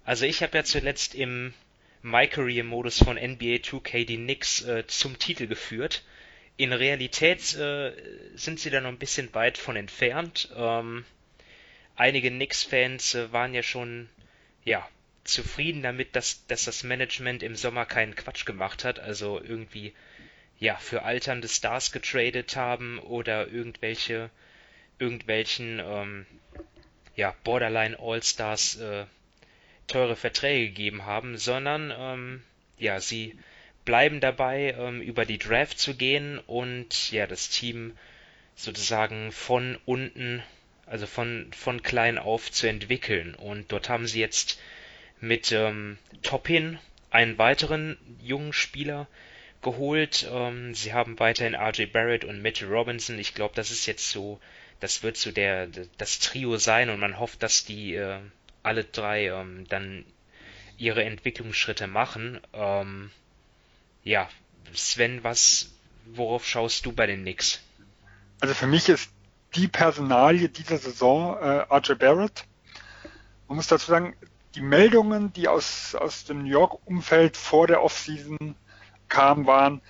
also 0.05 0.27
ich 0.27 0.43
habe 0.43 0.57
ja 0.59 0.64
zuletzt 0.64 1.14
im 1.14 1.55
My 2.03 2.27
Career 2.29 2.64
Modus 2.64 3.03
von 3.03 3.17
NBA 3.17 3.62
2K 3.62 4.05
die 4.05 4.17
Knicks 4.17 4.62
äh, 4.62 4.87
zum 4.87 5.19
Titel 5.19 5.47
geführt. 5.47 6.05
In 6.57 6.73
Realität 6.73 7.55
äh, 7.57 7.93
sind 8.37 8.61
sie 8.61 8.71
da 8.71 8.81
noch 8.81 8.90
ein 8.90 8.99
bisschen 8.99 9.33
weit 9.35 9.57
von 9.57 9.77
entfernt. 9.77 10.51
Ähm, 10.55 11.05
einige 11.97 12.31
Knicks-Fans 12.31 13.14
äh, 13.14 13.33
waren 13.33 13.55
ja 13.55 13.62
schon 13.62 14.09
ja 14.64 14.87
zufrieden 15.25 15.83
damit, 15.83 16.14
dass, 16.14 16.47
dass 16.47 16.64
das 16.64 16.85
Management 16.85 17.43
im 17.43 17.57
Sommer 17.57 17.87
keinen 17.87 18.14
Quatsch 18.14 18.45
gemacht 18.45 18.85
hat, 18.85 19.01
also 19.01 19.40
irgendwie 19.40 19.95
ja 20.59 20.77
für 20.77 21.03
alternde 21.03 21.49
Stars 21.49 21.90
getradet 21.90 22.55
haben 22.57 22.99
oder 22.99 23.49
irgendwelche 23.49 24.31
irgendwelchen 24.99 25.81
ähm, 25.83 26.27
ja 27.17 27.35
Borderline 27.43 27.99
All-Stars 27.99 28.77
äh, 28.77 29.07
teure 29.87 30.16
Verträge 30.16 30.68
gegeben 30.68 31.07
haben, 31.07 31.37
sondern 31.37 31.92
ähm, 31.97 32.42
ja, 32.79 33.01
sie 33.01 33.37
bleiben 33.85 34.20
dabei, 34.20 34.75
ähm, 34.79 35.01
über 35.01 35.25
die 35.25 35.38
Draft 35.38 35.79
zu 35.79 35.94
gehen 35.94 36.38
und 36.38 37.11
ja, 37.12 37.27
das 37.27 37.51
Team 37.51 37.97
sozusagen 38.57 39.33
von 39.33 39.79
unten, 39.85 40.42
also 40.87 41.07
von, 41.07 41.51
von 41.53 41.83
klein 41.83 42.18
auf 42.18 42.51
zu 42.51 42.66
entwickeln. 42.66 43.35
Und 43.35 43.73
dort 43.73 43.88
haben 43.88 44.07
sie 44.07 44.20
jetzt 44.20 44.61
mit 45.20 45.53
ähm, 45.53 45.99
Toppin 46.23 46.79
einen 47.11 47.38
weiteren 47.38 47.97
jungen 48.23 48.53
Spieler 48.53 49.07
geholt. 49.62 50.29
Ähm, 50.31 50.75
sie 50.75 50.92
haben 50.92 51.18
weiterhin 51.18 51.55
RJ 51.55 51.87
Barrett 51.87 52.25
und 52.25 52.42
Mitchell 52.42 52.68
Robinson. 52.68 53.18
Ich 53.18 53.35
glaube, 53.35 53.55
das 53.55 53.70
ist 53.70 53.87
jetzt 53.87 54.11
so, 54.11 54.40
das 54.81 55.03
wird 55.03 55.16
so 55.16 55.33
der, 55.33 55.68
das 55.99 56.20
Trio 56.20 56.57
sein 56.57 56.90
und 56.90 57.01
man 57.01 57.18
hofft, 57.18 57.42
dass 57.42 57.64
die 57.64 57.94
äh, 57.94 58.18
alle 58.64 58.85
drei 58.85 59.27
ähm, 59.27 59.66
dann 59.68 60.05
ihre 60.77 61.05
Entwicklungsschritte 61.05 61.87
machen. 61.87 62.40
Ähm, 62.53 63.11
ja, 64.03 64.29
Sven, 64.72 65.22
was, 65.22 65.72
worauf 66.07 66.46
schaust 66.46 66.85
du 66.87 66.92
bei 66.92 67.07
den 67.07 67.22
Knicks? 67.22 67.62
Also 68.40 68.55
für 68.55 68.66
mich 68.66 68.88
ist 68.88 69.11
die 69.55 69.68
Personalie 69.68 70.48
dieser 70.48 70.79
Saison 70.79 71.37
äh, 71.38 71.66
RJ 71.72 71.94
Barrett. 71.94 72.44
Man 73.48 73.57
muss 73.57 73.68
dazu 73.68 73.87
sagen, 73.87 74.16
die 74.55 74.61
Meldungen, 74.61 75.33
die 75.33 75.48
aus, 75.48 75.94
aus 75.94 76.24
dem 76.24 76.42
New 76.42 76.50
York-Umfeld 76.50 77.37
vor 77.37 77.66
der 77.66 77.83
Offseason 77.83 78.57
kamen, 79.09 79.46
waren, 79.46 79.81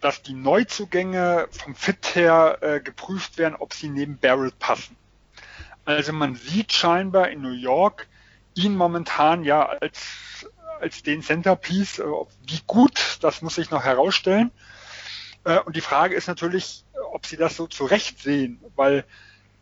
dass 0.00 0.22
die 0.22 0.34
Neuzugänge 0.34 1.48
vom 1.50 1.74
Fit 1.74 2.14
her 2.14 2.58
äh, 2.60 2.80
geprüft 2.80 3.38
werden, 3.38 3.56
ob 3.56 3.74
sie 3.74 3.88
neben 3.88 4.18
Barrel 4.18 4.52
passen. 4.58 4.96
Also 5.86 6.12
man 6.12 6.34
sieht 6.34 6.72
scheinbar 6.72 7.30
in 7.30 7.40
New 7.40 7.52
York 7.52 8.08
ihn 8.54 8.74
momentan 8.74 9.44
ja 9.44 9.64
als, 9.66 10.50
als 10.80 11.02
den 11.04 11.22
Centerpiece. 11.22 12.00
Äh, 12.00 12.04
wie 12.46 12.60
gut, 12.66 13.18
das 13.20 13.40
muss 13.40 13.56
ich 13.56 13.70
noch 13.70 13.84
herausstellen. 13.84 14.50
Äh, 15.44 15.60
und 15.60 15.76
die 15.76 15.80
Frage 15.80 16.16
ist 16.16 16.26
natürlich, 16.26 16.84
ob 17.12 17.24
sie 17.24 17.36
das 17.36 17.56
so 17.56 17.68
zurecht 17.68 18.18
sehen, 18.18 18.60
weil 18.74 19.04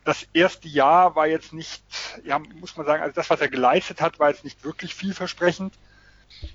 das 0.04 0.26
erste 0.32 0.66
Jahr 0.66 1.14
war 1.14 1.26
jetzt 1.26 1.52
nicht, 1.52 1.82
ja, 2.24 2.38
muss 2.38 2.76
man 2.76 2.87
sagen, 2.87 3.02
also 3.02 3.14
das, 3.14 3.28
was 3.28 3.40
er 3.40 3.48
geleistet 3.48 4.00
hat, 4.00 4.18
war 4.18 4.30
jetzt 4.30 4.44
nicht 4.44 4.64
wirklich 4.64 4.94
vielversprechend. 4.94 5.74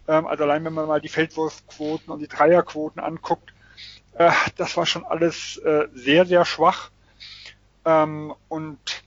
Ähm, 0.07 0.25
also 0.25 0.45
allein 0.45 0.65
wenn 0.65 0.73
man 0.73 0.87
mal 0.87 1.01
die 1.01 1.09
Feldwurfquoten 1.09 2.11
und 2.11 2.19
die 2.21 2.27
Dreierquoten 2.27 2.99
anguckt, 2.99 3.53
äh, 4.13 4.31
das 4.57 4.77
war 4.77 4.87
schon 4.87 5.05
alles 5.05 5.61
sehr, 5.93 6.25
sehr 6.25 6.43
schwach. 6.45 6.89
Ähm, 7.85 8.33
und 8.47 9.03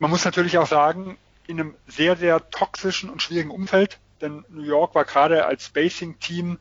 man 0.00 0.10
muss 0.10 0.24
natürlich 0.24 0.58
auch 0.58 0.66
sagen, 0.66 1.16
in 1.46 1.60
einem 1.60 1.74
sehr, 1.86 2.16
sehr 2.16 2.50
toxischen 2.50 3.10
und 3.10 3.22
schwierigen 3.22 3.50
Umfeld, 3.50 4.00
denn 4.20 4.44
New 4.48 4.62
York 4.62 4.94
war 4.94 5.04
gerade 5.04 5.46
als 5.46 5.66
Spacing-Team 5.66 6.58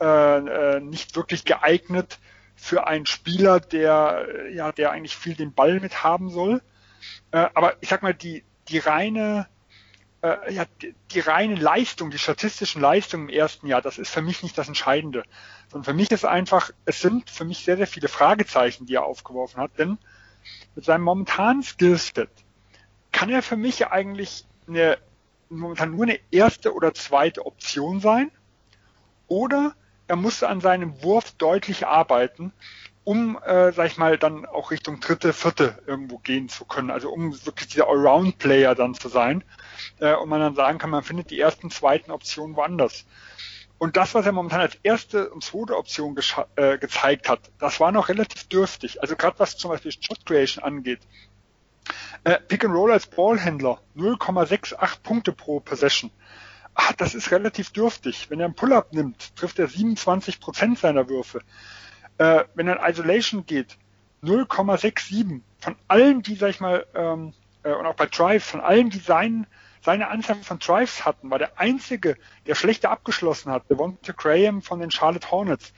äh, 0.00 0.06
äh, 0.06 0.80
nicht 0.80 1.14
wirklich 1.14 1.44
geeignet 1.44 2.18
für 2.56 2.86
einen 2.86 3.06
Spieler, 3.06 3.60
der 3.60 4.26
ja, 4.52 4.72
der 4.72 4.90
eigentlich 4.92 5.16
viel 5.16 5.34
den 5.34 5.52
Ball 5.52 5.80
mit 5.80 6.02
haben 6.02 6.30
soll. 6.30 6.62
Äh, 7.30 7.48
aber 7.54 7.74
ich 7.80 7.88
sag 7.90 8.02
mal, 8.02 8.14
die 8.14 8.44
die 8.68 8.78
reine 8.78 9.46
äh, 10.22 10.54
ja, 10.54 10.64
die, 10.80 10.94
die 11.10 11.20
reine 11.20 11.56
Leistung, 11.56 12.10
die 12.10 12.18
statistischen 12.18 12.80
Leistungen 12.80 13.28
im 13.28 13.34
ersten 13.34 13.66
Jahr, 13.66 13.82
das 13.82 13.98
ist 13.98 14.10
für 14.10 14.22
mich 14.22 14.42
nicht 14.42 14.56
das 14.56 14.68
Entscheidende. 14.68 15.24
Sondern 15.68 15.84
für 15.84 15.94
mich 15.94 16.10
ist 16.10 16.24
einfach, 16.24 16.70
es 16.86 17.00
sind 17.00 17.28
für 17.28 17.44
mich 17.44 17.64
sehr, 17.64 17.76
sehr 17.76 17.86
viele 17.86 18.08
Fragezeichen, 18.08 18.86
die 18.86 18.94
er 18.94 19.04
aufgeworfen 19.04 19.60
hat, 19.60 19.78
denn 19.78 19.98
mit 20.74 20.84
seinem 20.84 21.02
momentanen 21.02 21.62
Skillset 21.62 22.30
kann 23.14 23.30
er 23.30 23.42
für 23.42 23.56
mich 23.56 23.86
eigentlich 23.86 24.44
eine, 24.68 24.98
momentan 25.48 25.92
nur 25.92 26.02
eine 26.02 26.18
erste 26.30 26.74
oder 26.74 26.92
zweite 26.92 27.46
Option 27.46 28.00
sein 28.00 28.30
oder 29.28 29.74
er 30.08 30.16
musste 30.16 30.48
an 30.48 30.60
seinem 30.60 31.02
Wurf 31.02 31.32
deutlich 31.32 31.86
arbeiten, 31.86 32.52
um, 33.04 33.38
äh, 33.42 33.72
sag 33.72 33.86
ich 33.86 33.96
mal, 33.96 34.18
dann 34.18 34.46
auch 34.46 34.70
Richtung 34.70 34.98
dritte, 35.00 35.32
vierte 35.32 35.78
irgendwo 35.86 36.18
gehen 36.18 36.48
zu 36.48 36.64
können. 36.64 36.90
Also 36.90 37.10
um 37.10 37.32
wirklich 37.46 37.68
dieser 37.68 37.88
Allround-Player 37.88 38.74
dann 38.74 38.94
zu 38.94 39.08
sein. 39.08 39.44
Äh, 40.00 40.14
und 40.14 40.28
man 40.28 40.40
dann 40.40 40.56
sagen 40.56 40.78
kann, 40.78 40.90
man 40.90 41.04
findet 41.04 41.30
die 41.30 41.38
ersten, 41.38 41.70
zweiten 41.70 42.10
Optionen 42.10 42.56
woanders. 42.56 43.06
Und 43.78 43.96
das, 43.96 44.14
was 44.14 44.26
er 44.26 44.32
momentan 44.32 44.60
als 44.60 44.76
erste 44.82 45.30
und 45.30 45.44
zweite 45.44 45.76
Option 45.76 46.18
äh, 46.56 46.78
gezeigt 46.78 47.28
hat, 47.28 47.40
das 47.58 47.80
war 47.80 47.92
noch 47.92 48.08
relativ 48.08 48.48
dürftig. 48.48 49.02
Also 49.02 49.16
gerade 49.16 49.38
was 49.38 49.56
zum 49.56 49.70
Beispiel 49.70 49.92
Shot 49.92 50.24
Creation 50.24 50.64
angeht. 50.64 51.00
Äh, 52.24 52.40
Pick 52.40 52.64
and 52.64 52.74
Roll 52.74 52.92
als 52.92 53.06
Ballhändler 53.06 53.80
0,68 53.96 55.02
Punkte 55.02 55.32
pro 55.32 55.60
Possession 55.60 56.10
ah, 56.74 56.92
das 56.96 57.14
ist 57.14 57.30
relativ 57.30 57.70
dürftig. 57.70 58.30
Wenn 58.30 58.40
er 58.40 58.46
einen 58.46 58.54
Pull-up 58.54 58.92
nimmt, 58.92 59.34
trifft 59.36 59.58
er 59.58 59.68
27 59.68 60.40
Prozent 60.40 60.78
seiner 60.78 61.08
Würfe. 61.08 61.40
Äh, 62.18 62.44
wenn 62.54 62.68
er 62.68 62.78
in 62.78 62.90
Isolation 62.90 63.46
geht, 63.46 63.78
0,67 64.22 65.40
von 65.60 65.76
allen, 65.88 66.22
die, 66.22 66.36
sag 66.36 66.50
ich 66.50 66.60
mal, 66.60 66.86
ähm, 66.94 67.32
äh, 67.62 67.72
und 67.72 67.86
auch 67.86 67.94
bei 67.94 68.06
Drives, 68.06 68.48
von 68.48 68.60
allen, 68.60 68.90
die 68.90 68.98
seinen, 68.98 69.46
seine 69.82 70.08
Anzahl 70.08 70.36
von 70.36 70.58
Drives 70.58 71.04
hatten, 71.04 71.30
war 71.30 71.38
der 71.38 71.58
einzige, 71.58 72.16
der 72.46 72.54
schlechter 72.54 72.90
abgeschlossen 72.90 73.50
hat, 73.50 73.68
Devonta 73.70 74.12
Graham 74.12 74.62
von 74.62 74.80
den 74.80 74.90
Charlotte 74.90 75.30
Hornets. 75.30 75.72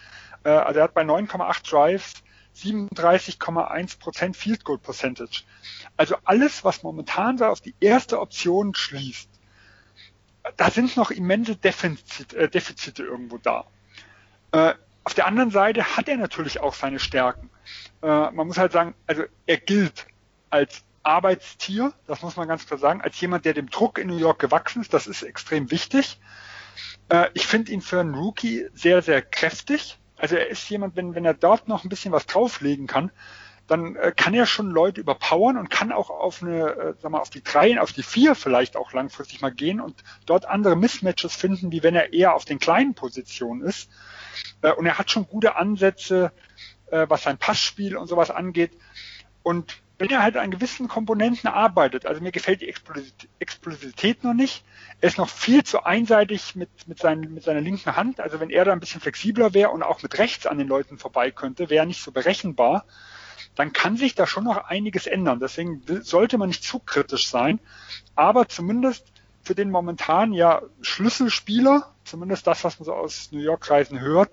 Äh, 0.44 0.50
also 0.50 0.80
er 0.80 0.84
hat 0.84 0.94
bei 0.94 1.02
9,8 1.02 1.70
Drives 1.70 2.14
37,1 2.56 3.98
Prozent 3.98 4.36
Field 4.36 4.64
Goal 4.64 4.78
Percentage. 4.78 5.42
Also 5.96 6.16
alles, 6.24 6.64
was 6.64 6.82
momentan 6.82 7.38
so 7.38 7.46
auf 7.46 7.60
die 7.60 7.74
erste 7.80 8.20
Option 8.20 8.74
schließt, 8.74 9.28
da 10.56 10.70
sind 10.70 10.96
noch 10.96 11.10
immense 11.10 11.56
Defizit, 11.56 12.32
äh, 12.34 12.48
Defizite 12.48 13.02
irgendwo 13.02 13.38
da. 13.38 13.64
Äh, 14.52 14.74
auf 15.04 15.14
der 15.14 15.26
anderen 15.26 15.50
Seite 15.50 15.96
hat 15.96 16.08
er 16.08 16.16
natürlich 16.16 16.60
auch 16.60 16.74
seine 16.74 16.98
Stärken. 16.98 17.50
Äh, 18.02 18.06
man 18.06 18.46
muss 18.46 18.58
halt 18.58 18.72
sagen, 18.72 18.94
also 19.06 19.24
er 19.46 19.58
gilt 19.58 20.06
als 20.50 20.82
Arbeitstier, 21.02 21.92
das 22.06 22.22
muss 22.22 22.36
man 22.36 22.48
ganz 22.48 22.66
klar 22.66 22.78
sagen, 22.78 23.00
als 23.00 23.20
jemand, 23.20 23.44
der 23.44 23.54
dem 23.54 23.70
Druck 23.70 23.98
in 23.98 24.08
New 24.08 24.16
York 24.16 24.40
gewachsen 24.40 24.82
ist, 24.82 24.92
das 24.92 25.06
ist 25.06 25.22
extrem 25.22 25.70
wichtig. 25.70 26.18
Äh, 27.08 27.28
ich 27.34 27.46
finde 27.46 27.72
ihn 27.72 27.80
für 27.80 28.00
einen 28.00 28.14
Rookie 28.14 28.66
sehr, 28.74 29.02
sehr 29.02 29.22
kräftig. 29.22 29.98
Also 30.16 30.36
er 30.36 30.48
ist 30.48 30.68
jemand, 30.70 30.96
wenn, 30.96 31.14
wenn 31.14 31.24
er 31.24 31.34
dort 31.34 31.68
noch 31.68 31.84
ein 31.84 31.88
bisschen 31.88 32.12
was 32.12 32.26
drauflegen 32.26 32.86
kann, 32.86 33.10
dann 33.66 33.96
äh, 33.96 34.12
kann 34.14 34.34
er 34.34 34.46
schon 34.46 34.70
Leute 34.70 35.00
überpowern 35.00 35.56
und 35.56 35.70
kann 35.70 35.92
auch 35.92 36.10
auf 36.10 36.42
eine, 36.42 36.68
äh, 36.68 36.94
sag 37.00 37.10
mal, 37.10 37.20
auf 37.20 37.30
die 37.30 37.42
drei, 37.42 37.80
auf 37.80 37.92
die 37.92 38.02
vier 38.02 38.34
vielleicht 38.34 38.76
auch 38.76 38.92
langfristig 38.92 39.40
mal 39.40 39.52
gehen 39.52 39.80
und 39.80 40.04
dort 40.24 40.46
andere 40.46 40.76
Mismatches 40.76 41.34
finden, 41.34 41.72
wie 41.72 41.82
wenn 41.82 41.94
er 41.94 42.12
eher 42.12 42.34
auf 42.34 42.44
den 42.44 42.58
kleinen 42.58 42.94
Positionen 42.94 43.62
ist. 43.62 43.90
Äh, 44.62 44.72
und 44.72 44.86
er 44.86 44.98
hat 44.98 45.10
schon 45.10 45.26
gute 45.26 45.56
Ansätze, 45.56 46.32
äh, 46.90 47.06
was 47.08 47.24
sein 47.24 47.38
Passspiel 47.38 47.96
und 47.96 48.06
sowas 48.06 48.30
angeht. 48.30 48.72
Und 49.42 49.82
wenn 49.98 50.10
er 50.10 50.22
halt 50.22 50.36
an 50.36 50.50
gewissen 50.50 50.88
Komponenten 50.88 51.48
arbeitet, 51.48 52.06
also 52.06 52.20
mir 52.20 52.32
gefällt 52.32 52.60
die 52.60 52.74
Explosivität 53.38 54.24
noch 54.24 54.34
nicht, 54.34 54.64
er 55.00 55.08
ist 55.08 55.18
noch 55.18 55.28
viel 55.28 55.64
zu 55.64 55.84
einseitig 55.84 56.54
mit, 56.54 56.68
mit, 56.86 56.98
seinen, 56.98 57.32
mit 57.32 57.44
seiner 57.44 57.60
linken 57.60 57.96
Hand, 57.96 58.20
also 58.20 58.40
wenn 58.40 58.50
er 58.50 58.64
da 58.64 58.72
ein 58.72 58.80
bisschen 58.80 59.00
flexibler 59.00 59.54
wäre 59.54 59.70
und 59.70 59.82
auch 59.82 60.02
mit 60.02 60.18
rechts 60.18 60.46
an 60.46 60.58
den 60.58 60.68
Leuten 60.68 60.98
vorbei 60.98 61.30
könnte, 61.30 61.70
wäre 61.70 61.84
er 61.84 61.86
nicht 61.86 62.02
so 62.02 62.12
berechenbar 62.12 62.84
dann 63.56 63.72
kann 63.72 63.96
sich 63.96 64.14
da 64.14 64.26
schon 64.26 64.44
noch 64.44 64.58
einiges 64.58 65.06
ändern. 65.06 65.40
Deswegen 65.40 65.82
sollte 66.02 66.38
man 66.38 66.48
nicht 66.48 66.62
zu 66.62 66.78
kritisch 66.78 67.28
sein. 67.28 67.58
Aber 68.14 68.48
zumindest 68.48 69.06
für 69.42 69.54
den 69.54 69.70
momentan 69.70 70.32
ja 70.32 70.62
Schlüsselspieler, 70.82 71.90
zumindest 72.04 72.46
das, 72.46 72.64
was 72.64 72.78
man 72.78 72.84
so 72.84 72.92
aus 72.92 73.32
New 73.32 73.40
York-Reisen 73.40 74.00
hört, 74.00 74.30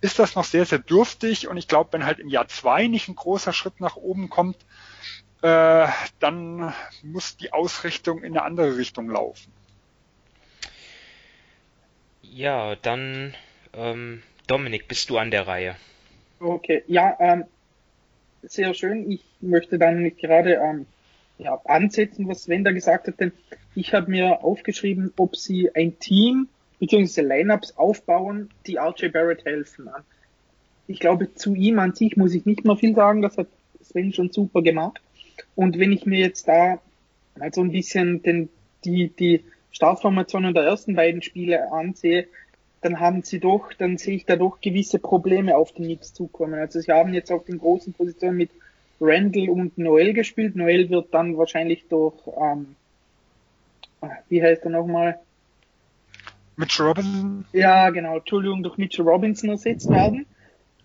ist 0.00 0.18
das 0.18 0.34
noch 0.34 0.44
sehr, 0.44 0.64
sehr 0.64 0.78
dürftig. 0.78 1.48
Und 1.48 1.58
ich 1.58 1.68
glaube, 1.68 1.92
wenn 1.92 2.06
halt 2.06 2.18
im 2.18 2.28
Jahr 2.28 2.48
zwei 2.48 2.86
nicht 2.86 3.08
ein 3.08 3.16
großer 3.16 3.52
Schritt 3.52 3.80
nach 3.80 3.96
oben 3.96 4.30
kommt, 4.30 4.56
äh, 5.42 5.86
dann 6.20 6.72
muss 7.02 7.36
die 7.36 7.52
Ausrichtung 7.52 8.22
in 8.22 8.36
eine 8.36 8.42
andere 8.42 8.76
Richtung 8.76 9.08
laufen. 9.08 9.52
Ja, 12.22 12.76
dann 12.76 13.34
ähm, 13.72 14.22
Dominik, 14.46 14.88
bist 14.88 15.10
du 15.10 15.18
an 15.18 15.30
der 15.30 15.46
Reihe? 15.46 15.76
Okay, 16.40 16.82
ja, 16.86 17.16
ähm, 17.18 17.44
sehr 18.42 18.74
schön. 18.74 19.10
Ich 19.10 19.24
möchte 19.40 19.78
dann 19.78 20.02
nicht 20.02 20.18
gerade 20.18 20.54
ähm, 20.54 20.86
ja, 21.38 21.60
ansetzen, 21.64 22.28
was 22.28 22.44
Sven 22.44 22.64
da 22.64 22.72
gesagt 22.72 23.08
hat, 23.08 23.20
denn 23.20 23.32
ich 23.74 23.92
habe 23.92 24.10
mir 24.10 24.42
aufgeschrieben, 24.44 25.12
ob 25.16 25.36
sie 25.36 25.70
ein 25.74 25.98
Team 25.98 26.48
bzw. 26.78 27.22
Lineups 27.22 27.76
aufbauen, 27.76 28.50
die 28.66 28.76
RJ 28.76 29.08
Barrett 29.08 29.44
helfen. 29.44 29.90
Ich 30.86 31.00
glaube, 31.00 31.34
zu 31.34 31.54
ihm 31.54 31.78
an 31.78 31.94
sich 31.94 32.16
muss 32.16 32.34
ich 32.34 32.46
nicht 32.46 32.64
mehr 32.64 32.76
viel 32.76 32.94
sagen, 32.94 33.22
das 33.22 33.36
hat 33.36 33.48
Sven 33.82 34.12
schon 34.12 34.30
super 34.30 34.62
gemacht. 34.62 35.00
Und 35.54 35.78
wenn 35.78 35.92
ich 35.92 36.06
mir 36.06 36.18
jetzt 36.18 36.48
da 36.48 36.78
mal 37.38 37.52
so 37.52 37.62
ein 37.62 37.72
bisschen 37.72 38.22
den, 38.22 38.48
die, 38.84 39.08
die 39.08 39.44
Startformationen 39.70 40.54
der 40.54 40.64
ersten 40.64 40.94
beiden 40.94 41.22
Spiele 41.22 41.72
ansehe, 41.72 42.26
dann 42.80 43.00
haben 43.00 43.22
sie 43.22 43.40
doch, 43.40 43.72
dann 43.72 43.98
sehe 43.98 44.16
ich 44.16 44.26
da 44.26 44.36
doch 44.36 44.60
gewisse 44.60 44.98
Probleme 44.98 45.56
auf 45.56 45.72
den 45.72 45.86
Knicks 45.86 46.14
zukommen. 46.14 46.54
Also 46.54 46.80
sie 46.80 46.92
haben 46.92 47.14
jetzt 47.14 47.32
auf 47.32 47.44
den 47.44 47.58
großen 47.58 47.92
Positionen 47.92 48.36
mit 48.36 48.50
Randall 49.00 49.48
und 49.48 49.76
Noel 49.76 50.12
gespielt. 50.12 50.56
Noel 50.56 50.88
wird 50.88 51.12
dann 51.12 51.36
wahrscheinlich 51.36 51.86
durch, 51.88 52.14
ähm, 52.40 52.76
wie 54.28 54.42
heißt 54.42 54.64
er 54.64 54.70
nochmal? 54.70 55.18
Mitchell 56.56 56.86
Robinson? 56.86 57.44
Ja, 57.52 57.90
genau, 57.90 58.18
Entschuldigung, 58.18 58.62
durch 58.62 58.78
Mitchell 58.78 59.06
Robinson 59.06 59.50
ersetzt 59.50 59.90
werden. 59.90 60.26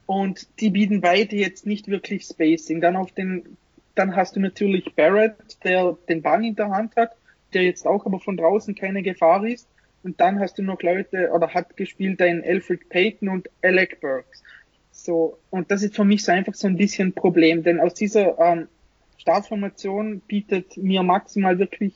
Und 0.06 0.48
die 0.60 0.72
bieten 0.72 1.00
beide 1.00 1.36
jetzt 1.36 1.66
nicht 1.66 1.88
wirklich 1.88 2.26
Spacing. 2.26 2.82
Dann 2.82 2.98
auf 2.98 3.12
den, 3.12 3.58
dann 3.96 4.16
hast 4.16 4.36
du 4.36 4.40
natürlich 4.40 4.94
Barrett, 4.96 5.36
der 5.64 5.98
den 6.08 6.22
Ball 6.22 6.44
in 6.46 6.56
der 6.56 6.70
Hand 6.70 6.96
hat, 6.96 7.12
der 7.54 7.64
jetzt 7.64 7.86
auch 7.86 8.06
aber 8.06 8.20
von 8.20 8.38
draußen 8.38 8.76
keine 8.76 9.04
Gefahr 9.04 9.46
ist. 9.46 9.68
Und 10.04 10.20
dann 10.20 10.40
hast 10.40 10.58
du 10.58 10.64
noch 10.64 10.82
Leute, 10.82 11.30
oder 11.32 11.54
hat 11.54 11.78
gespielt 11.78 12.22
ein 12.22 12.44
Alfred 12.44 12.90
Payton 12.90 13.30
und 13.30 13.50
Alec 13.62 14.02
Burks. 14.02 14.44
So, 14.92 15.38
und 15.50 15.72
das 15.72 15.84
ist 15.84 15.96
für 15.96 16.06
mich 16.06 16.24
so 16.24 16.32
einfach 16.32 16.54
so 16.54 16.68
ein 16.68 16.78
bisschen 16.78 17.10
ein 17.10 17.14
Problem, 17.14 17.64
denn 17.64 17.80
aus 17.80 17.94
dieser 17.94 18.38
ähm, 18.40 18.68
Startformation 19.18 20.22
bietet 20.22 20.78
mir 20.78 21.04
maximal 21.04 21.60
wirklich 21.60 21.94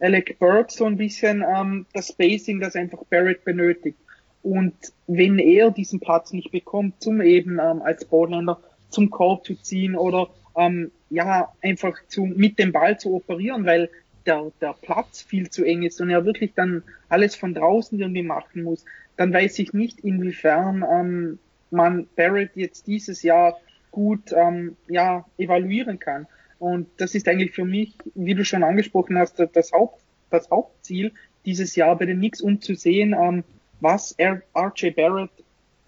Alec 0.00 0.38
Burks 0.38 0.76
so 0.76 0.84
ein 0.86 0.96
bisschen 0.96 1.44
ähm, 1.46 1.86
das 1.92 2.08
Spacing, 2.08 2.60
das 2.60 2.76
einfach 2.76 3.04
Barrett 3.04 3.44
benötigt. 3.44 3.98
Und 4.42 4.74
wenn 5.06 5.38
er 5.38 5.70
diesen 5.70 6.00
Platz 6.00 6.32
nicht 6.32 6.50
bekommt, 6.50 7.02
zum 7.02 7.20
eben 7.20 7.58
ähm, 7.58 7.82
als 7.82 8.04
Ballländer 8.06 8.60
zum 8.88 9.10
Korb 9.10 9.44
zu 9.44 9.54
ziehen 9.54 9.94
oder 9.94 10.30
ähm, 10.56 10.90
ja 11.08 11.52
einfach 11.62 11.96
zu, 12.08 12.24
mit 12.24 12.58
dem 12.58 12.72
Ball 12.72 12.98
zu 12.98 13.14
operieren, 13.14 13.64
weil 13.64 13.90
der, 14.26 14.52
der 14.60 14.74
Platz 14.74 15.22
viel 15.22 15.50
zu 15.50 15.64
eng 15.64 15.82
ist 15.82 16.00
und 16.00 16.10
er 16.10 16.24
wirklich 16.24 16.52
dann 16.54 16.82
alles 17.08 17.36
von 17.36 17.54
draußen 17.54 17.98
irgendwie 17.98 18.22
machen 18.22 18.62
muss, 18.62 18.84
dann 19.16 19.32
weiß 19.32 19.58
ich 19.58 19.72
nicht, 19.72 20.00
inwiefern 20.00 20.84
ähm, 20.90 21.38
man 21.70 22.06
Barrett 22.16 22.52
jetzt 22.54 22.86
dieses 22.86 23.22
Jahr 23.22 23.58
gut 23.90 24.32
ähm, 24.32 24.76
ja, 24.88 25.24
evaluieren 25.38 25.98
kann. 25.98 26.26
Und 26.58 26.88
das 26.98 27.14
ist 27.14 27.26
eigentlich 27.28 27.52
für 27.52 27.64
mich, 27.64 27.96
wie 28.14 28.34
du 28.34 28.44
schon 28.44 28.62
angesprochen 28.62 29.18
hast, 29.18 29.42
das, 29.52 29.72
Haupt, 29.72 30.00
das 30.30 30.50
Hauptziel 30.50 31.12
dieses 31.44 31.74
Jahr 31.74 31.96
bei 31.96 32.06
den 32.06 32.18
Knicks, 32.18 32.40
um 32.40 32.60
zu 32.60 32.74
sehen, 32.74 33.14
ähm, 33.18 33.44
was 33.80 34.14
RJ 34.18 34.90
Barrett 34.90 35.30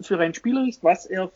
für 0.01 0.19
ein 0.19 0.33
Spieler 0.33 0.67
ist, 0.67 0.83
was 0.83 1.05
er 1.05 1.31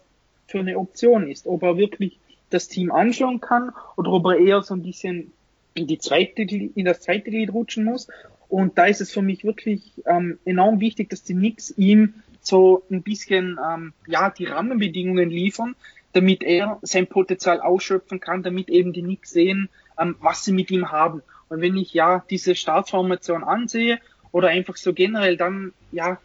für 0.47 0.59
eine 0.59 0.77
Option 0.77 1.29
ist, 1.29 1.45
ob 1.45 1.63
er 1.63 1.77
wirklich 1.77 2.19
das 2.49 2.67
Team 2.67 2.91
anschauen 2.91 3.41
kann 3.41 3.71
oder 3.95 4.11
ob 4.11 4.25
er 4.25 4.37
eher 4.37 4.61
so 4.61 4.73
ein 4.73 4.83
bisschen 4.83 5.31
in 5.73 5.87
die 5.87 5.99
zweite, 5.99 6.41
in 6.41 6.85
das 6.85 7.01
zweite 7.01 7.29
Glied 7.29 7.53
rutschen 7.53 7.83
muss. 7.83 8.07
Und 8.49 8.77
da 8.77 8.85
ist 8.85 9.01
es 9.01 9.11
für 9.11 9.21
mich 9.21 9.43
wirklich 9.43 9.91
ähm, 10.05 10.39
enorm 10.45 10.79
wichtig, 10.79 11.09
dass 11.09 11.23
die 11.23 11.33
Knicks 11.33 11.73
ihm 11.77 12.15
so 12.41 12.83
ein 12.89 13.03
bisschen 13.03 13.59
ähm, 13.63 13.93
ja 14.07 14.29
die 14.29 14.45
Rahmenbedingungen 14.45 15.29
liefern, 15.29 15.75
damit 16.13 16.43
er 16.43 16.79
sein 16.81 17.07
Potenzial 17.07 17.59
ausschöpfen 17.59 18.19
kann, 18.19 18.43
damit 18.43 18.69
eben 18.69 18.93
die 18.93 19.01
Knicks 19.01 19.31
sehen, 19.31 19.69
ähm, 19.99 20.15
was 20.21 20.45
sie 20.45 20.53
mit 20.53 20.71
ihm 20.71 20.91
haben. 20.91 21.21
Und 21.49 21.61
wenn 21.61 21.75
ich 21.77 21.93
ja 21.93 22.23
diese 22.29 22.55
Startformation 22.55 23.43
ansehe 23.43 23.99
oder 24.31 24.47
einfach 24.47 24.77
so 24.77 24.93
generell, 24.93 25.37
dann 25.37 25.73
ja 25.91 26.19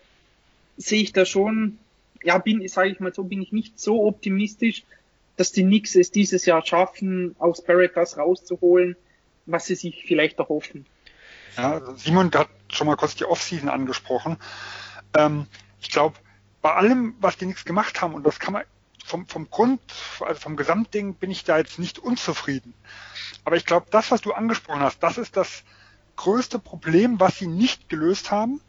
sehe 0.76 1.02
ich 1.02 1.12
da 1.12 1.24
schon, 1.24 1.78
ja 2.22 2.38
bin, 2.38 2.66
sage 2.68 2.90
ich 2.90 3.00
mal 3.00 3.12
so, 3.12 3.24
bin 3.24 3.42
ich 3.42 3.52
nicht 3.52 3.78
so 3.78 4.04
optimistisch, 4.04 4.84
dass 5.36 5.52
die 5.52 5.62
Knicks 5.62 5.94
es 5.94 6.10
dieses 6.10 6.46
Jahr 6.46 6.64
schaffen, 6.64 7.34
aus 7.38 7.64
Barrett 7.64 7.96
das 7.96 8.18
rauszuholen, 8.18 8.96
was 9.46 9.66
sie 9.66 9.74
sich 9.74 10.04
vielleicht 10.06 10.38
erhoffen. 10.38 10.86
Ja, 11.56 11.80
Simon 11.96 12.30
hat 12.34 12.48
schon 12.70 12.86
mal 12.86 12.96
kurz 12.96 13.14
die 13.14 13.24
Offseason 13.24 13.68
angesprochen. 13.68 14.38
Ähm, 15.16 15.46
ich 15.80 15.90
glaube, 15.90 16.16
bei 16.62 16.72
allem, 16.72 17.14
was 17.20 17.36
die 17.36 17.46
nichts 17.46 17.64
gemacht 17.64 18.00
haben, 18.00 18.14
und 18.14 18.24
das 18.24 18.38
kann 18.38 18.54
man 18.54 18.64
vom, 19.04 19.26
vom 19.26 19.50
Grund, 19.50 19.80
also 20.20 20.40
vom 20.40 20.56
Gesamtding 20.56 21.14
bin 21.14 21.30
ich 21.30 21.44
da 21.44 21.58
jetzt 21.58 21.78
nicht 21.78 21.98
unzufrieden. 21.98 22.72
Aber 23.44 23.56
ich 23.56 23.66
glaube, 23.66 23.86
das, 23.90 24.10
was 24.10 24.20
du 24.20 24.32
angesprochen 24.32 24.80
hast, 24.80 25.02
das 25.02 25.18
ist 25.18 25.36
das 25.36 25.64
größte 26.16 26.58
Problem, 26.58 27.18
was 27.18 27.38
sie 27.38 27.48
nicht 27.48 27.88
gelöst 27.88 28.30
haben. 28.30 28.60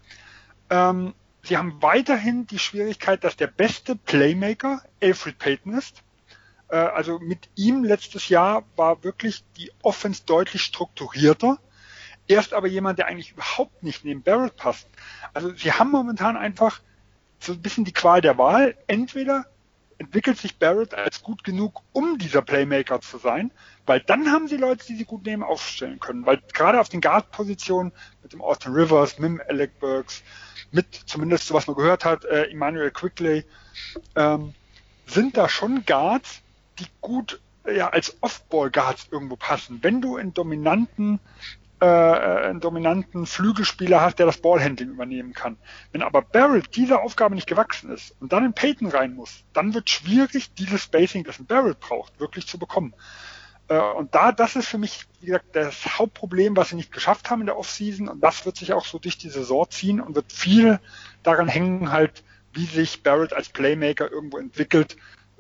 Ähm, 0.69 1.13
sie 1.43 1.57
haben 1.57 1.81
weiterhin 1.81 2.47
die 2.47 2.59
Schwierigkeit, 2.59 3.23
dass 3.23 3.35
der 3.35 3.47
beste 3.47 3.95
Playmaker 3.95 4.81
Alfred 5.01 5.37
Payton 5.37 5.77
ist. 5.77 6.01
Äh, 6.73 6.77
also 6.77 7.19
mit 7.19 7.49
ihm 7.55 7.83
letztes 7.83 8.29
Jahr 8.29 8.63
war 8.75 9.03
wirklich 9.03 9.43
die 9.57 9.71
Offense 9.83 10.23
deutlich 10.25 10.63
strukturierter. 10.63 11.59
Er 12.27 12.39
ist 12.39 12.53
aber 12.53 12.67
jemand, 12.67 12.97
der 12.97 13.05
eigentlich 13.05 13.31
überhaupt 13.31 13.83
nicht 13.83 14.03
neben 14.03 14.23
Barrett 14.23 14.55
passt. 14.55 14.87
Also 15.33 15.53
sie 15.53 15.71
haben 15.71 15.91
momentan 15.91 16.35
einfach 16.35 16.81
so 17.39 17.53
ein 17.53 17.61
bisschen 17.61 17.85
die 17.85 17.91
Qual 17.91 18.21
der 18.21 18.39
Wahl. 18.39 18.75
Entweder 18.87 19.45
entwickelt 19.99 20.39
sich 20.39 20.57
Barrett 20.57 20.95
als 20.95 21.21
gut 21.21 21.43
genug, 21.43 21.83
um 21.91 22.17
dieser 22.17 22.41
Playmaker 22.41 23.01
zu 23.01 23.19
sein, 23.19 23.51
weil 23.85 23.99
dann 23.99 24.31
haben 24.31 24.47
sie 24.47 24.57
Leute, 24.57 24.87
die 24.87 24.95
sie 24.95 25.05
gut 25.05 25.25
nehmen, 25.25 25.43
aufstellen 25.43 25.99
können. 25.99 26.25
Weil 26.25 26.41
gerade 26.53 26.79
auf 26.79 26.89
den 26.89 27.01
Guard-Positionen 27.01 27.91
mit 28.23 28.33
dem 28.33 28.41
Austin 28.41 28.73
Rivers, 28.73 29.19
mit 29.19 29.29
dem 29.29 29.41
Alec 29.47 29.79
Burks, 29.79 30.23
mit 30.71 30.87
zumindest 31.05 31.45
so 31.45 31.53
was 31.53 31.67
man 31.67 31.75
gehört 31.75 32.03
hat, 32.03 32.25
äh, 32.25 32.49
Emmanuel 32.49 32.89
Quickley, 32.89 33.45
ähm, 34.15 34.55
sind 35.05 35.37
da 35.37 35.47
schon 35.47 35.85
Guards, 35.85 36.41
die 36.79 36.87
gut 37.01 37.39
ja, 37.65 37.89
als 37.89 38.17
Off-Ball-Guards 38.21 39.07
irgendwo 39.11 39.35
passen. 39.35 39.79
Wenn 39.81 40.01
du 40.01 40.17
in 40.17 40.33
dominanten 40.33 41.19
äh, 41.83 41.85
einen 41.85 42.61
dominanten 42.61 43.25
Flügelspieler 43.25 43.99
hast, 43.99 44.17
der 44.17 44.25
das 44.25 44.37
Ballhandling 44.37 44.89
übernehmen 44.89 45.33
kann. 45.33 45.57
Wenn 45.91 46.01
aber 46.01 46.21
Barrett 46.21 46.75
dieser 46.77 47.03
Aufgabe 47.03 47.35
nicht 47.35 47.47
gewachsen 47.47 47.91
ist 47.91 48.15
und 48.21 48.31
dann 48.31 48.45
in 48.45 48.53
Peyton 48.53 48.87
rein 48.87 49.15
muss, 49.15 49.43
dann 49.51 49.73
wird 49.73 49.89
schwierig, 49.89 50.53
dieses 50.53 50.83
Spacing, 50.83 51.25
das 51.25 51.39
ein 51.39 51.45
Barrett 51.45 51.81
braucht, 51.81 52.19
wirklich 52.21 52.47
zu 52.47 52.57
bekommen. 52.57 52.93
Äh, 53.67 53.79
und 53.79 54.15
da, 54.15 54.31
das 54.31 54.55
ist 54.55 54.67
für 54.67 54.77
mich, 54.77 55.05
wie 55.19 55.27
gesagt, 55.27 55.55
das 55.57 55.99
Hauptproblem, 55.99 56.55
was 56.55 56.69
sie 56.69 56.77
nicht 56.77 56.93
geschafft 56.93 57.29
haben 57.29 57.41
in 57.41 57.47
der 57.47 57.57
Offseason. 57.57 58.07
Und 58.07 58.21
das 58.21 58.45
wird 58.45 58.55
sich 58.55 58.71
auch 58.71 58.85
so 58.85 58.97
durch 58.97 59.17
die 59.17 59.29
Saison 59.29 59.69
ziehen 59.69 59.99
und 59.99 60.15
wird 60.15 60.31
viel 60.31 60.79
daran 61.21 61.49
hängen, 61.49 61.91
halt, 61.91 62.23
wie 62.53 62.65
sich 62.65 63.03
Barrett 63.03 63.33
als 63.33 63.49
Playmaker 63.49 64.09
irgendwo 64.09 64.37
entwickelt. 64.37 64.95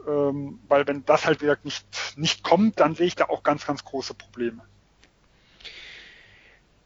Ähm, 0.07 0.59
weil 0.67 0.87
wenn 0.87 1.05
das 1.05 1.25
halt 1.25 1.41
wieder 1.41 1.57
nicht, 1.63 1.85
nicht 2.17 2.43
kommt, 2.43 2.79
dann 2.79 2.95
sehe 2.95 3.07
ich 3.07 3.15
da 3.15 3.25
auch 3.25 3.43
ganz, 3.43 3.65
ganz 3.65 3.83
große 3.83 4.13
Probleme. 4.13 4.61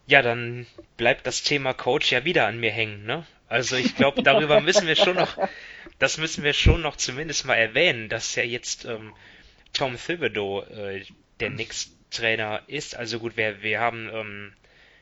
Ja, 0.05 0.21
dann 0.21 0.65
bleibt 0.95 1.27
das 1.27 1.43
Thema 1.43 1.73
Coach 1.73 2.11
ja 2.11 2.23
wieder 2.23 2.47
an 2.47 2.59
mir 2.59 2.71
hängen, 2.71 3.05
ne? 3.05 3.25
Also 3.49 3.75
ich 3.75 3.95
glaube, 3.95 4.23
darüber 4.23 4.61
müssen 4.61 4.87
wir 4.87 4.95
schon 4.95 5.15
noch, 5.15 5.37
das 5.99 6.17
müssen 6.17 6.43
wir 6.43 6.53
schon 6.53 6.81
noch 6.81 6.95
zumindest 6.95 7.45
mal 7.45 7.55
erwähnen, 7.55 8.09
dass 8.09 8.35
ja 8.35 8.43
jetzt 8.43 8.85
ähm, 8.85 9.13
Tom 9.73 9.97
Thibodeau 9.97 10.63
äh, 10.63 11.05
der 11.39 11.49
Knicks-Trainer 11.49 12.63
ist. 12.67 12.95
Also 12.95 13.19
gut, 13.19 13.37
wir, 13.37 13.61
wir 13.61 13.79
haben 13.79 14.09
ähm, 14.13 14.53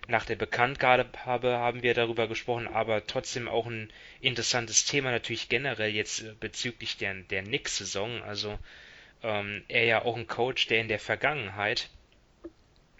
nach 0.07 0.25
der 0.25 0.35
Bekanntgabe 0.35 1.05
haben 1.25 1.83
wir 1.83 1.93
darüber 1.93 2.27
gesprochen, 2.27 2.67
aber 2.67 3.05
trotzdem 3.05 3.47
auch 3.47 3.65
ein 3.67 3.91
interessantes 4.21 4.85
Thema 4.85 5.11
natürlich 5.11 5.49
generell 5.49 5.91
jetzt 5.91 6.21
äh, 6.21 6.33
bezüglich 6.39 6.97
der, 6.97 7.13
der 7.15 7.43
Knicks-Saison. 7.43 8.21
Also 8.23 8.57
ähm, 9.23 9.63
er 9.67 9.85
ja 9.85 10.01
auch 10.03 10.15
ein 10.15 10.27
Coach, 10.27 10.67
der 10.67 10.81
in 10.81 10.87
der 10.87 10.99
Vergangenheit 10.99 11.89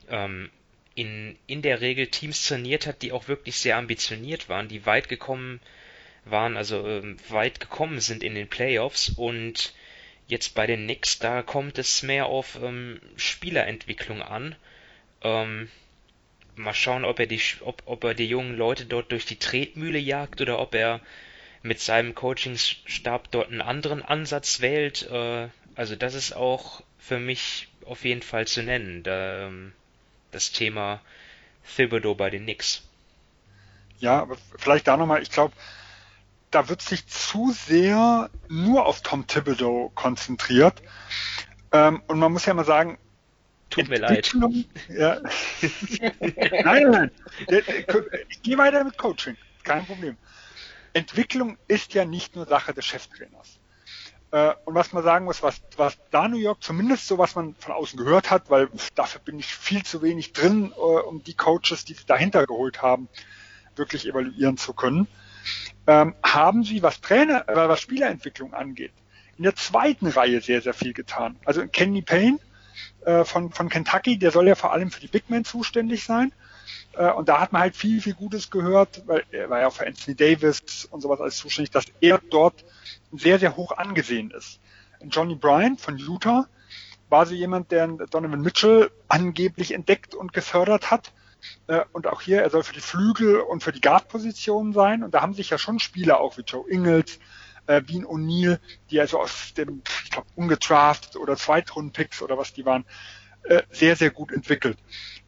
ähm, 0.10 0.50
in, 0.96 1.38
in 1.46 1.62
der 1.62 1.82
Regel 1.82 2.08
Teams 2.08 2.48
trainiert 2.48 2.88
hat, 2.88 3.02
die 3.02 3.12
auch 3.12 3.28
wirklich 3.28 3.58
sehr 3.58 3.78
ambitioniert 3.78 4.50
waren, 4.50 4.68
die 4.68 4.86
weit 4.86 5.10
gekommen 5.10 5.60
waren, 6.24 6.58
also 6.58 6.88
ähm, 6.88 7.18
weit 7.30 7.60
gekommen 7.60 8.00
sind 8.00 8.24
in 8.24 8.34
den 8.34 8.48
Playoffs 8.48 9.10
und 9.10 9.74
jetzt 10.28 10.56
bei 10.56 10.66
den 10.66 10.86
Knicks, 10.86 11.20
da 11.20 11.44
kommt 11.44 11.78
es 11.78 12.02
mehr 12.02 12.26
auf 12.26 12.58
ähm, 12.62 13.00
Spielerentwicklung 13.16 14.22
an. 14.22 14.56
Ähm, 15.22 15.70
mal 16.56 16.74
schauen, 16.74 17.06
ob 17.06 17.20
er 17.20 17.28
die 17.28 17.42
ob, 17.62 17.84
ob 17.86 18.04
er 18.04 18.14
die 18.14 18.28
jungen 18.28 18.56
Leute 18.56 18.86
dort 18.86 19.12
durch 19.12 19.26
die 19.26 19.40
Tretmühle 19.40 20.00
jagt 20.00 20.42
oder 20.42 20.60
ob 20.60 20.76
er 20.76 21.02
mit 21.62 21.80
seinem 21.80 22.14
Coachingstab 22.16 23.32
dort 23.32 23.52
einen 23.52 23.62
anderen 23.62 24.04
Ansatz 24.04 24.62
wählt. 24.62 25.10
Äh, 25.10 25.50
also 25.76 25.96
das 25.96 26.14
ist 26.14 26.36
auch 26.36 26.84
für 27.00 27.20
mich 27.20 27.68
auf 27.86 28.06
jeden 28.06 28.22
Fall 28.22 28.48
zu 28.48 28.64
nennen. 28.64 29.04
Da, 29.04 29.48
ähm, 29.48 29.74
das 30.32 30.52
Thema 30.52 31.02
Thibodeau 31.76 32.14
bei 32.16 32.30
den 32.30 32.44
Knicks. 32.44 32.84
Ja, 34.00 34.22
aber 34.22 34.38
vielleicht 34.58 34.88
da 34.88 34.98
nochmal, 34.98 35.22
ich 35.22 35.32
glaube, 35.32 35.54
da 36.52 36.70
wird 36.70 36.82
sich 36.82 37.08
zu 37.08 37.52
sehr 37.52 38.30
nur 38.48 38.86
auf 38.86 39.02
Tom 39.02 39.28
Thibodeau 39.28 39.92
konzentriert. 39.96 40.82
Ähm, 41.72 42.02
und 42.08 42.20
man 42.20 42.32
muss 42.32 42.46
ja 42.46 42.54
mal 42.54 42.66
sagen, 42.66 42.98
Tut 43.70 43.90
mir 43.90 44.00
leid. 44.00 44.34
Ja. 44.90 45.20
nein, 46.64 46.92
nein, 46.92 47.12
Ich 48.30 48.42
gehe 48.42 48.58
weiter 48.58 48.84
mit 48.84 48.98
Coaching. 48.98 49.36
Kein 49.64 49.86
Problem. 49.86 50.18
Entwicklung 50.94 51.58
ist 51.68 51.94
ja 51.94 52.06
nicht 52.06 52.36
nur 52.36 52.46
Sache 52.46 52.74
des 52.74 52.86
Cheftrainers. 52.86 53.60
Äh, 54.32 54.54
und 54.66 54.76
was 54.76 54.94
man 54.94 55.04
sagen 55.04 55.26
muss, 55.26 55.44
was, 55.44 55.62
was 55.78 55.98
da 56.12 56.28
New 56.28 56.38
York, 56.38 56.64
zumindest 56.64 57.08
so 57.08 57.18
was 57.18 57.36
man 57.36 57.56
von 57.56 57.74
außen 57.74 57.98
gehört 57.98 58.32
hat, 58.32 58.50
weil 58.50 58.70
dafür 58.94 59.22
bin 59.22 59.40
ich 59.40 59.48
viel 59.48 59.84
zu 59.84 60.02
wenig 60.02 60.34
drin, 60.34 60.72
äh, 60.76 60.80
um 60.80 61.24
die 61.24 61.36
Coaches, 61.36 61.86
die 61.86 61.94
sie 61.94 62.06
dahinter 62.06 62.46
geholt 62.46 62.82
haben, 62.82 63.10
wirklich 63.76 64.08
evaluieren 64.08 64.58
zu 64.58 64.74
können, 64.74 65.08
ähm, 65.88 66.16
haben 66.24 66.64
sie, 66.64 66.82
was 66.82 67.02
Trainer, 67.02 67.48
äh, 67.48 67.56
was 67.56 67.82
Spielerentwicklung 67.82 68.54
angeht, 68.54 68.94
in 69.38 69.44
der 69.44 69.56
zweiten 69.56 70.08
Reihe 70.08 70.42
sehr, 70.42 70.62
sehr 70.62 70.74
viel 70.74 70.94
getan. 70.94 71.38
Also 71.46 71.68
Kenny 71.68 72.02
Payne 72.02 72.40
äh, 73.06 73.24
von, 73.24 73.52
von 73.52 73.70
Kentucky, 73.70 74.18
der 74.18 74.32
soll 74.32 74.48
ja 74.48 74.56
vor 74.56 74.74
allem 74.74 74.92
für 74.92 75.00
die 75.00 75.08
Big 75.08 75.30
Men 75.30 75.46
zuständig 75.46 76.04
sein. 76.04 76.32
Äh, 76.94 77.12
und 77.12 77.30
da 77.30 77.40
hat 77.40 77.52
man 77.52 77.62
halt 77.62 77.76
viel, 77.76 78.02
viel 78.02 78.14
Gutes 78.14 78.50
gehört, 78.50 79.04
weil 79.06 79.24
er 79.32 79.50
war 79.50 79.62
ja 79.62 79.68
auch 79.68 79.74
für 79.74 79.86
Anthony 79.86 80.16
Davis 80.16 80.86
und 80.92 81.02
sowas 81.02 81.22
alles 81.22 81.38
zuständig, 81.38 81.72
dass 81.72 81.86
er 82.02 82.20
dort 82.30 82.66
sehr, 83.12 83.40
sehr 83.40 83.56
hoch 83.56 83.72
angesehen 83.78 84.32
ist. 84.32 84.60
Johnny 85.10 85.36
Bryant 85.36 85.80
von 85.80 85.98
Utah 85.98 86.48
war 87.10 87.26
so 87.26 87.36
jemand, 87.36 87.72
der 87.72 87.88
Donovan 87.88 88.42
Mitchell 88.42 88.90
angeblich 89.08 89.74
entdeckt 89.74 90.16
und 90.16 90.34
gefördert 90.34 90.90
hat. 90.92 91.12
Äh, 91.68 91.82
und 91.92 92.08
auch 92.08 92.22
hier, 92.22 92.42
er 92.42 92.50
soll 92.50 92.64
für 92.64 92.74
die 92.74 92.82
Flügel 92.82 93.40
und 93.40 93.64
für 93.64 93.72
die 93.72 93.82
Guard-Positionen 93.82 94.74
sein. 94.74 95.04
Und 95.04 95.14
da 95.14 95.22
haben 95.22 95.34
sich 95.34 95.50
ja 95.50 95.58
schon 95.58 95.80
Spieler 95.80 96.20
auch 96.20 96.38
wie 96.38 96.42
Joe 96.42 96.68
Ingles, 96.70 97.20
äh, 97.68 97.82
Bean 97.82 98.06
O'Neill, 98.06 98.60
die 98.90 99.00
also 99.00 99.20
aus 99.20 99.54
dem, 99.54 99.82
ich 100.04 100.12
glaube, 100.12 100.28
ungedraftet 100.36 101.16
oder 101.16 101.36
Zweitrunden-Picks 101.36 102.22
oder 102.22 102.38
was 102.38 102.54
die 102.54 102.66
waren, 102.66 102.86
äh, 103.44 103.62
sehr, 103.70 103.96
sehr 103.96 104.12
gut 104.12 104.32
entwickelt. 104.32 104.78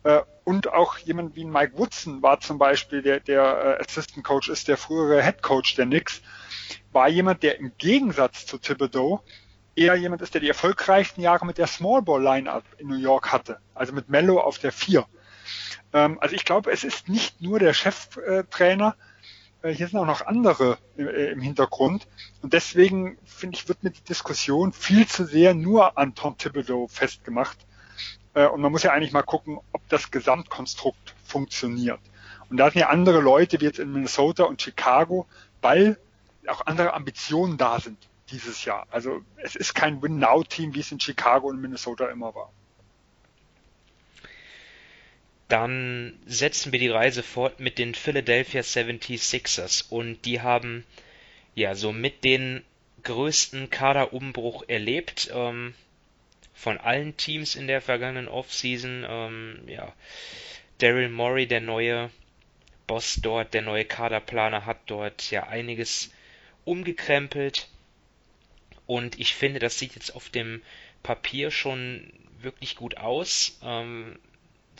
Äh, 0.04 0.22
und 0.44 0.72
auch 0.72 0.98
jemand 0.98 1.36
wie 1.36 1.46
Mike 1.46 1.78
Woodson 1.78 2.22
war 2.22 2.40
zum 2.40 2.58
Beispiel, 2.58 3.02
der, 3.02 3.20
der 3.20 3.78
äh, 3.80 3.84
Assistant 3.84 4.26
Coach 4.26 4.50
ist, 4.50 4.68
der 4.68 4.78
frühere 4.78 5.24
Head 5.24 5.42
Coach 5.42 5.76
der 5.76 5.86
Knicks, 5.86 6.22
war 6.92 7.10
jemand, 7.10 7.44
der 7.44 7.60
im 7.60 7.74
Gegensatz 7.78 8.46
zu 8.46 8.58
Thibodeau 8.58 9.24
eher 9.76 9.96
jemand 9.96 10.22
ist, 10.22 10.34
der 10.34 10.42
die 10.42 10.48
erfolgreichsten 10.48 11.22
Jahre 11.22 11.46
mit 11.46 11.58
der 11.58 11.68
Small 11.68 12.02
Ball 12.02 12.24
Lineup 12.24 12.64
in 12.78 12.88
New 12.88 12.98
York 12.98 13.32
hatte, 13.32 13.60
also 13.76 13.94
mit 13.94 14.10
Mello 14.10 14.40
auf 14.40 14.58
der 14.58 14.72
4. 14.72 15.06
Ähm, 15.94 16.18
also 16.20 16.36
ich 16.36 16.46
glaube, 16.46 16.72
es 16.72 16.84
ist 16.84 17.08
nicht 17.08 17.42
nur 17.42 17.60
der 17.60 17.74
Cheftrainer, 17.74 18.96
äh, 18.98 19.07
hier 19.74 19.88
sind 19.88 20.00
auch 20.00 20.06
noch 20.06 20.26
andere 20.26 20.78
äh, 20.98 21.32
im 21.32 21.42
Hintergrund. 21.42 22.08
Und 22.42 22.54
deswegen, 22.54 23.18
finde 23.26 23.58
ich, 23.58 23.68
wird 23.68 23.84
mir 23.84 23.92
die 23.92 24.04
Diskussion 24.04 24.74
viel 24.74 25.08
zu 25.08 25.26
sehr 25.26 25.54
nur 25.54 25.98
an 25.98 26.16
Tom 26.16 26.38
Thibodeau 26.38 26.88
festgemacht. 26.88 27.58
Äh, 28.34 28.48
und 28.48 28.62
man 28.62 28.72
muss 28.72 28.84
ja 28.84 28.92
eigentlich 28.92 29.14
mal 29.14 29.24
gucken, 29.24 29.60
ob 29.72 29.82
das 29.90 30.12
Gesamtkonstrukt 30.12 31.16
funktioniert. 31.24 32.00
Und 32.50 32.58
da 32.58 32.70
sind 32.70 32.82
ja 32.82 32.90
andere 32.90 33.20
Leute 33.20 33.60
wie 33.60 33.66
jetzt 33.66 33.80
in 33.80 33.92
Minnesota 33.92 34.44
und 34.44 34.62
Chicago, 34.62 35.28
weil 35.62 35.98
auch 36.48 36.66
andere 36.66 36.94
Ambitionen 36.94 37.58
da 37.58 37.80
sind 37.80 37.98
dieses 38.30 38.64
Jahr. 38.66 38.86
Also 38.90 39.22
es 39.38 39.56
ist 39.56 39.74
kein 39.74 40.02
Win-Now-Team, 40.02 40.74
wie 40.74 40.80
es 40.80 40.92
in 40.92 41.00
Chicago 41.00 41.48
und 41.48 41.60
Minnesota 41.60 42.08
immer 42.08 42.36
war. 42.36 42.52
Dann 45.48 46.20
setzen 46.26 46.72
wir 46.72 46.80
die 46.80 46.90
Reise 46.90 47.24
fort 47.24 47.60
mit 47.60 47.78
den 47.78 47.96
Philadelphia 47.96 48.62
76ers 48.62 49.90
und 49.90 50.26
die 50.26 50.42
haben 50.42 50.86
ja 51.56 51.74
so 51.76 51.94
mit 51.94 52.24
den 52.24 52.64
größten 53.04 53.70
Kaderumbruch 53.70 54.64
erlebt 54.68 55.30
ähm, 55.34 55.74
von 56.54 56.78
allen 56.78 57.16
Teams 57.16 57.56
in 57.56 57.68
der 57.68 57.82
vergangenen 57.82 58.28
Offseason. 58.28 59.06
Ähm, 59.08 59.60
ja, 59.68 59.94
Daryl 60.80 61.10
Morey, 61.10 61.48
der 61.48 61.62
neue 61.62 62.10
Boss 62.86 63.20
dort, 63.22 63.54
der 63.54 63.62
neue 63.62 63.86
Kaderplaner, 63.86 64.66
hat 64.66 64.80
dort 64.88 65.32
ja 65.32 65.48
einiges 65.48 66.12
umgekrempelt 66.66 67.70
und 68.88 69.20
ich 69.20 69.36
finde, 69.36 69.60
das 69.60 69.78
sieht 69.78 69.96
jetzt 69.96 70.16
auf 70.16 70.30
dem 70.30 70.62
Papier 71.04 71.52
schon 71.52 72.12
wirklich 72.40 72.76
gut 72.76 72.98
aus. 72.98 73.60
Ähm, 73.62 74.18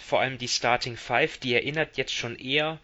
vor 0.02 0.22
allem 0.22 0.38
die 0.38 0.48
Starting 0.48 0.98
Five, 0.98 1.38
die 1.38 1.54
erinnert 1.54 1.98
jetzt 1.98 2.14
schon 2.14 2.38
eher 2.38 2.80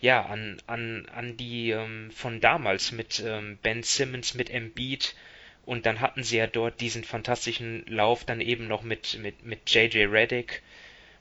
ja 0.00 0.24
an 0.24 0.60
an 0.66 1.06
an 1.14 1.36
die 1.36 1.70
ähm, 1.70 2.10
von 2.10 2.40
damals 2.40 2.92
mit 2.92 3.20
ähm, 3.20 3.58
Ben 3.62 3.82
Simmons 3.82 4.34
mit 4.34 4.50
Embiid 4.50 5.14
und 5.66 5.86
dann 5.86 6.00
hatten 6.00 6.22
sie 6.22 6.38
ja 6.38 6.46
dort 6.46 6.80
diesen 6.80 7.04
fantastischen 7.04 7.84
Lauf 7.86 8.24
dann 8.24 8.40
eben 8.40 8.66
noch 8.66 8.82
mit 8.82 9.18
mit 9.18 9.44
mit 9.44 9.70
JJ 9.70 10.04
Redick, 10.04 10.62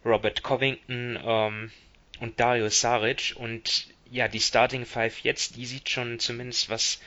Robert 0.05 0.43
Covington 0.43 1.19
ähm, 1.23 1.71
und 2.19 2.39
Dario 2.39 2.69
Saric 2.69 3.33
und 3.35 3.87
ja 4.11 4.27
die 4.27 4.39
Starting 4.39 4.85
Five 4.85 5.19
jetzt, 5.19 5.57
die 5.57 5.65
sieht 5.65 5.89
schon 5.89 6.19
zumindest 6.19 6.69
was 6.69 6.99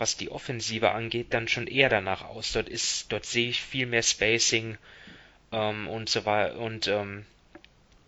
was 0.00 0.16
die 0.16 0.30
Offensive 0.30 0.90
angeht, 0.92 1.28
dann 1.30 1.46
schon 1.46 1.66
eher 1.66 1.90
danach 1.90 2.22
aus. 2.22 2.52
Dort 2.52 2.70
ist, 2.70 3.12
dort 3.12 3.26
sehe 3.26 3.50
ich 3.50 3.60
viel 3.60 3.84
mehr 3.84 4.02
Spacing 4.02 4.78
ähm, 5.52 5.88
und 5.88 6.08
so 6.08 6.24
weiter 6.24 6.58
und 6.58 6.88
ähm, 6.88 7.26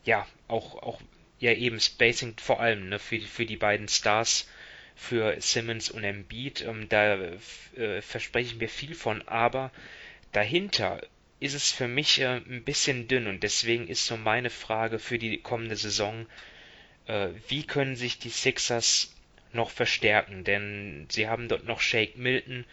ja, 0.04 0.26
auch, 0.48 0.82
auch 0.82 1.00
ja 1.38 1.52
eben 1.52 1.80
Spacing 1.80 2.34
vor 2.38 2.60
allem 2.60 2.88
ne, 2.88 2.98
für, 2.98 3.20
für 3.20 3.46
die 3.46 3.56
beiden 3.56 3.88
Stars, 3.88 4.48
für 4.94 5.40
Simmons 5.40 5.90
und 5.90 6.04
Embiid. 6.04 6.62
Ähm, 6.62 6.88
da 6.88 7.16
äh, 7.76 8.00
verspreche 8.02 8.54
ich 8.54 8.60
mir 8.60 8.68
viel 8.68 8.94
von, 8.94 9.26
aber 9.28 9.70
dahinter 10.32 11.00
ist 11.40 11.54
es 11.54 11.72
für 11.72 11.88
mich 11.88 12.20
äh, 12.20 12.36
ein 12.36 12.62
bisschen 12.64 13.08
dünn 13.08 13.26
und 13.26 13.42
deswegen 13.42 13.88
ist 13.88 14.06
so 14.06 14.16
meine 14.16 14.50
Frage 14.50 14.98
für 14.98 15.18
die 15.18 15.38
kommende 15.38 15.76
Saison, 15.76 16.26
äh, 17.06 17.28
wie 17.48 17.64
können 17.66 17.96
sich 17.96 18.18
die 18.18 18.30
Sixers 18.30 19.12
noch 19.52 19.70
verstärken, 19.70 20.44
denn 20.44 21.06
sie 21.10 21.28
haben 21.28 21.48
dort 21.48 21.64
noch 21.64 21.80
Shake 21.80 22.16
Milton, 22.16 22.64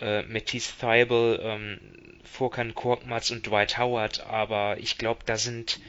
äh, 0.00 0.22
Matisse 0.22 0.72
Thibel, 0.78 1.40
ähm, 1.42 1.80
Furkan 2.22 2.74
Korkmaz 2.74 3.30
und 3.32 3.46
Dwight 3.46 3.76
Howard, 3.76 4.20
aber 4.20 4.78
ich 4.78 4.96
glaube, 4.96 5.20
da 5.26 5.36
sind 5.36 5.80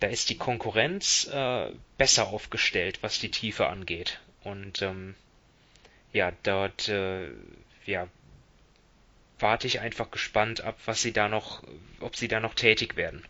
da 0.00 0.06
ist 0.08 0.30
die 0.30 0.38
Konkurrenz 0.38 1.30
äh, 1.32 1.70
besser 1.98 2.28
aufgestellt, 2.28 3.02
was 3.02 3.20
die 3.20 3.30
Tiefe 3.30 3.68
angeht. 3.68 4.18
Und 4.42 4.82
ähm, 4.82 5.14
ja, 6.12 6.32
dort 6.42 6.88
äh, 6.88 7.28
ja, 7.84 8.08
warte 9.38 9.66
ich 9.66 9.80
einfach 9.80 10.10
gespannt 10.10 10.62
ab, 10.62 10.76
was 10.86 11.02
sie 11.02 11.12
da 11.12 11.28
noch, 11.28 11.62
ob 12.00 12.16
sie 12.16 12.28
da 12.28 12.40
noch 12.40 12.54
tätig 12.54 12.96
werden. 12.96 13.24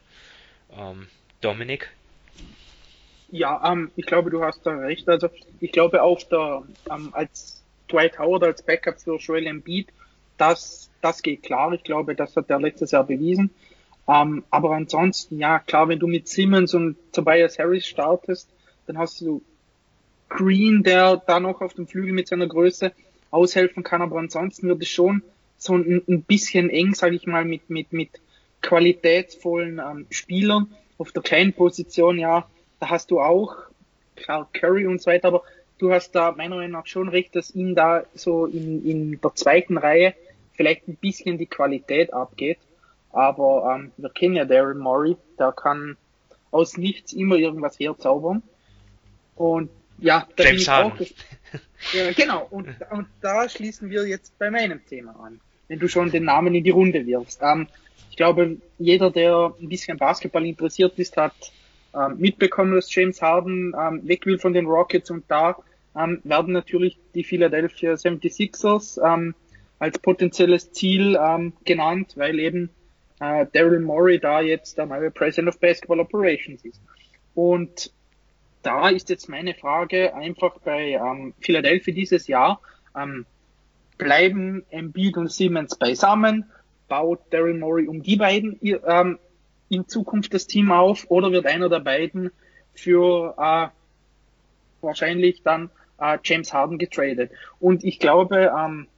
Ähm, 0.77 1.09
Dominik? 1.41 1.91
Ja, 3.31 3.73
ähm, 3.73 3.91
ich 3.97 4.07
glaube, 4.07 4.31
du 4.31 4.45
hast 4.45 4.65
da 4.65 4.71
recht. 4.71 5.09
Also 5.09 5.29
ich 5.61 5.73
glaube 5.73 6.03
auf 6.03 6.29
der 6.29 6.63
ähm, 6.91 7.11
als 7.13 7.63
Dwight 7.91 8.19
Howard 8.19 8.45
als 8.45 8.63
Backup 8.63 9.01
für 9.01 9.17
Joel 9.17 9.47
Embiid, 9.47 9.89
das 10.37 10.91
das 11.01 11.23
geht 11.23 11.43
klar. 11.43 11.73
Ich 11.73 11.83
glaube, 11.83 12.15
das 12.15 12.37
hat 12.37 12.51
er 12.51 12.61
letztes 12.61 12.91
Jahr 12.93 13.05
bewiesen. 13.05 13.51
Ähm, 14.09 14.45
aber 14.51 14.73
ansonsten, 14.73 15.39
ja, 15.39 15.59
klar, 15.59 15.89
wenn 15.89 15.99
du 15.99 16.07
mit 16.07 16.29
Simmons 16.29 16.75
und 16.75 16.97
Tobias 17.13 17.59
Harris 17.59 17.87
startest, 17.87 18.49
dann 18.87 18.99
hast 18.99 19.21
du 19.21 19.43
Green, 20.29 20.83
der 20.83 21.17
da 21.17 21.41
noch 21.41 21.61
auf 21.61 21.75
dem 21.75 21.87
Flügel 21.87 22.13
mit 22.13 22.29
seiner 22.29 22.47
Größe 22.47 22.93
aushelfen 23.31 23.83
kann. 23.83 24.03
Aber 24.03 24.19
ansonsten 24.19 24.69
wird 24.69 24.83
es 24.83 24.89
schon 24.89 25.23
so 25.59 25.77
ein, 25.77 26.03
ein 26.09 26.23
bisschen 26.23 26.71
eng, 26.71 26.95
sage 26.95 27.17
ich 27.17 27.27
mal, 27.27 27.45
mit, 27.45 27.69
mit, 27.71 27.93
mit 27.93 28.11
qualitätsvollen 28.63 29.79
ähm, 29.79 30.07
Spielern. 30.11 30.75
Auf 30.99 31.13
der 31.13 31.23
kleinen 31.23 31.53
Position, 31.53 32.19
ja, 32.19 32.49
da 32.79 32.91
hast 32.91 33.11
du 33.11 33.21
auch, 33.21 33.57
klar, 34.17 34.49
Curry 34.53 34.87
und 34.87 35.01
so 35.01 35.11
weiter, 35.11 35.29
aber 35.29 35.43
du 35.79 35.93
hast 35.93 36.13
da 36.13 36.33
meiner 36.33 36.57
Meinung 36.57 36.73
nach 36.73 36.87
schon 36.87 37.09
recht, 37.09 37.35
dass 37.35 37.51
ihm 37.51 37.75
da 37.75 38.05
so 38.15 38.47
in, 38.47 38.85
in 38.85 39.21
der 39.21 39.35
zweiten 39.35 39.79
Reihe 39.79 40.15
vielleicht 40.53 40.89
ein 40.89 40.97
bisschen 40.97 41.39
die 41.39 41.47
Qualität 41.47 42.13
abgeht. 42.13 42.59
Aber 43.13 43.75
ähm, 43.75 43.93
wir 43.97 44.11
kennen 44.11 44.37
ja 44.37 44.45
Daryl 44.45 44.75
Morey, 44.75 45.17
der 45.39 45.53
kann 45.53 45.97
aus 46.51 46.77
nichts 46.77 47.13
immer 47.13 47.37
irgendwas 47.37 47.79
herzaubern. 47.79 48.43
Und 49.37 49.71
ja, 49.99 50.27
da 50.37 50.45
James 50.45 50.53
bin 50.53 50.63
ich 50.63 50.71
auch. 50.71 50.93
Ja, 51.95 52.13
genau, 52.13 52.47
und, 52.51 52.69
und 52.91 53.07
da 53.23 53.49
schließen 53.49 53.89
wir 53.89 54.07
jetzt 54.07 54.39
bei 54.39 54.51
meinem 54.51 54.85
Thema 54.85 55.19
an, 55.25 55.41
wenn 55.69 55.79
du 55.79 55.89
schon 55.89 56.11
den 56.11 56.25
Namen 56.25 56.55
in 56.55 56.63
die 56.63 56.71
Runde 56.71 57.07
wirfst. 57.07 57.41
Ähm, 57.43 57.69
ich 58.11 58.17
glaube, 58.17 58.59
jeder, 58.79 59.11
der 59.11 59.55
ein 59.59 59.69
bisschen 59.69 59.97
Basketball 59.97 60.45
interessiert 60.45 60.99
ist, 60.99 61.17
hat 61.17 61.33
ähm, 61.95 62.19
mitbekommen, 62.19 62.75
dass 62.75 62.95
James 62.95 63.23
Harden 63.23 63.75
ähm, 63.79 64.07
weg 64.07 64.27
will 64.27 64.39
von 64.39 64.53
den 64.53 64.67
Rockets 64.67 65.11
und 65.11 65.25
da 65.29 65.57
ähm, 65.97 66.21
werden 66.23 66.53
natürlich 66.53 66.99
die 67.15 67.25
Philadelphia 67.25 67.95
76ers 67.95 69.01
ähm, 69.03 69.35
als 69.79 69.99
potenzielles 69.99 70.73
Ziel 70.73 71.19
ähm, 71.21 71.55
genannt, 71.65 72.13
weil 72.17 72.39
eben 72.39 72.69
äh, 73.21 73.47
Daryl 73.53 73.81
Morey 73.81 74.19
da 74.19 74.41
jetzt 74.41 74.79
der 74.79 74.87
neue 74.87 75.11
President 75.11 75.49
of 75.49 75.61
Basketball 75.61 76.01
Operations 76.01 76.65
ist. 76.65 76.81
Und 77.35 77.93
da 78.63 78.89
ist 78.89 79.09
jetzt 79.09 79.29
meine 79.29 79.55
Frage 79.55 80.15
einfach 80.15 80.59
bei 80.59 80.93
ähm, 80.93 81.35
Philadelphia 81.41 81.95
dieses 81.95 82.27
Jahr, 82.27 82.61
ähm, 82.97 83.25
bleiben 83.97 84.65
Embiid 84.71 85.17
und 85.17 85.31
Siemens 85.31 85.77
beisammen, 85.77 86.51
baut 86.89 87.21
Daryl 87.31 87.59
Morey 87.59 87.87
um 87.87 88.03
die 88.03 88.17
beiden 88.17 88.59
ähm, 88.63 89.19
in 89.69 89.87
Zukunft 89.87 90.35
das 90.35 90.47
Team 90.47 90.73
auf 90.73 91.07
oder 91.09 91.31
wird 91.31 91.47
einer 91.47 91.69
der 91.69 91.81
beiden 91.81 92.33
für 92.75 93.35
äh, 93.39 93.69
wahrscheinlich 94.81 95.43
dann 95.43 95.71
äh, 95.99 96.19
James 96.25 96.53
Harden 96.53 96.79
getradet. 96.79 97.31
Und 97.61 97.85
ich 97.85 97.99
glaube, 97.99 98.53
ähm, 98.59 98.89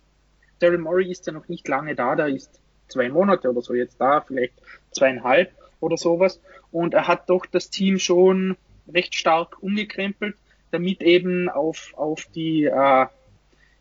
Daryl 0.60 0.78
Morey 0.78 1.10
ist 1.10 1.26
ja 1.26 1.32
noch 1.32 1.48
nicht 1.48 1.66
lange 1.68 1.94
da, 1.94 2.14
der 2.14 2.28
ist 2.28 2.61
zwei 2.92 3.08
Monate 3.08 3.50
oder 3.50 3.62
so 3.62 3.74
jetzt 3.74 4.00
da, 4.00 4.20
vielleicht 4.20 4.54
zweieinhalb 4.90 5.52
oder 5.80 5.96
sowas. 5.96 6.40
Und 6.70 6.94
er 6.94 7.08
hat 7.08 7.28
doch 7.28 7.46
das 7.46 7.70
Team 7.70 7.98
schon 7.98 8.56
recht 8.92 9.14
stark 9.14 9.62
umgekrempelt, 9.62 10.36
damit 10.70 11.02
eben 11.02 11.48
auf, 11.48 11.92
auf 11.96 12.24
die, 12.34 12.64
äh, 12.64 13.06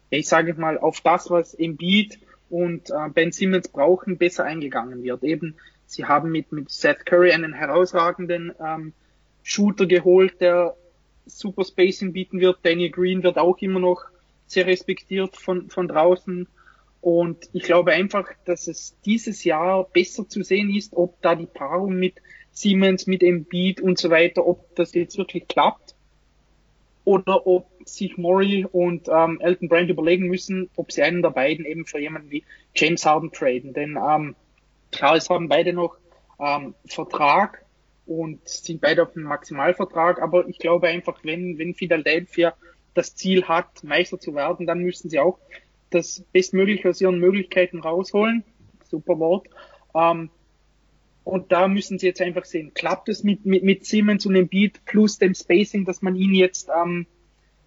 ich 0.10 0.28
sage 0.28 0.54
mal, 0.56 0.78
auf 0.78 1.02
das, 1.02 1.30
was 1.30 1.54
Embiid 1.54 2.20
und 2.50 2.90
äh, 2.90 3.10
Ben 3.14 3.32
Simmons 3.32 3.70
brauchen, 3.70 4.18
besser 4.18 4.44
eingegangen 4.44 5.04
wird. 5.04 5.24
Eben 5.24 5.56
Sie 5.92 6.06
haben 6.06 6.32
mit, 6.32 6.54
mit 6.54 6.70
Seth 6.70 7.06
Curry 7.06 7.34
einen 7.34 7.54
herausragenden 7.54 8.54
ähm, 8.66 8.94
Shooter 9.44 9.86
geholt, 9.88 10.40
der 10.40 10.78
super 11.26 11.66
Spacing 11.66 12.14
bieten 12.14 12.40
wird. 12.40 12.60
Danny 12.64 12.90
Green 12.90 13.24
wird 13.24 13.38
auch 13.38 13.58
immer 13.58 13.82
noch 13.82 14.06
sehr 14.48 14.68
respektiert 14.68 15.36
von, 15.36 15.70
von 15.70 15.90
draußen. 15.90 16.48
Und 17.02 17.50
ich 17.54 17.64
glaube 17.64 17.94
einfach, 17.94 18.30
dass 18.46 18.68
es 18.68 18.96
dieses 19.06 19.44
Jahr 19.44 19.86
besser 19.86 20.30
zu 20.30 20.44
sehen 20.44 20.74
ist, 20.74 20.94
ob 20.94 21.20
da 21.22 21.36
die 21.36 21.48
Paarung 21.48 21.96
mit 21.96 22.16
Siemens, 22.52 23.08
mit 23.08 23.24
Embiid 23.24 23.82
und 23.82 23.98
so 23.98 24.10
weiter, 24.10 24.46
ob 24.46 24.76
das 24.76 24.94
jetzt 24.94 25.18
wirklich 25.18 25.48
klappt. 25.48 25.96
Oder 27.04 27.48
ob 27.48 27.68
sich 27.86 28.18
Murray 28.18 28.66
und 28.72 29.08
ähm, 29.10 29.40
Elton 29.42 29.68
Brand 29.68 29.90
überlegen 29.90 30.28
müssen, 30.28 30.70
ob 30.76 30.92
sie 30.92 31.02
einen 31.02 31.24
der 31.24 31.32
beiden 31.32 31.66
eben 31.66 31.86
für 31.86 32.00
jemanden 32.00 32.30
wie 32.30 32.44
James 32.76 33.04
Harden 33.06 33.32
traden. 33.32 33.74
Denn 33.74 33.98
ähm, 33.98 34.36
Klar, 34.92 35.16
es 35.16 35.30
haben 35.30 35.48
beide 35.48 35.74
noch 35.74 35.98
ähm, 36.40 36.76
Vertrag 36.86 37.66
und 38.06 38.48
sind 38.48 38.82
beide 38.82 39.04
auf 39.04 39.14
dem 39.14 39.24
Maximalvertrag, 39.24 40.22
aber 40.22 40.48
ich 40.48 40.60
glaube 40.60 40.88
einfach, 40.88 41.20
wenn, 41.24 41.58
wenn 41.58 41.74
Philadelphia 41.74 42.54
das 42.94 43.16
Ziel 43.16 43.48
hat, 43.48 43.84
Meister 43.84 44.20
zu 44.20 44.36
werden, 44.36 44.68
dann 44.68 44.80
müssen 44.80 45.10
sie 45.10 45.20
auch 45.20 45.40
das 45.92 46.24
Bestmögliche 46.32 46.90
aus 46.90 47.02
ihren 47.02 47.20
Möglichkeiten 47.20 47.80
rausholen. 47.80 48.44
Super 48.90 49.20
Wort. 49.20 49.48
Ähm, 49.94 50.30
und 51.24 51.52
da 51.52 51.68
müssen 51.68 52.00
sie 52.00 52.08
jetzt 52.08 52.22
einfach 52.22 52.46
sehen, 52.46 52.74
klappt 52.74 53.08
es 53.10 53.24
mit, 53.24 53.46
mit, 53.46 53.64
mit 53.64 53.86
Siemens 53.86 54.26
und 54.26 54.36
Embiid 54.36 54.84
plus 54.86 55.20
dem 55.20 55.36
Spacing, 55.36 55.86
dass 55.86 56.02
man 56.02 56.16
ihn 56.16 56.34
jetzt 56.34 56.70
ähm, 56.76 57.06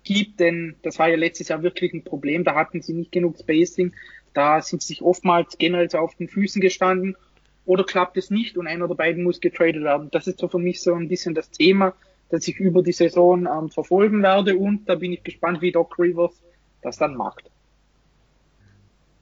gibt, 0.03 0.41
denn 0.41 0.77
das 0.83 0.99
war 0.99 1.09
ja 1.09 1.17
letztes 1.17 1.49
Jahr 1.49 1.63
wirklich 1.63 1.93
ein 1.93 2.05
Problem. 2.05 2.45
Da 2.45 2.55
hatten 2.55 2.83
sie 2.83 2.93
nicht 2.93 3.13
genug 3.13 3.39
Spacing. 3.39 3.95
Da 4.33 4.61
sind 4.61 4.83
sie 4.83 4.89
sich 4.89 5.03
oftmals 5.03 5.57
generell 5.59 5.89
so 5.89 5.99
auf 5.99 6.15
den 6.17 6.29
Füßen 6.29 6.61
gestanden. 6.61 7.17
Oder 7.65 7.85
klappt 7.85 8.17
es 8.19 8.31
nicht 8.31 8.59
und 8.59 8.67
einer 8.67 8.89
der 8.89 8.95
beiden 8.97 9.25
muss 9.25 9.41
getradet 9.41 9.83
werden. 9.83 10.09
Das 10.11 10.27
ist 10.27 10.39
so 10.39 10.49
für 10.49 10.59
mich 10.59 10.83
so 10.83 10.93
ein 10.95 11.09
bisschen 11.09 11.35
das 11.35 11.51
Thema, 11.51 11.95
das 12.29 12.47
ich 12.47 12.59
über 12.59 12.83
die 12.83 12.93
Saison 12.93 13.47
ähm, 13.47 13.71
verfolgen 13.71 14.23
werde. 14.23 14.57
Und 14.57 14.87
da 14.89 14.97
bin 14.97 15.13
ich 15.13 15.23
gespannt, 15.23 15.63
wie 15.63 15.73
Doc 15.73 15.99
Rivers 15.99 16.43
das 16.83 16.99
dann 16.99 17.15
macht. 17.15 17.51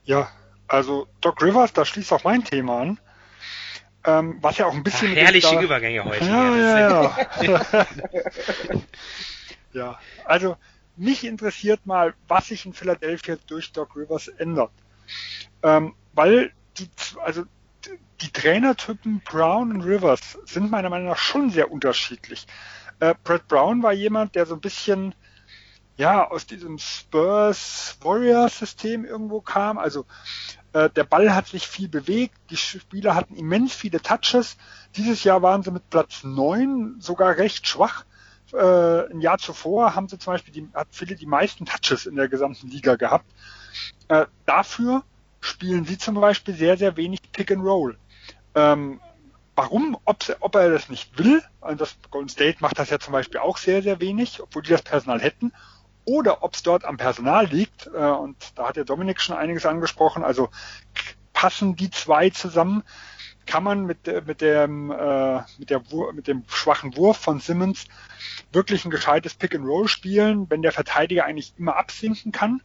Ja, 0.05 0.29
also 0.67 1.07
Doc 1.21 1.41
Rivers, 1.41 1.73
da 1.73 1.85
schließt 1.85 2.11
auch 2.13 2.23
mein 2.23 2.43
Thema 2.43 2.81
an. 2.81 2.99
Ähm, 4.05 4.37
was 4.41 4.57
ja 4.57 4.65
auch 4.65 4.73
ein 4.73 4.83
bisschen. 4.83 5.13
Ach, 5.13 5.15
herrliche 5.15 5.55
da... 5.55 5.61
Übergänge 5.61 6.03
heute. 6.03 6.25
Ja, 6.25 6.55
ja, 6.55 7.15
ja. 7.41 7.87
ja, 9.73 9.99
also 10.25 10.57
mich 10.97 11.23
interessiert 11.25 11.85
mal, 11.85 12.13
was 12.27 12.47
sich 12.47 12.65
in 12.65 12.73
Philadelphia 12.73 13.37
durch 13.47 13.71
Doc 13.71 13.95
Rivers 13.95 14.27
ändert. 14.27 14.71
Ähm, 15.61 15.95
weil 16.13 16.51
die, 16.77 16.89
also 17.23 17.43
die 18.21 18.31
Trainertypen 18.31 19.21
Brown 19.21 19.71
und 19.71 19.81
Rivers 19.81 20.37
sind 20.45 20.69
meiner 20.69 20.89
Meinung 20.89 21.07
nach 21.07 21.17
schon 21.17 21.49
sehr 21.49 21.71
unterschiedlich. 21.71 22.45
Äh, 22.99 23.15
Brad 23.23 23.47
Brown 23.47 23.83
war 23.83 23.93
jemand, 23.93 24.35
der 24.35 24.45
so 24.45 24.55
ein 24.55 24.61
bisschen 24.61 25.15
ja 25.97 26.29
aus 26.29 26.45
diesem 26.45 26.77
Spurs 26.79 27.97
Warriors 28.01 28.59
System 28.59 29.05
irgendwo 29.05 29.41
kam. 29.41 29.77
Also 29.77 30.05
äh, 30.73 30.89
der 30.89 31.03
Ball 31.03 31.35
hat 31.35 31.47
sich 31.47 31.67
viel 31.67 31.87
bewegt, 31.87 32.35
die 32.49 32.57
Spieler 32.57 33.15
hatten 33.15 33.35
immens 33.35 33.73
viele 33.73 34.01
Touches. 34.01 34.57
Dieses 34.95 35.23
Jahr 35.23 35.41
waren 35.41 35.63
sie 35.63 35.71
mit 35.71 35.89
Platz 35.89 36.23
neun 36.23 36.95
sogar 36.99 37.37
recht 37.37 37.67
schwach. 37.67 38.05
Äh, 38.51 39.11
ein 39.11 39.21
Jahr 39.21 39.37
zuvor 39.37 39.95
haben 39.95 40.07
sie 40.07 40.17
zum 40.17 40.33
Beispiel 40.33 40.53
die, 40.53 40.69
hat 40.73 40.87
viele 40.91 41.15
die 41.15 41.25
meisten 41.25 41.65
Touches 41.65 42.05
in 42.05 42.15
der 42.15 42.27
gesamten 42.27 42.67
Liga 42.67 42.95
gehabt. 42.95 43.25
Äh, 44.07 44.25
dafür 44.45 45.03
spielen 45.39 45.85
sie 45.85 45.97
zum 45.97 46.15
Beispiel 46.15 46.55
sehr, 46.55 46.77
sehr 46.77 46.97
wenig 46.97 47.19
Pick 47.31 47.51
and 47.51 47.63
Roll. 47.63 47.97
Ähm, 48.55 48.99
warum, 49.55 49.97
ob, 50.05 50.23
ob, 50.39 50.55
er 50.55 50.71
das 50.71 50.89
nicht 50.89 51.17
will, 51.17 51.43
also 51.61 51.77
das 51.77 51.97
Golden 52.09 52.29
State 52.29 52.57
macht 52.61 52.79
das 52.79 52.89
ja 52.89 52.99
zum 52.99 53.13
Beispiel 53.13 53.39
auch 53.39 53.57
sehr, 53.57 53.81
sehr 53.81 53.99
wenig, 53.99 54.41
obwohl 54.41 54.61
die 54.61 54.71
das 54.71 54.81
Personal 54.81 55.19
hätten, 55.19 55.51
oder 56.05 56.43
ob 56.43 56.55
es 56.55 56.63
dort 56.63 56.85
am 56.85 56.97
Personal 56.97 57.45
liegt, 57.47 57.87
äh, 57.87 57.89
und 57.89 58.35
da 58.55 58.67
hat 58.67 58.77
ja 58.77 58.83
Dominik 58.83 59.21
schon 59.21 59.35
einiges 59.35 59.65
angesprochen, 59.65 60.23
also 60.23 60.49
passen 61.33 61.75
die 61.75 61.89
zwei 61.89 62.29
zusammen, 62.29 62.83
kann 63.45 63.63
man 63.63 63.85
mit, 63.85 64.07
mit, 64.25 64.41
dem, 64.41 64.91
äh, 64.91 65.41
mit, 65.57 65.69
der, 65.69 65.81
mit 66.13 66.27
dem 66.27 66.43
schwachen 66.47 66.95
Wurf 66.95 67.17
von 67.17 67.39
Simmons 67.39 67.85
wirklich 68.51 68.85
ein 68.85 68.91
gescheites 68.91 69.33
Pick 69.33 69.55
and 69.55 69.65
Roll 69.65 69.87
spielen, 69.87 70.49
wenn 70.49 70.61
der 70.61 70.71
Verteidiger 70.71 71.25
eigentlich 71.25 71.53
immer 71.57 71.75
absinken 71.75 72.31
kann, 72.31 72.61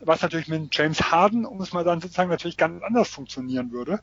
was 0.00 0.20
natürlich 0.20 0.48
mit 0.48 0.74
James 0.76 1.10
Harden, 1.10 1.46
um 1.46 1.60
es 1.60 1.72
mal 1.72 1.84
dann 1.84 2.00
sozusagen 2.00 2.30
natürlich 2.30 2.56
ganz 2.56 2.82
anders 2.82 3.08
funktionieren 3.08 3.72
würde. 3.72 4.00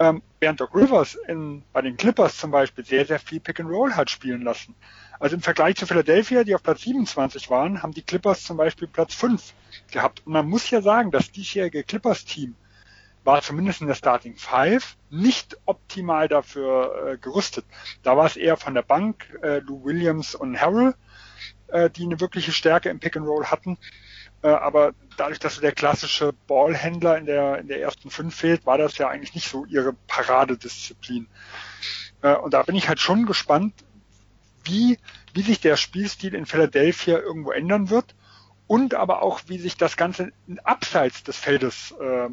Ähm, 0.00 0.22
während 0.40 0.58
Doc 0.58 0.74
Rivers 0.74 1.14
in, 1.28 1.62
bei 1.74 1.82
den 1.82 1.98
Clippers 1.98 2.38
zum 2.38 2.50
Beispiel 2.50 2.86
sehr, 2.86 3.04
sehr 3.04 3.18
viel 3.18 3.38
Pick 3.38 3.60
and 3.60 3.68
Roll 3.68 3.92
hat 3.92 4.08
spielen 4.08 4.40
lassen. 4.40 4.74
Also 5.20 5.36
im 5.36 5.42
Vergleich 5.42 5.76
zu 5.76 5.86
Philadelphia, 5.86 6.42
die 6.42 6.54
auf 6.54 6.62
Platz 6.62 6.80
27 6.80 7.50
waren, 7.50 7.82
haben 7.82 7.92
die 7.92 8.00
Clippers 8.00 8.42
zum 8.42 8.56
Beispiel 8.56 8.88
Platz 8.88 9.14
5 9.14 9.52
gehabt. 9.92 10.22
Und 10.24 10.32
man 10.32 10.48
muss 10.48 10.70
ja 10.70 10.80
sagen, 10.80 11.10
das 11.10 11.30
diesjährige 11.30 11.84
Clippers-Team 11.84 12.56
war 13.24 13.42
zumindest 13.42 13.82
in 13.82 13.88
der 13.88 13.94
Starting 13.94 14.36
Five 14.36 14.96
nicht 15.10 15.58
optimal 15.66 16.28
dafür 16.28 17.10
äh, 17.12 17.18
gerüstet. 17.18 17.66
Da 18.02 18.16
war 18.16 18.24
es 18.24 18.38
eher 18.38 18.56
von 18.56 18.72
der 18.72 18.82
Bank 18.82 19.38
äh, 19.42 19.58
Lou 19.58 19.84
Williams 19.84 20.34
und 20.34 20.58
Harrell, 20.58 20.94
äh, 21.68 21.90
die 21.90 22.04
eine 22.04 22.20
wirkliche 22.20 22.52
Stärke 22.52 22.88
im 22.88 23.00
Pick 23.00 23.18
and 23.18 23.26
Roll 23.26 23.44
hatten. 23.44 23.76
Äh, 24.42 24.48
aber 24.48 24.92
dadurch, 25.16 25.38
dass 25.38 25.60
der 25.60 25.72
klassische 25.72 26.32
Ballhändler 26.46 27.18
in 27.18 27.26
der, 27.26 27.58
in 27.58 27.68
der 27.68 27.80
ersten 27.80 28.10
fünf 28.10 28.34
fehlt, 28.34 28.64
war 28.66 28.78
das 28.78 28.96
ja 28.98 29.08
eigentlich 29.08 29.34
nicht 29.34 29.48
so 29.48 29.64
ihre 29.66 29.92
Paradedisziplin. 30.06 31.26
Äh, 32.22 32.34
und 32.34 32.54
da 32.54 32.62
bin 32.62 32.74
ich 32.74 32.88
halt 32.88 33.00
schon 33.00 33.26
gespannt, 33.26 33.74
wie, 34.64 34.98
wie 35.34 35.42
sich 35.42 35.60
der 35.60 35.76
Spielstil 35.76 36.34
in 36.34 36.46
Philadelphia 36.46 37.18
irgendwo 37.18 37.50
ändern 37.50 37.90
wird 37.90 38.14
und 38.66 38.94
aber 38.94 39.22
auch, 39.22 39.40
wie 39.46 39.58
sich 39.58 39.76
das 39.76 39.96
Ganze 39.96 40.32
abseits 40.64 41.22
des 41.22 41.36
Feldes 41.36 41.94
äh, 42.00 42.28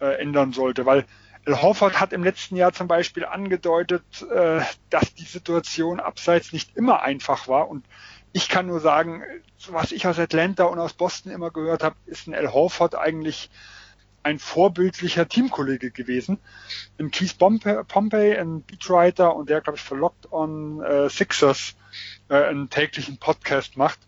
äh, 0.00 0.20
ändern 0.20 0.52
sollte, 0.52 0.86
weil 0.86 1.04
Al 1.46 1.62
Horford 1.62 2.00
hat 2.00 2.12
im 2.12 2.24
letzten 2.24 2.56
Jahr 2.56 2.72
zum 2.72 2.88
Beispiel 2.88 3.24
angedeutet, 3.24 4.02
äh, 4.22 4.62
dass 4.90 5.14
die 5.14 5.24
Situation 5.24 6.00
abseits 6.00 6.52
nicht 6.52 6.76
immer 6.76 7.02
einfach 7.02 7.46
war 7.46 7.68
und 7.68 7.84
ich 8.36 8.50
kann 8.50 8.66
nur 8.66 8.80
sagen, 8.80 9.22
was 9.70 9.92
ich 9.92 10.06
aus 10.06 10.18
Atlanta 10.18 10.64
und 10.64 10.78
aus 10.78 10.92
Boston 10.92 11.32
immer 11.32 11.50
gehört 11.50 11.82
habe, 11.82 11.96
ist 12.04 12.26
ein 12.26 12.34
Al 12.34 12.52
Horford 12.52 12.94
eigentlich 12.94 13.48
ein 14.22 14.38
vorbildlicher 14.38 15.26
Teamkollege 15.26 15.90
gewesen. 15.90 16.38
In 16.98 17.10
Keith 17.10 17.38
Pompey, 17.38 18.36
ein 18.36 18.60
Beatwriter 18.60 19.34
und 19.34 19.48
der, 19.48 19.62
glaube 19.62 19.78
ich, 19.78 19.82
für 19.82 19.94
Locked 19.94 20.30
on 20.32 20.82
äh, 20.82 21.08
Sixers 21.08 21.76
äh, 22.28 22.34
einen 22.34 22.68
täglichen 22.68 23.16
Podcast 23.16 23.78
macht, 23.78 24.00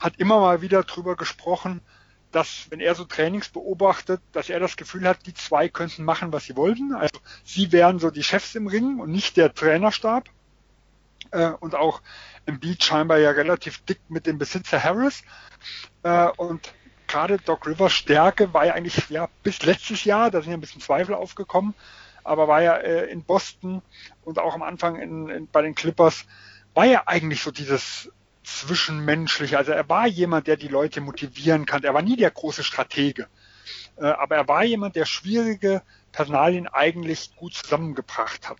hat 0.00 0.16
immer 0.16 0.40
mal 0.40 0.62
wieder 0.62 0.82
drüber 0.82 1.14
gesprochen, 1.14 1.82
dass, 2.30 2.68
wenn 2.70 2.80
er 2.80 2.94
so 2.94 3.04
Trainings 3.04 3.50
beobachtet, 3.50 4.22
dass 4.32 4.48
er 4.48 4.58
das 4.58 4.78
Gefühl 4.78 5.06
hat, 5.06 5.26
die 5.26 5.34
zwei 5.34 5.68
könnten 5.68 6.04
machen, 6.04 6.32
was 6.32 6.46
sie 6.46 6.56
wollten. 6.56 6.94
Also 6.94 7.20
sie 7.44 7.72
wären 7.72 7.98
so 7.98 8.10
die 8.10 8.22
Chefs 8.22 8.54
im 8.54 8.68
Ring 8.68 9.00
und 9.00 9.10
nicht 9.10 9.36
der 9.36 9.52
Trainerstab. 9.52 10.30
Äh, 11.32 11.50
und 11.60 11.74
auch 11.74 12.02
Beat 12.46 12.82
scheinbar 12.82 13.18
ja 13.18 13.30
relativ 13.30 13.84
dick 13.84 14.00
mit 14.08 14.26
dem 14.26 14.38
Besitzer 14.38 14.82
Harris. 14.82 15.22
Äh, 16.02 16.28
und 16.36 16.72
gerade 17.06 17.38
Doc 17.38 17.66
Rivers 17.66 17.92
Stärke 17.92 18.52
war 18.54 18.66
ja 18.66 18.74
eigentlich 18.74 19.08
ja 19.10 19.28
bis 19.42 19.62
letztes 19.62 20.04
Jahr, 20.04 20.30
da 20.30 20.40
sind 20.40 20.50
ja 20.50 20.56
ein 20.56 20.60
bisschen 20.60 20.80
Zweifel 20.80 21.14
aufgekommen, 21.14 21.74
aber 22.24 22.48
war 22.48 22.62
ja 22.62 22.76
äh, 22.76 23.10
in 23.10 23.22
Boston 23.22 23.82
und 24.24 24.38
auch 24.38 24.54
am 24.54 24.62
Anfang 24.62 24.96
in, 24.96 25.28
in, 25.28 25.46
bei 25.48 25.62
den 25.62 25.74
Clippers 25.74 26.24
war 26.74 26.86
ja 26.86 27.02
eigentlich 27.06 27.42
so 27.42 27.50
dieses 27.50 28.10
zwischenmenschliche. 28.44 29.58
Also 29.58 29.72
er 29.72 29.88
war 29.88 30.06
jemand, 30.06 30.46
der 30.46 30.56
die 30.56 30.68
Leute 30.68 31.00
motivieren 31.00 31.66
kann. 31.66 31.84
Er 31.84 31.94
war 31.94 32.02
nie 32.02 32.16
der 32.16 32.30
große 32.30 32.64
Stratege, 32.64 33.28
äh, 33.96 34.06
aber 34.06 34.36
er 34.36 34.48
war 34.48 34.64
jemand, 34.64 34.96
der 34.96 35.04
schwierige 35.04 35.82
Personalien 36.12 36.66
eigentlich 36.66 37.36
gut 37.36 37.54
zusammengebracht 37.54 38.48
hat. 38.48 38.58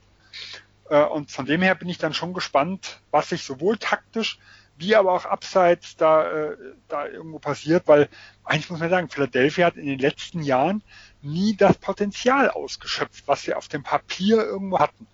Äh, 0.93 1.05
und 1.05 1.30
von 1.30 1.47
dem 1.47 1.62
her 1.62 1.74
bin 1.74 1.88
ich 1.88 1.97
dann 1.97 2.12
schon 2.12 2.34
gespannt, 2.34 3.01
was 3.11 3.30
sich 3.30 3.43
sowohl 3.43 3.78
taktisch 3.78 4.38
wie 4.78 4.97
aber 4.97 5.12
auch 5.12 5.26
abseits 5.26 5.97
da, 5.97 6.28
äh, 6.30 6.57
da 6.88 7.07
irgendwo 7.07 7.38
passiert, 7.38 7.86
weil 7.86 8.09
eigentlich 8.43 8.68
muss 8.68 8.80
man 8.80 8.90
sagen, 8.90 9.11
Philadelphia 9.11 9.66
hat 9.66 9.76
in 9.76 9.86
den 9.86 9.99
letzten 9.99 10.43
Jahren 10.43 10.82
nie 11.20 11.55
das 11.55 11.78
Potenzial 11.78 12.51
ausgeschöpft, 12.51 13.28
was 13.28 13.43
sie 13.43 13.55
auf 13.55 13.68
dem 13.68 13.82
Papier 13.82 14.38
irgendwo 14.38 14.80
hatten. 14.80 15.07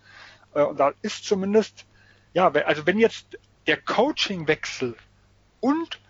Äh, 0.55 0.63
und 0.63 0.81
da 0.81 0.93
ist 1.03 1.25
zumindest, 1.25 1.85
ja, 2.35 2.49
also 2.51 2.87
wenn 2.87 2.99
jetzt 2.99 3.27
der 3.67 3.77
Coachingwechsel 3.77 4.97
und 5.61 6.01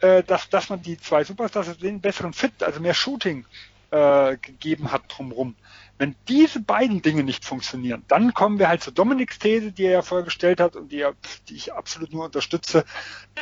dass, 0.00 0.48
dass 0.48 0.68
man 0.68 0.82
die 0.82 0.98
zwei 0.98 1.22
Superstars 1.22 1.78
den 1.78 2.00
besseren 2.00 2.32
Fit, 2.32 2.60
also 2.64 2.80
mehr 2.80 2.92
Shooting 2.92 3.46
gegeben 3.88 4.90
hat 4.90 5.02
drumherum, 5.06 5.54
wenn 5.98 6.14
diese 6.28 6.60
beiden 6.60 7.00
Dinge 7.02 7.22
nicht 7.22 7.44
funktionieren, 7.44 8.04
dann 8.08 8.34
kommen 8.34 8.58
wir 8.58 8.68
halt 8.68 8.82
zur 8.82 8.92
Dominiks 8.92 9.38
These, 9.38 9.72
die 9.72 9.84
er 9.84 9.92
ja 9.92 10.02
vorgestellt 10.02 10.60
hat 10.60 10.76
und 10.76 10.92
die, 10.92 11.06
die 11.48 11.54
ich 11.54 11.72
absolut 11.72 12.12
nur 12.12 12.26
unterstütze. 12.26 12.84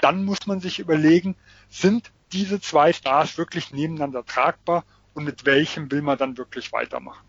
Dann 0.00 0.24
muss 0.24 0.46
man 0.46 0.61
sich 0.61 0.78
überlegen, 0.78 1.36
sind 1.68 2.12
diese 2.32 2.61
zwei 2.61 2.92
Stars 2.92 3.38
wirklich 3.38 3.72
nebeneinander 3.72 4.24
tragbar 4.24 4.84
und 5.14 5.24
mit 5.24 5.44
welchem 5.46 5.90
will 5.90 6.02
man 6.02 6.18
dann 6.18 6.36
wirklich 6.36 6.72
weitermachen? 6.72 7.24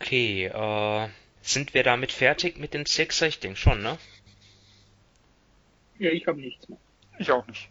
Okay, 0.00 0.46
äh, 0.46 1.08
sind 1.42 1.74
wir 1.74 1.82
damit 1.82 2.12
fertig 2.12 2.58
mit 2.58 2.74
den 2.74 2.86
Sixer? 2.86 3.26
Ich 3.26 3.40
denke 3.40 3.58
schon, 3.58 3.82
ne? 3.82 3.98
Ja, 5.98 6.10
ich 6.10 6.26
habe 6.26 6.40
nichts 6.40 6.68
mehr. 6.68 6.78
Ich 7.18 7.30
auch 7.30 7.46
nicht. 7.46 7.70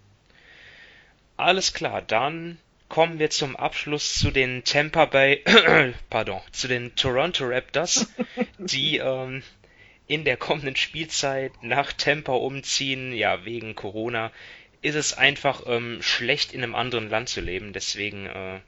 Alles 1.38 1.73
klar, 1.73 2.01
dann 2.01 2.57
kommen 2.89 3.19
wir 3.19 3.29
zum 3.29 3.55
Abschluss 3.55 4.15
zu 4.15 4.31
den 4.31 4.63
Tampa 4.63 5.05
Bay, 5.05 5.43
pardon, 6.09 6.41
zu 6.51 6.67
den 6.67 6.95
Toronto 6.95 7.45
Raptors, 7.45 8.13
die 8.57 8.97
ähm, 8.97 9.43
in 10.07 10.23
der 10.23 10.38
kommenden 10.38 10.75
Spielzeit 10.75 11.51
nach 11.61 11.93
Tampa 11.93 12.33
umziehen. 12.33 13.13
Ja, 13.13 13.45
wegen 13.45 13.75
Corona 13.75 14.31
ist 14.81 14.95
es 14.95 15.13
einfach 15.13 15.63
ähm, 15.65 16.01
schlecht 16.01 16.53
in 16.53 16.63
einem 16.63 16.75
anderen 16.75 17.09
Land 17.09 17.29
zu 17.29 17.41
leben. 17.41 17.73
Deswegen 17.73 18.27
äh, 18.27 18.59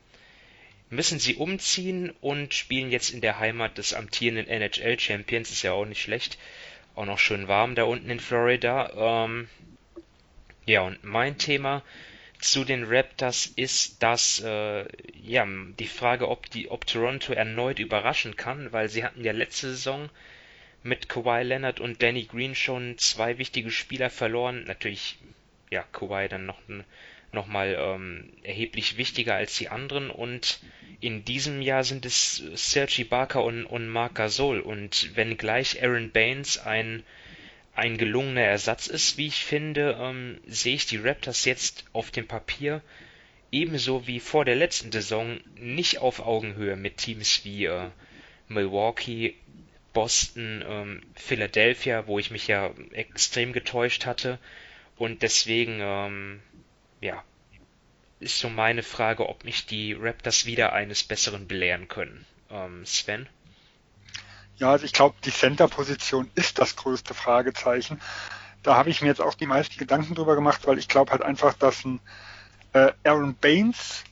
müssen 0.90 1.20
sie 1.20 1.36
umziehen 1.36 2.12
und 2.22 2.54
spielen 2.54 2.92
jetzt 2.92 3.12
in 3.12 3.22
der 3.22 3.40
Heimat 3.40 3.78
des 3.78 3.94
amtierenden 3.94 4.48
NHL 4.48 5.00
Champions. 5.00 5.52
Ist 5.52 5.62
ja 5.62 5.74
auch 5.74 5.86
nicht 5.86 6.02
schlecht. 6.02 6.40
Auch 6.96 7.06
noch 7.06 7.20
schön 7.20 7.48
warm 7.48 7.76
da 7.76 7.84
unten 7.84 8.10
in 8.10 8.20
Florida. 8.20 9.26
Ähm, 9.26 9.48
ja, 10.66 10.82
und 10.82 11.04
mein 11.04 11.38
Thema 11.38 11.84
zu 12.40 12.64
den 12.64 12.84
Raptors 12.86 13.48
ist 13.56 14.02
das 14.04 14.42
äh, 14.44 14.86
ja 15.24 15.46
die 15.80 15.88
Frage, 15.88 16.30
ob 16.30 16.50
die 16.50 16.70
ob 16.70 16.86
Toronto 16.86 17.34
erneut 17.34 17.80
überraschen 17.80 18.36
kann, 18.36 18.72
weil 18.72 18.90
sie 18.90 19.04
hatten 19.04 19.24
ja 19.24 19.32
letzte 19.32 19.70
Saison 19.70 20.10
mit 20.84 21.10
Kawhi 21.10 21.44
Leonard 21.44 21.80
und 21.80 22.02
Danny 22.02 22.24
Green 22.24 22.56
schon 22.56 22.98
zwei 22.98 23.38
wichtige 23.38 23.72
Spieler 23.72 24.10
verloren. 24.10 24.64
Natürlich, 24.66 25.18
ja, 25.70 25.84
Kawhi 25.92 26.28
dann 26.28 26.46
noch, 26.46 26.60
noch 27.32 27.48
mal 27.48 27.76
ähm, 27.78 28.32
erheblich 28.44 28.98
wichtiger 28.98 29.36
als 29.36 29.58
die 29.58 29.70
anderen 29.70 30.10
und 30.10 30.60
in 31.00 31.26
diesem 31.26 31.62
Jahr 31.62 31.84
sind 31.84 32.06
es 32.06 32.38
Sergi 32.56 33.04
Barker 33.04 33.44
und, 33.44 33.66
und 33.66 33.88
Marc 33.88 34.16
Gasol 34.16 34.62
und 34.62 35.16
wenn 35.16 35.38
gleich 35.38 35.84
Aaron 35.84 36.12
Baines 36.12 36.58
ein 36.58 37.04
ein 37.78 37.98
gelungener 37.98 38.42
Ersatz 38.42 38.88
ist, 38.88 39.18
wie 39.18 39.28
ich 39.28 39.46
finde, 39.46 39.98
ähm, 40.00 40.40
sehe 40.48 40.76
ich 40.76 40.88
die 40.88 40.98
Raptors 40.98 41.46
jetzt 41.46 41.86
auf 41.94 42.12
dem 42.12 42.28
Papier 42.28 42.82
ebenso 43.52 44.08
wie 44.08 44.20
vor 44.20 44.46
der 44.46 44.56
letzten 44.56 44.92
Saison 44.92 45.40
nicht 45.56 46.00
auf 46.00 46.20
Augenhöhe 46.20 46.76
mit 46.76 46.98
Teams 46.98 47.46
wie 47.46 47.66
äh, 47.66 47.90
Milwaukee, 48.48 49.36
Boston, 49.94 50.64
ähm, 50.68 51.02
Philadelphia, 51.16 52.08
wo 52.08 52.20
ich 52.20 52.32
mich 52.32 52.48
ja 52.48 52.72
extrem 52.92 53.54
getäuscht 53.54 54.06
hatte. 54.06 54.40
Und 54.98 55.22
deswegen, 55.22 55.80
ähm, 55.80 56.42
ja, 57.02 57.24
ist 58.20 58.40
so 58.40 58.50
meine 58.50 58.84
Frage, 58.84 59.30
ob 59.30 59.44
mich 59.44 59.68
die 59.68 59.94
Raptors 59.94 60.46
wieder 60.46 60.74
eines 60.74 61.04
Besseren 61.04 61.48
belehren 61.48 61.88
können. 61.88 62.26
Ähm, 62.50 62.86
Sven? 62.86 63.30
Ja, 64.58 64.72
also 64.72 64.86
ich 64.86 64.94
glaube, 64.94 65.16
die 65.24 65.32
Center-Position 65.32 66.32
ist 66.36 66.60
das 66.60 66.76
größte 66.76 67.14
Fragezeichen. 67.14 68.02
Da 68.64 68.76
habe 68.76 68.90
ich 68.90 69.02
mir 69.02 69.08
jetzt 69.08 69.22
auch 69.22 69.36
die 69.36 69.46
meisten 69.46 69.78
Gedanken 69.78 70.16
drüber 70.16 70.36
gemacht, 70.36 70.66
weil 70.66 70.80
ich 70.80 70.88
glaube 70.88 71.12
halt 71.12 71.22
einfach, 71.22 71.54
dass 71.54 71.86
ein 71.86 72.00
äh, 72.74 72.92
Aaron 73.04 73.36
Baines, 73.36 74.04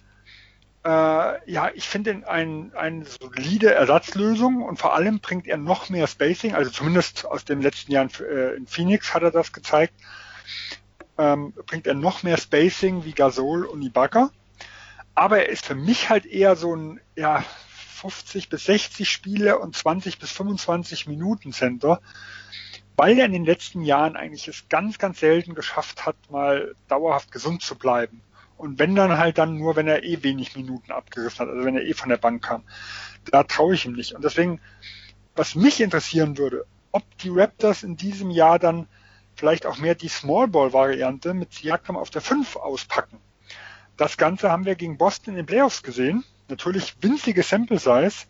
äh, 0.85 1.51
ja, 1.51 1.71
ich 1.73 1.89
finde 1.89 2.11
ihn 2.11 2.23
ein, 2.25 2.71
eine 2.75 3.05
solide 3.05 3.73
Ersatzlösung 3.73 4.61
und 4.61 4.77
vor 4.77 4.93
allem 4.93 5.19
bringt 5.19 5.47
er 5.47 5.57
noch 5.57 5.89
mehr 5.89 6.05
Spacing, 6.05 6.53
also 6.53 6.69
zumindest 6.69 7.25
aus 7.25 7.43
den 7.43 7.61
letzten 7.61 7.91
Jahren 7.91 8.11
äh, 8.19 8.53
in 8.53 8.67
Phoenix 8.67 9.15
hat 9.15 9.23
er 9.23 9.31
das 9.31 9.51
gezeigt, 9.51 9.95
ähm, 11.17 11.53
bringt 11.65 11.87
er 11.87 11.95
noch 11.95 12.21
mehr 12.21 12.37
Spacing 12.37 13.03
wie 13.03 13.13
Gasol 13.13 13.65
und 13.65 13.81
Ibaka. 13.81 14.29
Aber 15.15 15.39
er 15.39 15.49
ist 15.49 15.65
für 15.65 15.75
mich 15.75 16.09
halt 16.09 16.25
eher 16.25 16.55
so 16.55 16.75
ein, 16.75 16.99
ja, 17.15 17.43
50 17.95 18.49
bis 18.49 18.65
60 18.65 19.09
Spiele 19.09 19.59
und 19.59 19.75
20 19.75 20.19
bis 20.19 20.31
25 20.31 21.07
Minuten 21.07 21.53
Center, 21.53 22.01
weil 22.97 23.17
er 23.17 23.25
in 23.25 23.31
den 23.31 23.45
letzten 23.45 23.81
Jahren 23.81 24.15
eigentlich 24.15 24.47
es 24.47 24.67
ganz, 24.69 24.97
ganz 24.97 25.19
selten 25.19 25.55
geschafft 25.55 26.05
hat, 26.05 26.15
mal 26.29 26.75
dauerhaft 26.87 27.31
gesund 27.31 27.61
zu 27.61 27.75
bleiben. 27.75 28.21
Und 28.57 28.79
wenn 28.79 28.95
dann 28.95 29.17
halt 29.17 29.37
dann 29.37 29.57
nur, 29.57 29.75
wenn 29.75 29.87
er 29.87 30.03
eh 30.03 30.23
wenig 30.23 30.55
Minuten 30.55 30.91
abgerissen 30.91 31.39
hat, 31.39 31.49
also 31.49 31.65
wenn 31.65 31.75
er 31.75 31.83
eh 31.83 31.93
von 31.93 32.09
der 32.09 32.17
Bank 32.17 32.43
kam. 32.43 32.63
Da 33.25 33.43
traue 33.43 33.73
ich 33.73 33.85
ihm 33.85 33.93
nicht. 33.93 34.13
Und 34.13 34.23
deswegen, 34.23 34.61
was 35.35 35.55
mich 35.55 35.81
interessieren 35.81 36.37
würde, 36.37 36.65
ob 36.91 37.03
die 37.17 37.29
Raptors 37.29 37.83
in 37.83 37.97
diesem 37.97 38.29
Jahr 38.29 38.59
dann 38.59 38.87
vielleicht 39.35 39.65
auch 39.65 39.77
mehr 39.77 39.95
die 39.95 40.07
Small 40.07 40.47
Ball 40.47 40.71
Variante 40.71 41.33
mit 41.33 41.53
Siakam 41.53 41.97
auf 41.97 42.09
der 42.09 42.21
5 42.21 42.55
auspacken. 42.55 43.19
Das 43.97 44.15
Ganze 44.15 44.51
haben 44.51 44.65
wir 44.65 44.75
gegen 44.75 44.97
Boston 44.97 45.33
in 45.33 45.37
den 45.37 45.45
Playoffs 45.45 45.83
gesehen 45.83 46.23
natürlich 46.49 46.95
winzige 47.01 47.43
Sample 47.43 47.79
Size. 47.79 48.25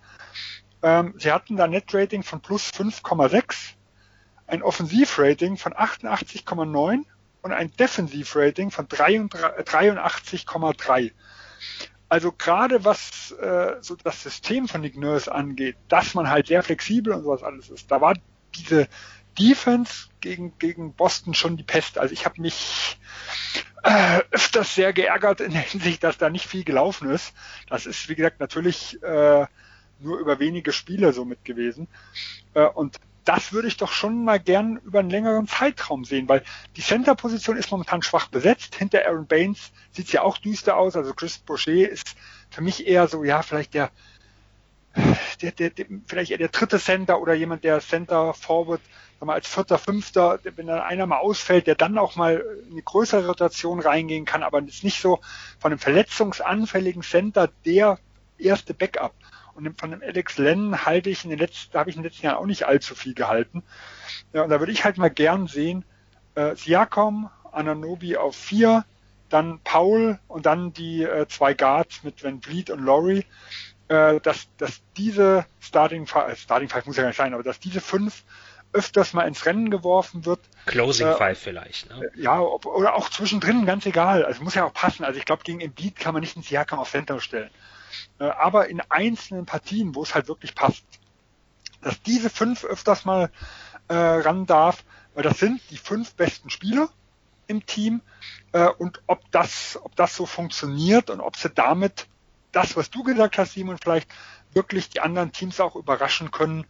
Ähm, 0.82 1.13
sie 1.18 1.32
hatten 1.32 1.55
da 1.57 1.68
Net 1.68 1.93
Rating 1.93 2.24
von 2.24 2.41
plus 2.41 2.72
5,6, 2.72 3.74
ein 4.47 4.63
Offensivrating 4.63 5.57
von 5.57 5.74
88,9 5.74 7.03
und 7.41 7.51
ein 7.51 7.72
Defensivrating 7.72 8.72
von 8.72 8.88
83,3. 8.88 11.11
Also 12.07 12.32
gerade 12.32 12.86
was 12.86 13.32
äh, 13.32 13.78
so 13.82 13.95
das 13.95 14.22
System 14.22 14.68
von 14.68 14.82
Nick 14.82 14.95
Nurse 14.97 15.34
angeht, 15.34 15.76
dass 15.88 16.13
man 16.13 16.30
halt 16.30 16.45
sehr 16.47 16.61
flexibel 16.63 17.13
und 17.13 17.24
sowas 17.24 17.41
alles 17.43 17.70
ist, 17.70 17.89
da 17.89 18.01
war 18.01 18.13
diese 18.55 18.88
Defense 19.38 20.07
gegen, 20.22 20.57
gegen 20.59 20.93
Boston 20.93 21.34
schon 21.34 21.57
die 21.57 21.63
Pest. 21.63 21.97
Also 21.97 22.13
ich 22.13 22.26
habe 22.26 22.41
mich 22.41 22.97
äh, 23.84 24.22
öfters 24.32 24.76
sehr 24.76 24.93
geärgert 24.93 25.41
in 25.41 25.51
der 25.51 25.62
Hinsicht, 25.62 26.03
dass 26.03 26.18
da 26.18 26.30
nicht 26.30 26.47
viel 26.47 26.64
gelaufen 26.64 27.10
ist. 27.10 27.34
Das 27.70 27.86
ist, 27.86 28.10
wie 28.10 28.16
gesagt, 28.16 28.39
natürlich 28.39 29.01
äh, 29.03 29.45
nur 29.99 30.20
über 30.20 30.39
wenige 30.39 30.72
Spiele 30.72 31.14
so 31.14 31.26
mit 31.26 31.45
gewesen. 31.45 31.88
Äh, 32.53 32.66
und 32.66 32.99
das 33.26 33.53
würde 33.53 33.68
ich 33.68 33.78
doch 33.78 33.91
schon 33.91 34.24
mal 34.24 34.39
gern 34.39 34.78
über 34.78 34.99
einen 34.99 35.10
längeren 35.10 35.47
Zeitraum 35.47 36.06
sehen, 36.06 36.30
weil 36.30 36.43
die 36.76 36.82
Center-Position 36.82 37.58
ist 37.58 37.72
momentan 37.72 38.03
schwach 38.03 38.28
besetzt. 38.28 38.76
Hinter 38.76 39.06
Aaron 39.06 39.26
Baines 39.26 39.72
sieht 39.91 40.06
es 40.06 40.12
ja 40.12 40.22
auch 40.22 40.38
düster 40.38 40.78
aus. 40.78 40.95
Also 40.95 41.14
Chris 41.14 41.39
Boucher 41.39 41.89
ist 41.89 42.16
für 42.51 42.62
mich 42.62 42.88
eher 42.88 43.08
so, 43.08 43.24
ja, 43.24 43.41
vielleicht 43.41 43.74
der, 43.74 43.89
der, 45.41 45.51
der, 45.51 45.70
der 45.72 45.86
vielleicht 46.06 46.32
eher 46.32 46.38
der 46.38 46.49
dritte 46.49 46.80
Center 46.80 47.20
oder 47.20 47.34
jemand, 47.34 47.64
der 47.64 47.80
Center 47.82 48.34
Forward 48.36 48.82
sag 49.20 49.28
mal, 49.28 49.34
als 49.34 49.47
vierter, 49.47 49.78
fünfter, 49.78 50.39
wenn 50.43 50.68
dann 50.68 50.80
einer 50.80 51.05
mal 51.05 51.20
ausfällt, 51.20 51.68
der 51.68 51.76
dann 51.76 51.97
auch 51.97 52.16
mal 52.16 52.43
in 52.66 52.74
eine 52.74 52.82
größere 52.82 53.28
Rotation 53.28 53.80
reingehen 53.80 54.26
kann, 54.26 54.43
aber 54.43 54.61
ist 54.63 54.84
nicht 54.84 55.01
so 55.01 55.20
von 55.59 55.72
einem 55.72 55.80
verletzungsanfälligen 55.80 57.01
Center 57.01 57.49
der 57.66 57.99
erste 58.38 58.74
Backup. 58.74 59.13
Und 59.53 59.80
von 59.80 59.91
dem 59.91 60.01
Alex 60.01 60.38
Len 60.38 60.86
halte 60.86 61.09
ich 61.09 61.24
in 61.24 61.30
den 61.30 61.39
letzten, 61.39 61.78
habe 61.78 61.89
ich 61.89 61.95
in 61.95 62.01
den 62.01 62.11
letzten 62.11 62.26
Jahren 62.26 62.38
auch 62.38 62.45
nicht 62.45 62.66
allzu 62.66 62.93
viel 62.93 63.13
gehalten. 63.13 63.63
Ja, 64.34 64.43
und 64.43 64.49
da 64.49 64.59
würde 64.59 64.74
ich 64.74 64.84
halt 64.84 64.97
mal 64.97 65.09
gern 65.09 65.47
sehen, 65.47 65.86
äh, 66.36 66.55
Siakam, 66.55 67.30
Ananobi 67.53 68.18
auf 68.18 68.36
vier, 68.36 68.84
dann 69.30 69.59
Paul 69.63 70.20
und 70.28 70.45
dann 70.45 70.74
die 70.74 71.03
äh, 71.03 71.28
zwei 71.28 71.53
Guards 71.53 72.03
mit 72.03 72.22
Van 72.22 72.41
Vliet 72.41 72.70
und 72.70 72.84
Laurie, 72.84 73.26
äh, 73.88 74.20
dass, 74.20 74.49
dass 74.57 74.82
diese 74.97 75.45
Starting 75.59 76.03
äh, 76.03 76.36
Starting 76.36 76.70
Five 76.70 76.86
muss 76.86 76.97
ja 76.97 77.03
gar 77.03 77.09
nicht 77.09 77.18
sein, 77.18 77.34
aber 77.34 77.43
dass 77.43 77.59
diese 77.59 77.82
fünf 77.82 78.24
öfters 78.76 79.13
mal 79.13 79.28
ins 79.28 79.45
Rennen 79.45 79.71
geworfen 79.71 80.26
wird. 80.26 80.41
Closing 80.65 81.07
äh, 81.07 81.15
Five 81.15 81.39
vielleicht. 81.39 81.89
Ne? 81.89 82.11
Ja, 82.15 82.39
ob, 82.41 82.65
oder 82.65 82.95
auch 82.95 83.09
zwischendrin, 83.09 83.65
ganz 83.65 83.86
egal. 83.86 84.26
Also 84.26 84.43
muss 84.43 84.53
ja 84.53 84.65
auch 84.65 84.73
passen. 84.73 85.05
Also 85.05 85.17
ich 85.17 85.26
glaube, 85.26 85.43
gegen 85.43 85.61
Embiid 85.61 85.95
kann 85.95 86.13
man 86.13 86.21
nicht 86.21 86.36
ins 86.36 86.49
Siakam 86.49 86.80
auf 86.80 86.91
Center 86.91 87.19
stellen. 87.21 87.49
Äh, 88.19 88.26
aber 88.26 88.67
in 88.67 88.82
einzelnen 88.89 89.45
Partien, 89.45 89.95
wo 89.95 90.03
es 90.03 90.13
halt 90.13 90.28
wirklich 90.28 90.53
passt, 90.53 90.84
dass 91.82 92.01
diese 92.01 92.30
fünf 92.30 92.65
öfters 92.65 93.05
mal 93.05 93.32
äh, 93.88 93.95
ran 93.95 94.45
darf, 94.45 94.84
weil 95.13 95.23
das 95.23 95.39
sind 95.39 95.61
die 95.69 95.78
fünf 95.78 96.13
besten 96.15 96.49
Spieler 96.49 96.89
im 97.47 97.65
Team 97.65 98.01
äh, 98.51 98.67
und 98.67 99.01
ob 99.07 99.32
das, 99.32 99.80
ob 99.82 99.95
das 99.95 100.15
so 100.15 100.26
funktioniert 100.26 101.09
und 101.09 101.21
ob 101.21 101.38
sie 101.38 101.49
damit 101.49 102.07
das, 102.51 102.76
was 102.76 102.89
du 102.89 103.03
gesagt 103.03 103.38
hast, 103.38 103.53
Simon, 103.53 103.78
vielleicht 103.78 104.09
wirklich 104.53 104.89
die 104.89 105.01
anderen 105.01 105.32
Teams 105.32 105.59
auch 105.59 105.76
überraschen 105.76 106.32
können, 106.32 106.65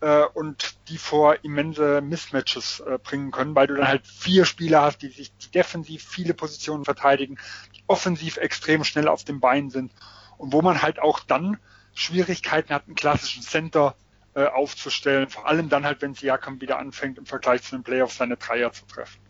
äh, 0.00 0.24
und 0.24 0.76
die 0.88 0.98
vor 0.98 1.44
immense 1.44 2.00
Mismatches 2.00 2.80
äh, 2.80 2.98
bringen 2.98 3.30
können, 3.30 3.54
weil 3.54 3.66
du 3.66 3.74
dann 3.74 3.88
halt 3.88 4.06
vier 4.06 4.44
Spieler 4.44 4.82
hast, 4.82 5.02
die 5.02 5.08
sich 5.08 5.32
die 5.36 5.50
defensiv 5.50 6.06
viele 6.06 6.34
Positionen 6.34 6.84
verteidigen, 6.84 7.38
die 7.74 7.82
offensiv 7.86 8.36
extrem 8.36 8.84
schnell 8.84 9.08
auf 9.08 9.24
den 9.24 9.40
Beinen 9.40 9.70
sind 9.70 9.92
und 10.38 10.52
wo 10.52 10.62
man 10.62 10.82
halt 10.82 10.98
auch 10.98 11.20
dann 11.20 11.58
Schwierigkeiten 11.94 12.74
hat, 12.74 12.84
einen 12.86 12.94
klassischen 12.94 13.42
Center 13.42 13.94
äh, 14.34 14.46
aufzustellen, 14.46 15.30
vor 15.30 15.46
allem 15.46 15.68
dann 15.68 15.86
halt, 15.86 16.02
wenn 16.02 16.14
Siakam 16.14 16.60
wieder 16.60 16.78
anfängt, 16.78 17.16
im 17.16 17.26
Vergleich 17.26 17.62
zu 17.62 17.74
den 17.74 17.82
Playoffs 17.82 18.18
seine 18.18 18.36
Dreier 18.36 18.72
zu 18.72 18.84
treffen. 18.86 19.20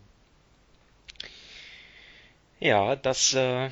Ja, 2.59 2.95
das 2.95 3.33
äh, 3.33 3.69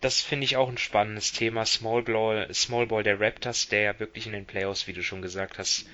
das 0.00 0.20
finde 0.20 0.44
ich 0.44 0.56
auch 0.56 0.68
ein 0.68 0.78
spannendes 0.78 1.32
Thema. 1.32 1.64
Small 1.64 2.02
Ball, 2.02 2.52
Small 2.54 2.86
Ball 2.86 3.02
der 3.02 3.20
Raptors, 3.20 3.68
der 3.68 3.80
ja 3.82 4.00
wirklich 4.00 4.26
in 4.26 4.32
den 4.32 4.46
Playoffs, 4.46 4.86
wie 4.86 4.92
du 4.92 5.02
schon 5.02 5.22
gesagt 5.22 5.58
hast, 5.58 5.86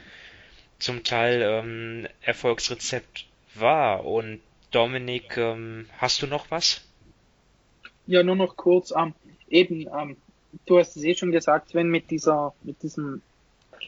zum 0.79 1.03
Teil 1.03 1.43
ähm, 1.43 2.07
Erfolgsrezept 2.23 3.27
war. 3.55 4.05
Und 4.05 4.41
Dominik, 4.71 5.37
ähm, 5.37 5.87
hast 5.99 6.23
du 6.23 6.27
noch 6.27 6.51
was? 6.51 6.83
Ja, 8.07 8.23
nur 8.23 8.37
noch 8.37 8.57
kurz. 8.57 8.93
Ähm, 8.97 9.15
eben, 9.49 9.89
ähm, 9.89 10.17
du 10.67 10.79
hast 10.79 10.97
es 10.97 11.03
eh 11.03 11.15
schon 11.15 11.33
gesagt, 11.33 11.75
wenn 11.75 11.89
mit 11.89 12.11
dieser, 12.11 12.55
mit 12.63 12.83
diesem 12.83 13.23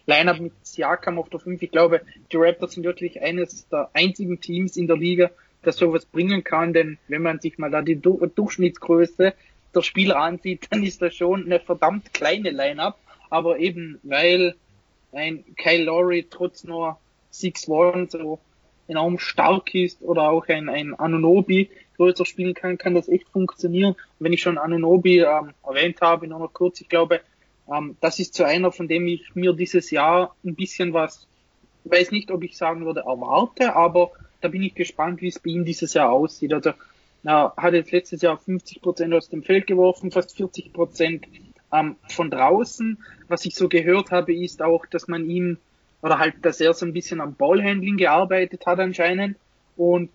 Lineup 0.06 0.40
mit 0.40 0.52
Siakam 0.66 1.18
auf 1.18 1.28
der 1.28 1.40
5, 1.40 1.62
ich 1.62 1.70
glaube, 1.70 2.00
die 2.32 2.36
Raptors 2.36 2.72
sind 2.72 2.84
wirklich 2.84 3.20
eines 3.22 3.68
der 3.68 3.90
einzigen 3.92 4.40
Teams 4.40 4.76
in 4.76 4.86
der 4.86 4.96
Liga, 4.96 5.30
das 5.62 5.76
sowas 5.76 6.06
bringen 6.06 6.44
kann, 6.44 6.72
denn 6.72 6.98
wenn 7.08 7.22
man 7.22 7.40
sich 7.40 7.58
mal 7.58 7.70
da 7.70 7.82
die 7.82 8.00
Durchschnittsgröße 8.00 9.34
der 9.74 9.82
Spieler 9.82 10.16
ansieht, 10.16 10.66
dann 10.70 10.82
ist 10.82 11.02
das 11.02 11.14
schon 11.14 11.44
eine 11.44 11.60
verdammt 11.60 12.12
kleine 12.12 12.50
Line-Up. 12.50 12.98
Aber 13.30 13.58
eben, 13.58 13.98
weil 14.02 14.54
ein 15.12 15.44
Kyle 15.56 15.84
Lowry 15.84 16.26
trotz 16.28 16.64
nur 16.64 16.98
6-1 17.32 18.10
so 18.10 18.40
enorm 18.86 19.18
stark 19.18 19.74
ist 19.74 20.00
oder 20.02 20.30
auch 20.30 20.48
ein, 20.48 20.68
ein 20.68 20.94
Anunobi 20.94 21.70
größer 21.96 22.24
spielen 22.24 22.54
kann, 22.54 22.78
kann 22.78 22.94
das 22.94 23.08
echt 23.08 23.28
funktionieren. 23.28 23.92
Und 23.92 23.98
wenn 24.18 24.32
ich 24.32 24.40
schon 24.40 24.56
Anunobi 24.56 25.20
ähm, 25.20 25.52
erwähnt 25.66 26.00
habe, 26.00 26.26
nur 26.26 26.38
noch 26.38 26.52
kurz, 26.52 26.80
ich 26.80 26.88
glaube, 26.88 27.20
ähm, 27.70 27.96
das 28.00 28.18
ist 28.18 28.34
so 28.34 28.44
einer, 28.44 28.72
von 28.72 28.88
dem 28.88 29.06
ich 29.06 29.34
mir 29.34 29.52
dieses 29.52 29.90
Jahr 29.90 30.34
ein 30.44 30.54
bisschen 30.54 30.94
was, 30.94 31.26
weiß 31.84 32.12
nicht, 32.12 32.30
ob 32.30 32.42
ich 32.42 32.56
sagen 32.56 32.86
würde, 32.86 33.00
erwarte, 33.00 33.74
aber 33.76 34.12
da 34.40 34.48
bin 34.48 34.62
ich 34.62 34.74
gespannt, 34.74 35.20
wie 35.20 35.28
es 35.28 35.38
bei 35.38 35.50
ihm 35.50 35.64
dieses 35.64 35.94
Jahr 35.94 36.10
aussieht. 36.10 36.52
Also 36.52 36.72
er 37.24 37.52
hat 37.56 37.74
jetzt 37.74 37.92
letztes 37.92 38.22
Jahr 38.22 38.38
50 38.38 38.80
Prozent 38.80 39.12
aus 39.14 39.28
dem 39.28 39.42
Feld 39.42 39.66
geworfen, 39.66 40.10
fast 40.10 40.36
40 40.36 40.72
Prozent 40.72 41.26
ähm, 41.72 41.96
von 42.08 42.30
draußen. 42.30 42.98
Was 43.28 43.44
ich 43.44 43.54
so 43.54 43.68
gehört 43.68 44.10
habe, 44.10 44.34
ist 44.34 44.62
auch, 44.62 44.86
dass 44.86 45.08
man 45.08 45.28
ihm 45.28 45.58
oder 46.00 46.18
halt, 46.18 46.34
dass 46.42 46.60
er 46.60 46.74
so 46.74 46.86
ein 46.86 46.92
bisschen 46.92 47.20
am 47.20 47.34
Ballhandling 47.34 47.96
gearbeitet 47.96 48.66
hat 48.66 48.78
anscheinend. 48.78 49.36
Und 49.76 50.10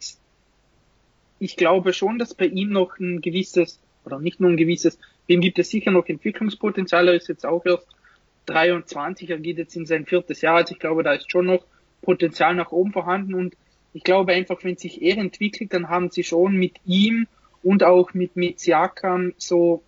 ich 1.40 1.58
glaube 1.58 1.94
schon, 1.94 2.20
dass 2.20 2.34
bei 2.34 2.46
ihm 2.46 2.70
noch 2.70 3.00
ein 3.00 3.22
gewisses, 3.22 3.80
oder 4.06 4.20
nicht 4.20 4.40
nur 4.40 4.50
ein 4.50 4.58
gewisses, 4.58 4.98
ihm 5.28 5.42
gibt 5.42 5.60
es 5.60 5.70
sicher 5.70 5.92
noch 5.92 6.08
Entwicklungspotenzial. 6.08 7.10
Er 7.10 7.16
ist 7.16 7.28
jetzt 7.28 7.46
auch 7.46 7.66
erst 7.66 7.88
23, 8.46 9.30
er 9.30 9.40
geht 9.40 9.58
jetzt 9.58 9.76
in 9.76 9.86
sein 9.86 10.06
viertes 10.06 10.42
Jahr. 10.42 10.58
Also 10.58 10.74
ich 10.74 10.80
glaube, 10.80 11.04
da 11.04 11.14
ist 11.14 11.30
schon 11.30 11.48
noch 11.48 11.66
Potenzial 12.02 12.56
nach 12.56 12.72
oben 12.72 12.94
vorhanden. 12.94 13.34
Und 13.34 13.56
ich 13.94 14.04
glaube 14.04 14.34
einfach, 14.34 14.64
wenn 14.64 14.78
sich 14.78 15.02
er 15.02 15.18
entwickelt, 15.18 15.74
dann 15.74 15.90
haben 15.90 16.10
sie 16.10 16.24
schon 16.24 16.56
mit 16.56 16.74
ihm 16.86 17.28
und 17.62 17.84
auch 17.84 18.14
mit, 18.14 18.36
mit 18.36 18.60
Siakam 18.60 19.34
so 19.38 19.84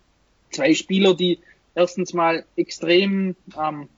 zwei 0.51 0.74
Spieler, 0.74 1.16
die 1.16 1.39
erstens 1.74 2.14
mal 2.14 2.45
extrem 2.56 3.36
ähm, 3.60 3.89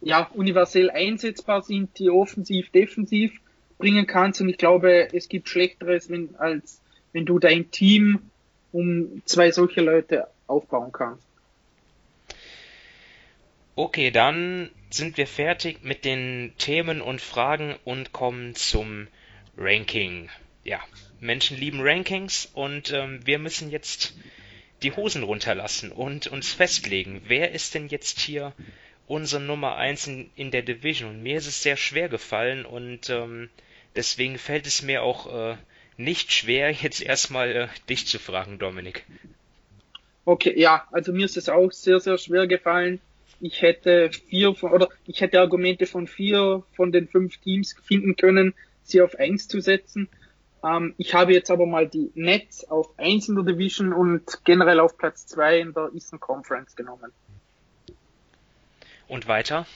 ja, 0.00 0.30
universell 0.34 0.90
einsetzbar 0.90 1.62
sind, 1.62 1.98
die 1.98 2.10
offensiv, 2.10 2.70
defensiv 2.70 3.32
bringen 3.78 4.06
kannst. 4.06 4.40
Und 4.40 4.48
ich 4.48 4.58
glaube, 4.58 5.08
es 5.12 5.28
gibt 5.28 5.48
Schlechteres, 5.48 6.08
wenn, 6.10 6.36
als 6.36 6.80
wenn 7.12 7.26
du 7.26 7.38
dein 7.38 7.70
Team 7.70 8.30
um 8.72 9.22
zwei 9.24 9.50
solche 9.50 9.80
Leute 9.80 10.28
aufbauen 10.46 10.92
kannst. 10.92 11.24
Okay, 13.76 14.10
dann 14.10 14.70
sind 14.96 15.16
wir 15.16 15.26
fertig 15.26 15.82
mit 15.82 16.04
den 16.04 16.52
Themen 16.58 17.00
und 17.00 17.20
Fragen 17.20 17.74
und 17.84 18.12
kommen 18.12 18.54
zum 18.54 19.08
Ranking. 19.56 20.30
Ja, 20.62 20.80
Menschen 21.20 21.56
lieben 21.56 21.80
Rankings 21.80 22.50
und 22.54 22.92
ähm, 22.92 23.20
wir 23.24 23.38
müssen 23.38 23.70
jetzt 23.70 24.14
die 24.82 24.92
Hosen 24.92 25.22
runterlassen 25.22 25.90
und 25.90 26.26
uns 26.26 26.52
festlegen, 26.52 27.22
wer 27.26 27.52
ist 27.52 27.74
denn 27.74 27.88
jetzt 27.88 28.20
hier 28.20 28.52
unsere 29.06 29.42
Nummer 29.42 29.76
1 29.76 30.06
in, 30.06 30.30
in 30.36 30.50
der 30.50 30.62
Division. 30.62 31.10
Und 31.10 31.22
mir 31.22 31.36
ist 31.36 31.46
es 31.46 31.62
sehr 31.62 31.76
schwer 31.76 32.08
gefallen 32.08 32.64
und 32.64 33.10
ähm, 33.10 33.50
deswegen 33.96 34.38
fällt 34.38 34.66
es 34.66 34.82
mir 34.82 35.02
auch 35.02 35.52
äh, 35.52 35.56
nicht 35.96 36.32
schwer, 36.32 36.70
jetzt 36.82 37.02
erstmal 37.02 37.50
äh, 37.50 37.68
dich 37.88 38.06
zu 38.06 38.18
fragen, 38.18 38.58
Dominik. 38.58 39.04
Okay, 40.24 40.58
ja, 40.58 40.86
also 40.90 41.12
mir 41.12 41.26
ist 41.26 41.36
es 41.36 41.48
auch 41.48 41.70
sehr, 41.70 42.00
sehr 42.00 42.16
schwer 42.16 42.46
gefallen. 42.46 43.00
Ich 43.40 43.62
hätte 43.62 44.10
vier 44.10 44.54
von, 44.54 44.72
oder 44.72 44.88
ich 45.06 45.20
hätte 45.20 45.40
Argumente 45.40 45.86
von 45.86 46.06
vier 46.06 46.62
von 46.74 46.92
den 46.92 47.08
fünf 47.08 47.38
Teams 47.38 47.74
finden 47.84 48.16
können, 48.16 48.54
sie 48.82 49.02
auf 49.02 49.14
eins 49.16 49.48
zu 49.48 49.60
setzen. 49.60 50.08
Ähm, 50.64 50.94
ich 50.98 51.14
habe 51.14 51.32
jetzt 51.32 51.50
aber 51.50 51.66
mal 51.66 51.88
die 51.88 52.10
Nets 52.14 52.64
auf 52.68 52.98
eins 52.98 53.28
in 53.28 53.34
der 53.34 53.44
Division 53.44 53.92
und 53.92 54.44
generell 54.44 54.80
auf 54.80 54.96
Platz 54.96 55.26
zwei 55.26 55.60
in 55.60 55.74
der 55.74 55.90
Eastern 55.92 56.20
Conference 56.20 56.74
genommen. 56.76 57.12
Und 59.08 59.28
weiter? 59.28 59.66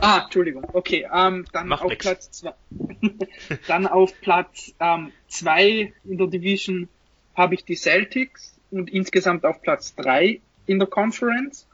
Ah, 0.00 0.22
Entschuldigung. 0.24 0.66
Okay, 0.72 1.08
ähm, 1.12 1.44
dann 1.52 1.72
auf. 1.72 1.96
Platz 1.98 2.30
zwei. 2.30 2.54
dann 3.66 3.86
auf 3.86 4.20
Platz 4.20 4.74
ähm, 4.78 5.12
zwei 5.26 5.92
in 6.04 6.18
der 6.18 6.26
Division 6.26 6.88
habe 7.34 7.54
ich 7.54 7.64
die 7.64 7.76
Celtics 7.76 8.58
und 8.70 8.90
insgesamt 8.90 9.44
auf 9.44 9.62
Platz 9.62 9.94
drei 9.94 10.40
in 10.66 10.78
der 10.78 10.88
Conference. 10.88 11.67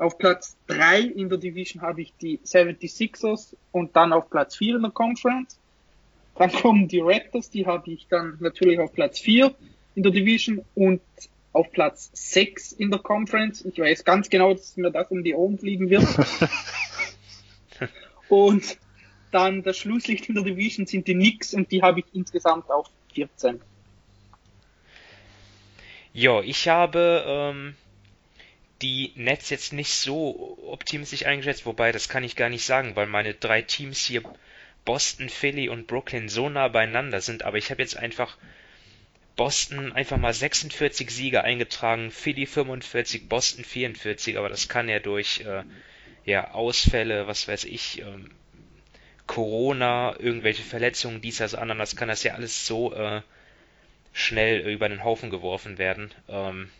Auf 0.00 0.16
Platz 0.16 0.56
drei 0.66 1.02
in 1.02 1.28
der 1.28 1.36
Division 1.36 1.82
habe 1.82 2.00
ich 2.00 2.14
die 2.16 2.38
76ers 2.38 3.54
und 3.70 3.94
dann 3.94 4.14
auf 4.14 4.30
Platz 4.30 4.56
vier 4.56 4.76
in 4.76 4.82
der 4.82 4.92
Conference. 4.92 5.60
Dann 6.36 6.50
kommen 6.50 6.88
die 6.88 7.00
Raptors, 7.00 7.50
die 7.50 7.66
habe 7.66 7.90
ich 7.90 8.06
dann 8.08 8.38
natürlich 8.40 8.80
auf 8.80 8.94
Platz 8.94 9.18
vier 9.18 9.54
in 9.94 10.02
der 10.02 10.10
Division 10.10 10.64
und 10.74 11.02
auf 11.52 11.70
Platz 11.70 12.10
6 12.14 12.72
in 12.72 12.90
der 12.90 13.00
Conference. 13.00 13.62
Ich 13.66 13.78
weiß 13.78 14.06
ganz 14.06 14.30
genau, 14.30 14.54
dass 14.54 14.74
mir 14.78 14.90
das 14.90 15.10
um 15.10 15.22
die 15.22 15.34
Ohren 15.34 15.58
fliegen 15.58 15.90
wird. 15.90 16.06
und 18.30 18.78
dann 19.32 19.62
das 19.62 19.76
Schlusslicht 19.76 20.30
in 20.30 20.36
der 20.36 20.44
Division 20.44 20.86
sind 20.86 21.08
die 21.08 21.14
Knicks 21.14 21.52
und 21.52 21.70
die 21.70 21.82
habe 21.82 22.00
ich 22.00 22.06
insgesamt 22.14 22.70
auf 22.70 22.86
14. 23.12 23.60
Ja, 26.14 26.40
ich 26.40 26.68
habe 26.68 27.22
ähm, 27.26 27.74
die 28.82 29.12
Nets 29.14 29.50
jetzt 29.50 29.72
nicht 29.72 29.92
so 29.92 30.58
optimistisch 30.66 31.26
eingeschätzt, 31.26 31.66
wobei 31.66 31.92
das 31.92 32.08
kann 32.08 32.24
ich 32.24 32.36
gar 32.36 32.48
nicht 32.48 32.64
sagen, 32.64 32.96
weil 32.96 33.06
meine 33.06 33.34
drei 33.34 33.62
Teams 33.62 34.04
hier 34.04 34.22
Boston, 34.84 35.28
Philly 35.28 35.68
und 35.68 35.86
Brooklyn 35.86 36.28
so 36.28 36.48
nah 36.48 36.68
beieinander 36.68 37.20
sind, 37.20 37.42
aber 37.42 37.58
ich 37.58 37.70
habe 37.70 37.82
jetzt 37.82 37.96
einfach 37.96 38.38
Boston 39.36 39.92
einfach 39.92 40.16
mal 40.16 40.32
46 40.32 41.10
Siege 41.10 41.44
eingetragen, 41.44 42.10
Philly 42.10 42.46
45, 42.46 43.28
Boston 43.28 43.64
44, 43.64 44.38
aber 44.38 44.48
das 44.48 44.68
kann 44.68 44.88
ja 44.88 44.98
durch 44.98 45.40
äh, 45.40 45.62
ja, 46.24 46.50
Ausfälle, 46.52 47.26
was 47.26 47.48
weiß 47.48 47.64
ich, 47.64 48.00
ähm, 48.00 48.30
Corona, 49.26 50.16
irgendwelche 50.18 50.62
Verletzungen, 50.62 51.20
dies, 51.20 51.38
das, 51.38 51.54
anderes, 51.54 51.96
kann 51.96 52.08
das 52.08 52.22
ja 52.22 52.34
alles 52.34 52.66
so 52.66 52.92
äh, 52.94 53.22
schnell 54.12 54.68
über 54.68 54.88
den 54.88 55.04
Haufen 55.04 55.30
geworfen 55.30 55.78
werden. 55.78 56.12
Ähm, 56.28 56.70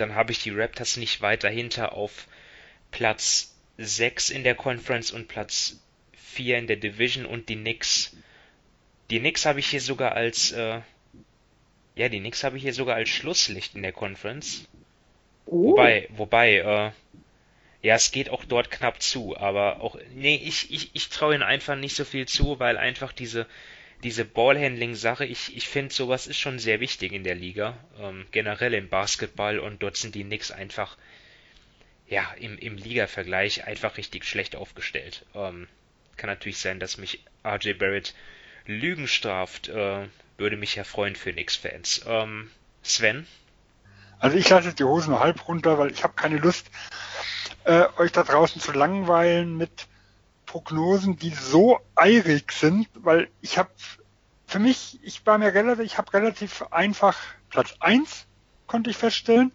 dann 0.00 0.14
habe 0.14 0.32
ich 0.32 0.42
die 0.42 0.50
Raptors 0.50 0.96
nicht 0.96 1.20
weit 1.20 1.44
dahinter 1.44 1.92
auf 1.92 2.26
Platz 2.90 3.54
6 3.78 4.30
in 4.30 4.44
der 4.44 4.54
Conference 4.54 5.10
und 5.10 5.28
Platz 5.28 5.80
4 6.14 6.58
in 6.58 6.66
der 6.66 6.76
Division 6.76 7.26
und 7.26 7.48
die 7.48 7.56
Knicks. 7.56 8.16
Die 9.10 9.18
Knicks 9.18 9.46
habe 9.46 9.60
ich 9.60 9.68
hier 9.68 9.80
sogar 9.80 10.12
als 10.12 10.52
äh, 10.52 10.80
ja, 12.00 12.08
die 12.08 12.20
Knicks 12.20 12.44
habe 12.44 12.56
ich 12.56 12.62
hier 12.62 12.72
sogar 12.72 12.96
als 12.96 13.08
Schlusslicht 13.10 13.74
in 13.74 13.82
der 13.82 13.92
Conference. 13.92 14.66
Oh. 15.46 15.72
Wobei, 15.72 16.08
wobei, 16.10 16.56
äh, 16.56 16.90
ja, 17.82 17.94
es 17.94 18.10
geht 18.12 18.30
auch 18.30 18.44
dort 18.44 18.70
knapp 18.70 19.02
zu, 19.02 19.36
aber 19.36 19.80
auch, 19.80 19.98
nee, 20.14 20.36
ich, 20.36 20.72
ich, 20.72 20.90
ich 20.94 21.08
traue 21.08 21.34
ihnen 21.34 21.42
einfach 21.42 21.76
nicht 21.76 21.96
so 21.96 22.04
viel 22.04 22.26
zu, 22.26 22.58
weil 22.58 22.76
einfach 22.76 23.12
diese, 23.12 23.46
diese 24.02 24.24
Ballhandling-Sache, 24.24 25.26
ich, 25.26 25.56
ich 25.56 25.68
finde, 25.68 25.94
sowas 25.94 26.26
ist 26.26 26.38
schon 26.38 26.58
sehr 26.58 26.80
wichtig 26.80 27.12
in 27.12 27.24
der 27.24 27.34
Liga, 27.34 27.76
ähm, 27.98 28.26
generell 28.30 28.74
im 28.74 28.88
Basketball 28.88 29.58
und 29.58 29.82
dort 29.82 29.96
sind 29.96 30.14
die 30.14 30.24
Knicks 30.24 30.50
einfach, 30.50 30.96
ja, 32.08 32.32
im, 32.38 32.58
im 32.58 32.76
Liga-Vergleich 32.76 33.66
einfach 33.66 33.96
richtig 33.96 34.24
schlecht 34.24 34.56
aufgestellt. 34.56 35.24
Ähm, 35.34 35.68
kann 36.16 36.30
natürlich 36.30 36.58
sein, 36.58 36.80
dass 36.80 36.98
mich 36.98 37.24
RJ 37.44 37.74
Barrett 37.74 38.14
Lügen 38.66 39.08
straft, 39.08 39.68
äh, 39.68 40.06
würde 40.38 40.56
mich 40.56 40.74
ja 40.74 40.84
freuen 40.84 41.16
für 41.16 41.32
Knicks-Fans. 41.32 42.04
Ähm, 42.06 42.50
Sven? 42.82 43.26
Also 44.18 44.36
ich 44.36 44.48
lasse 44.48 44.74
die 44.74 44.84
Hosen 44.84 45.18
halb 45.18 45.48
runter, 45.48 45.78
weil 45.78 45.90
ich 45.90 46.02
habe 46.02 46.14
keine 46.14 46.38
Lust, 46.38 46.70
äh, 47.64 47.84
euch 47.96 48.12
da 48.12 48.22
draußen 48.22 48.60
zu 48.60 48.72
langweilen 48.72 49.56
mit 49.56 49.86
Prognosen, 50.50 51.16
die 51.16 51.30
so 51.30 51.78
eilig 51.94 52.50
sind, 52.50 52.88
weil 52.94 53.28
ich 53.40 53.56
habe 53.56 53.70
für 54.48 54.58
mich, 54.58 54.98
ich 55.04 55.24
war 55.24 55.38
mir 55.38 55.54
relativ, 55.54 55.84
ich 55.84 55.96
habe 55.96 56.12
relativ 56.12 56.62
einfach 56.72 57.16
Platz 57.50 57.76
1 57.78 58.26
konnte 58.66 58.90
ich 58.90 58.96
feststellen 58.96 59.52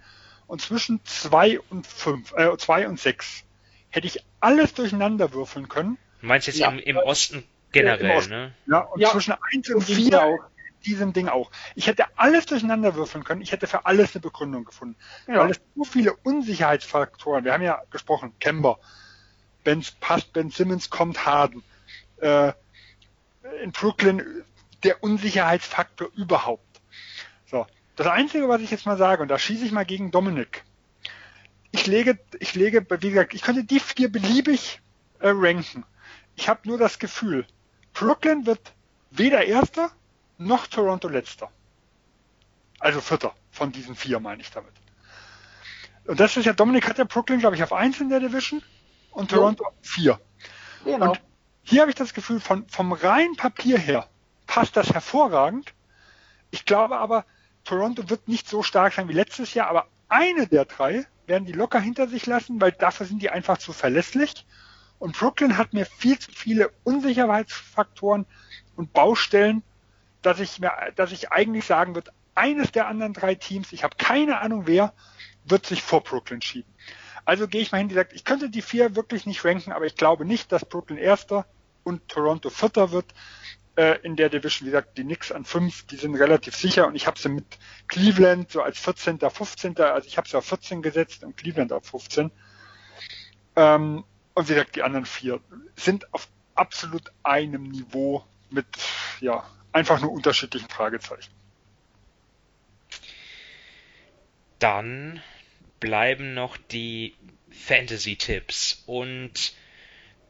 und 0.48 0.62
zwischen 0.62 1.02
2 1.04 1.60
und 1.70 1.86
5, 1.86 2.32
äh, 2.38 2.56
2 2.58 2.88
und 2.88 2.98
6 2.98 3.44
hätte 3.90 4.08
ich 4.08 4.24
alles 4.40 4.74
durcheinander 4.74 5.34
würfeln 5.34 5.68
können. 5.68 5.98
Du 6.22 6.28
meinst 6.28 6.48
jetzt 6.48 6.60
Ja. 6.60 6.70
im, 6.70 6.80
im 6.80 6.96
Osten 6.96 7.44
generell, 7.74 8.06
Ja, 8.06 8.12
im 8.14 8.18
Osten. 8.18 8.32
ne? 8.34 8.54
Ja, 8.68 8.80
und 8.80 9.02
Ja. 9.02 9.10
zwischen 9.10 9.34
1 9.52 9.70
und 9.72 9.76
Und 9.76 9.90
ich 9.90 9.96
4 9.98 10.24
auch. 10.24 10.40
diesem 10.86 11.12
Ding 11.12 11.28
auch. 11.28 11.52
Ich 11.76 11.88
hätte 11.88 12.06
alles 12.16 12.46
durcheinander 12.46 12.96
würfeln 12.96 13.26
können. 13.26 13.42
Ich 13.42 13.52
hätte 13.52 13.68
für 13.68 13.86
alles 13.86 14.16
eine 14.16 14.22
Begründung 14.22 14.64
gefunden. 14.64 14.96
Ja. 15.28 15.40
Weil 15.40 15.52
es 15.52 15.60
so 15.76 15.84
viele 15.84 16.14
Unsicherheitsfaktoren, 16.24 17.44
wir 17.44 17.52
haben 17.52 17.64
ja 17.64 17.82
gesprochen, 17.90 18.34
Kemba, 18.40 18.78
Ben's 19.66 19.92
passt, 19.92 20.32
Ben 20.32 20.50
Simmons 20.50 20.90
kommt 20.90 21.26
Harden, 21.26 21.62
äh, 22.22 22.54
in 23.62 23.74
Brooklyn 23.74 24.46
der 24.84 25.04
Unsicherheitsfaktor 25.04 26.10
überhaupt. 26.16 26.82
So. 27.48 27.68
Das 27.98 28.08
Einzige, 28.08 28.48
was 28.48 28.62
ich 28.62 28.72
jetzt 28.72 28.86
mal 28.86 28.98
sage, 28.98 29.22
und 29.22 29.28
da 29.28 29.38
schieße 29.38 29.66
ich 29.66 29.72
mal 29.72 29.86
gegen 29.86 30.12
Dominik. 30.12 30.64
Ich 31.72 31.88
lege, 31.88 32.18
ich 32.40 32.56
lege, 32.56 32.86
wie 33.02 33.10
gesagt, 33.10 33.34
ich 33.34 33.42
könnte 33.42 33.64
die 33.64 33.80
vier 33.80 34.10
beliebig 34.10 34.82
äh, 35.20 35.30
ranken. 35.34 35.84
Ich 36.36 36.48
habe 36.48 36.62
nur 36.64 36.78
das 36.78 37.00
Gefühl, 37.00 37.46
Brooklyn 37.94 38.46
wird 38.46 38.74
weder 39.12 39.46
Erster 39.46 39.92
noch 40.38 40.68
Toronto 40.68 41.08
Letzter. 41.08 41.50
Also 42.80 43.02
Vierter 43.02 43.34
von 43.52 43.72
diesen 43.72 43.96
vier 43.96 44.20
meine 44.20 44.42
ich 44.42 44.52
damit. 44.52 44.74
Und 46.06 46.20
das 46.20 46.38
ist 46.38 46.46
ja, 46.46 46.54
Dominik 46.54 46.88
hat 46.88 46.98
ja 46.98 47.06
Brooklyn, 47.06 47.40
glaube 47.40 47.56
ich, 47.56 47.64
auf 47.64 47.74
1 47.74 48.00
in 48.02 48.10
der 48.10 48.20
Division 48.20 48.62
und 49.16 49.32
Toronto 49.32 49.66
auf 49.66 49.74
4. 49.82 50.20
Genau. 50.84 51.12
Und 51.12 51.22
hier 51.64 51.82
habe 51.82 51.92
ich 51.92 51.96
das 51.96 52.14
Gefühl, 52.14 52.40
von, 52.40 52.68
vom 52.70 52.92
reinen 52.92 53.36
Papier 53.36 53.78
her 53.78 54.08
passt 54.46 54.78
das 54.78 54.94
hervorragend. 54.94 55.74
Ich 56.52 56.66
glaube 56.66 56.98
aber, 56.98 57.26
Toronto 57.64 58.10
wird 58.10 58.28
nicht 58.28 58.48
so 58.48 58.62
stark 58.62 58.94
sein 58.94 59.08
wie 59.08 59.14
letztes 59.14 59.54
Jahr, 59.54 59.68
aber 59.68 59.88
eine 60.08 60.48
der 60.48 60.66
drei 60.66 61.08
werden 61.26 61.46
die 61.46 61.54
locker 61.54 61.80
hinter 61.80 62.08
sich 62.08 62.28
lassen, 62.28 62.62
weil 62.62 62.72
dafür 62.72 63.08
sind 63.08 63.22
die 63.22 63.32
einfach 63.32 63.58
zu 63.58 63.74
verlässlich. 63.74 64.46
Und 65.00 65.18
Brooklyn 65.18 65.58
hat 65.58 65.74
mir 65.74 65.86
viel 65.86 66.20
zu 66.20 66.32
viele 66.32 66.70
Unsicherheitsfaktoren 66.84 68.26
und 68.76 68.94
Baustellen, 68.94 69.64
dass 70.22 70.40
ich 70.40 70.60
mir, 70.60 70.72
dass 70.96 71.12
ich 71.12 71.32
eigentlich 71.32 71.66
sagen 71.66 71.96
würde, 71.96 72.12
eines 72.36 72.72
der 72.72 72.88
anderen 72.88 73.14
drei 73.14 73.36
Teams, 73.36 73.72
ich 73.72 73.84
habe 73.84 73.96
keine 73.98 74.40
Ahnung 74.40 74.68
wer, 74.68 74.94
wird 75.46 75.66
sich 75.66 75.82
vor 75.82 76.04
Brooklyn 76.04 76.42
schieben. 76.42 76.72
Also 77.26 77.48
gehe 77.48 77.62
ich 77.62 77.72
mal 77.72 77.80
hin, 77.80 77.90
die 77.90 77.96
sagt, 77.96 78.14
ich 78.14 78.24
könnte 78.24 78.50
die 78.50 78.62
vier 78.62 78.96
wirklich 78.96 79.26
nicht 79.26 79.44
ranken, 79.44 79.72
aber 79.72 79.86
ich 79.86 79.96
glaube 79.96 80.26
nicht, 80.26 80.52
dass 80.52 80.64
Brooklyn 80.64 81.00
Erster 81.00 81.46
und 81.84 82.08
Toronto 82.08 82.50
Vierter 82.50 82.92
wird 82.92 83.14
äh, 83.76 84.00
in 84.04 84.16
der 84.16 84.30
Division. 84.30 84.68
Wie 84.68 84.72
gesagt, 84.72 84.98
die 84.98 85.04
Knicks 85.04 85.32
an 85.32 85.44
fünf, 85.44 85.86
die 85.88 85.96
sind 85.96 86.16
relativ 86.16 86.56
sicher 86.56 86.88
und 86.88 86.96
ich 86.96 87.08
habe 87.08 87.20
sie 87.20 87.30
mit 87.30 87.46
Cleveland 87.88 88.52
so 88.52 88.62
als 88.62 88.80
14., 88.80 89.20
15., 89.20 89.78
also 89.80 90.08
ich 90.08 90.18
habe 90.18 90.30
sie 90.30 90.38
auf 90.38 90.46
14 90.46 90.84
gesetzt 90.84 91.24
und 91.24 91.36
Cleveland 91.36 91.74
auf 91.74 91.86
15. 91.86 92.32
Ähm, 93.56 94.04
und 94.36 94.50
wie 94.50 94.54
gesagt, 94.54 94.76
die 94.76 94.84
anderen 94.84 95.06
vier 95.06 95.40
sind 95.76 96.14
auf 96.14 96.28
absolut 96.54 97.12
einem 97.24 97.64
Niveau 97.64 98.24
mit, 98.50 98.68
ja, 99.20 99.44
einfach 99.72 100.00
nur 100.02 100.12
unterschiedlichen 100.12 100.70
Fragezeichen. 100.70 101.32
Dann 104.60 105.22
bleiben 105.80 106.34
noch 106.34 106.58
die 106.58 107.14
Fantasy-Tipps 107.52 108.84
und 108.86 109.54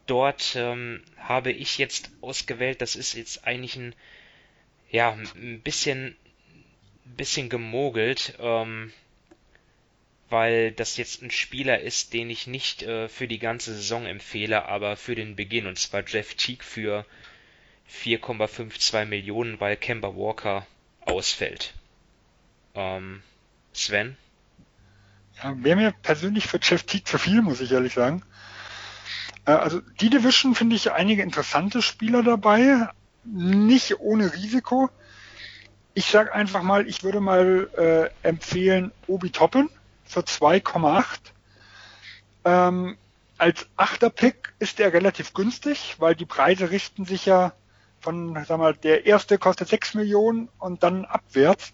dort 0.06 0.54
ähm, 0.56 1.02
habe 1.18 1.52
ich 1.52 1.78
jetzt 1.78 2.10
ausgewählt, 2.20 2.80
das 2.80 2.96
ist 2.96 3.14
jetzt 3.14 3.44
eigentlich 3.44 3.76
ein, 3.76 3.94
ja, 4.90 5.12
ein 5.12 5.60
bisschen, 5.62 6.16
bisschen 7.04 7.48
gemogelt, 7.48 8.34
ähm, 8.38 8.92
weil 10.28 10.72
das 10.72 10.96
jetzt 10.96 11.22
ein 11.22 11.30
Spieler 11.30 11.80
ist, 11.80 12.12
den 12.12 12.30
ich 12.30 12.46
nicht 12.46 12.82
äh, 12.82 13.08
für 13.08 13.28
die 13.28 13.38
ganze 13.38 13.74
Saison 13.74 14.06
empfehle, 14.06 14.66
aber 14.66 14.96
für 14.96 15.14
den 15.14 15.36
Beginn, 15.36 15.66
und 15.66 15.78
zwar 15.78 16.04
Jeff 16.06 16.34
Teague 16.34 16.64
für 16.64 17.04
4,52 17.90 19.04
Millionen, 19.04 19.60
weil 19.60 19.76
Kemba 19.76 20.16
Walker 20.16 20.66
ausfällt. 21.00 21.74
Ähm, 22.74 23.22
Sven? 23.72 24.16
Ja, 25.42 25.54
Wäre 25.56 25.76
mir 25.76 25.92
persönlich 26.02 26.46
für 26.46 26.58
Jeff 26.62 26.84
Teague 26.84 27.04
zu 27.04 27.18
viel, 27.18 27.42
muss 27.42 27.60
ich 27.60 27.72
ehrlich 27.72 27.94
sagen. 27.94 28.22
Äh, 29.44 29.52
also 29.52 29.80
die 30.00 30.10
Division 30.10 30.54
finde 30.54 30.76
ich 30.76 30.92
einige 30.92 31.22
interessante 31.22 31.82
Spieler 31.82 32.22
dabei, 32.22 32.88
nicht 33.24 33.98
ohne 34.00 34.32
Risiko. 34.32 34.90
Ich 35.94 36.06
sage 36.06 36.34
einfach 36.34 36.62
mal, 36.62 36.86
ich 36.86 37.02
würde 37.02 37.20
mal 37.20 37.70
äh, 37.76 38.28
empfehlen 38.28 38.92
Obi 39.06 39.30
Toppin 39.30 39.70
für 40.04 40.20
2,8. 40.20 41.04
Ähm, 42.44 42.96
als 43.38 43.66
achter 43.76 44.10
Pick 44.10 44.54
ist 44.58 44.80
er 44.80 44.92
relativ 44.92 45.34
günstig, 45.34 45.96
weil 45.98 46.14
die 46.14 46.26
Preise 46.26 46.70
richten 46.70 47.04
sich 47.04 47.26
ja 47.26 47.52
von, 48.00 48.44
sag 48.46 48.58
mal, 48.58 48.74
der 48.74 49.06
erste 49.06 49.38
kostet 49.38 49.68
6 49.68 49.94
Millionen 49.94 50.48
und 50.58 50.82
dann 50.82 51.04
abwärts. 51.04 51.72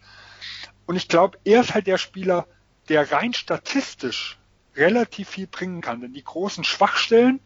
Und 0.86 0.96
ich 0.96 1.08
glaube, 1.08 1.38
er 1.44 1.60
ist 1.60 1.74
halt 1.74 1.86
der 1.86 1.98
Spieler, 1.98 2.46
der 2.88 3.12
rein 3.12 3.34
statistisch 3.34 4.38
relativ 4.76 5.30
viel 5.30 5.46
bringen 5.46 5.80
kann. 5.80 6.00
Denn 6.00 6.12
die 6.12 6.24
großen 6.24 6.64
Schwachstellen, 6.64 7.40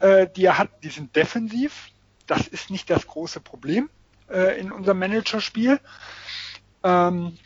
äh, 0.00 0.26
die 0.34 0.44
er 0.44 0.58
hat, 0.58 0.82
die 0.82 0.90
sind 0.90 1.14
defensiv. 1.16 1.88
Das 2.26 2.46
ist 2.46 2.70
nicht 2.70 2.90
das 2.90 3.06
große 3.06 3.40
Problem 3.40 3.90
äh, 4.28 4.58
in 4.58 4.72
unserem 4.72 4.98
Managerspiel. 4.98 5.80
Ähm, 6.82 7.38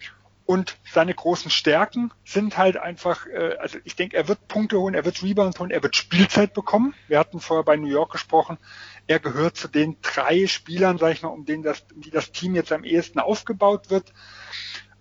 und 0.46 0.76
seine 0.92 1.14
großen 1.14 1.50
Stärken 1.50 2.12
sind 2.24 2.58
halt 2.58 2.76
einfach, 2.76 3.26
äh, 3.26 3.56
also 3.58 3.78
ich 3.84 3.96
denke, 3.96 4.16
er 4.16 4.28
wird 4.28 4.46
Punkte 4.46 4.78
holen, 4.78 4.94
er 4.94 5.06
wird 5.06 5.22
Rebounds 5.22 5.58
holen, 5.58 5.70
er 5.70 5.82
wird 5.82 5.96
Spielzeit 5.96 6.52
bekommen. 6.52 6.94
Wir 7.08 7.18
hatten 7.18 7.40
vorher 7.40 7.64
bei 7.64 7.76
New 7.76 7.88
York 7.88 8.12
gesprochen, 8.12 8.58
er 9.06 9.20
gehört 9.20 9.56
zu 9.56 9.68
den 9.68 9.96
drei 10.02 10.46
Spielern, 10.46 10.98
sag 10.98 11.12
ich 11.12 11.22
mal, 11.22 11.30
um 11.30 11.46
denen 11.46 11.62
das, 11.62 11.86
um 11.94 12.02
die 12.02 12.10
das 12.10 12.30
Team 12.30 12.54
jetzt 12.54 12.72
am 12.72 12.84
ehesten 12.84 13.20
aufgebaut 13.20 13.88
wird. 13.88 14.12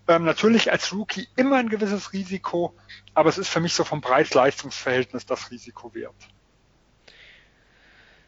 Ähm, 0.08 0.26
natürlich 0.26 0.72
als 0.72 0.92
Rookie 0.92 1.28
immer 1.36 1.58
ein 1.58 1.70
gewisses 1.70 2.12
Risiko, 2.12 2.76
aber 3.14 3.30
es 3.30 3.38
ist 3.38 3.48
für 3.50 3.62
mich 3.62 3.74
so 3.74 3.84
vom 3.84 4.02
Preis-Leistungs-Verhältnis 4.02 5.26
das 5.26 5.50
Risiko 5.50 5.94
wert. 5.94 6.16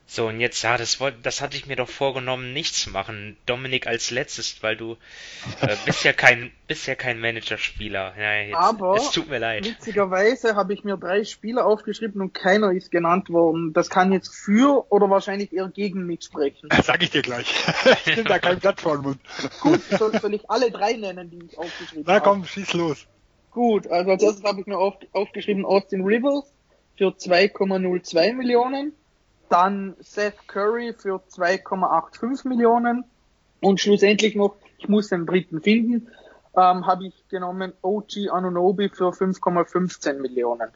So, 0.08 0.28
und 0.28 0.40
jetzt, 0.40 0.62
ja, 0.62 0.78
das, 0.78 1.00
das 1.24 1.42
hatte 1.42 1.58
ich 1.58 1.66
mir 1.66 1.76
doch 1.76 1.90
vorgenommen, 1.90 2.54
nicht 2.54 2.76
zu 2.76 2.92
machen. 2.92 3.38
Dominik 3.48 3.88
als 3.88 4.12
letztes, 4.12 4.62
weil 4.62 4.78
du 4.78 4.98
äh, 5.62 5.76
bist 5.86 6.04
ja 6.04 6.14
kein, 6.14 6.52
bist 6.68 6.86
ja 6.86 6.94
kein 6.94 7.20
Managerspieler. 7.20 8.14
Ja, 8.18 8.34
jetzt, 8.36 8.56
Aber 8.56 8.98
es 8.98 9.12
tut 9.12 9.30
mir 9.30 9.40
leid. 9.40 9.66
witzigerweise 9.66 10.56
habe 10.56 10.74
ich 10.74 10.84
mir 10.84 10.98
drei 10.98 11.24
Spieler 11.24 11.66
aufgeschrieben 11.66 12.22
und 12.22 12.34
keiner 12.36 12.72
ist 12.72 12.92
genannt 12.92 13.32
worden. 13.32 13.74
Das 13.74 13.90
kann 13.90 14.12
jetzt 14.12 14.30
für 14.30 14.86
oder 14.92 15.10
wahrscheinlich 15.10 15.52
eher 15.52 15.70
gegen 15.70 16.06
mich 16.06 16.24
sprechen. 16.24 16.70
Sag 16.84 17.02
ich 17.02 17.10
dir 17.10 17.24
gleich. 17.24 17.52
ich 18.06 18.16
nehme 18.16 18.30
da 18.30 18.38
kein 18.38 18.60
Blatt 18.60 18.82
vor 18.82 18.98
den 18.98 19.02
Mund. 19.02 19.20
Gut, 19.60 19.82
soll, 19.98 20.20
soll 20.20 20.36
ich 20.36 20.50
alle 20.50 20.70
drei 20.70 20.94
nennen, 20.94 21.32
die 21.32 21.46
ich 21.46 21.58
aufgeschrieben 21.58 22.06
habe? 22.06 22.20
Na 22.20 22.20
komm, 22.20 22.46
schieß 22.46 22.74
los. 22.74 23.08
Gut, 23.50 23.88
also 23.88 24.12
als 24.12 24.22
erstes 24.22 24.44
habe 24.44 24.62
ich 24.62 24.68
mir 24.68 24.78
auf, 24.78 24.96
aufgeschrieben 25.14 25.66
Austin 25.66 26.04
Rivers 26.04 26.44
für 26.96 27.08
2,02 27.08 28.34
Millionen 28.34 28.94
dann 29.50 29.96
Seth 30.00 30.48
Curry 30.48 30.94
für 30.98 31.22
2,85 31.30 32.48
Millionen 32.48 33.06
und 33.62 33.80
schlussendlich 33.80 34.36
noch, 34.36 34.56
ich 34.78 34.90
muss 34.90 35.10
den 35.10 35.26
dritten 35.26 35.62
finden, 35.62 36.08
ähm, 36.56 36.86
habe 36.86 37.08
ich 37.08 37.28
genommen 37.30 37.74
OG 37.82 38.30
Anunobi 38.32 38.90
für 38.90 39.12
5,15 39.12 40.20
Millionen. 40.20 40.70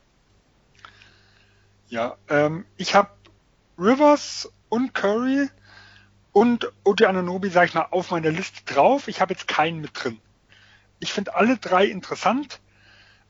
Ja, 1.87 2.17
ähm, 2.29 2.65
ich 2.77 2.95
habe 2.95 3.09
Rivers 3.77 4.51
und 4.69 4.93
Curry 4.93 5.49
und 6.31 6.71
OG 6.83 7.05
Anunobi, 7.05 7.49
sag 7.49 7.69
ich 7.69 7.73
mal, 7.73 7.87
auf 7.91 8.11
meiner 8.11 8.29
Liste 8.29 8.63
drauf. 8.65 9.07
Ich 9.07 9.21
habe 9.21 9.33
jetzt 9.33 9.47
keinen 9.47 9.81
mit 9.81 9.91
drin. 9.93 10.19
Ich 10.99 11.13
finde 11.13 11.35
alle 11.35 11.57
drei 11.57 11.85
interessant. 11.85 12.59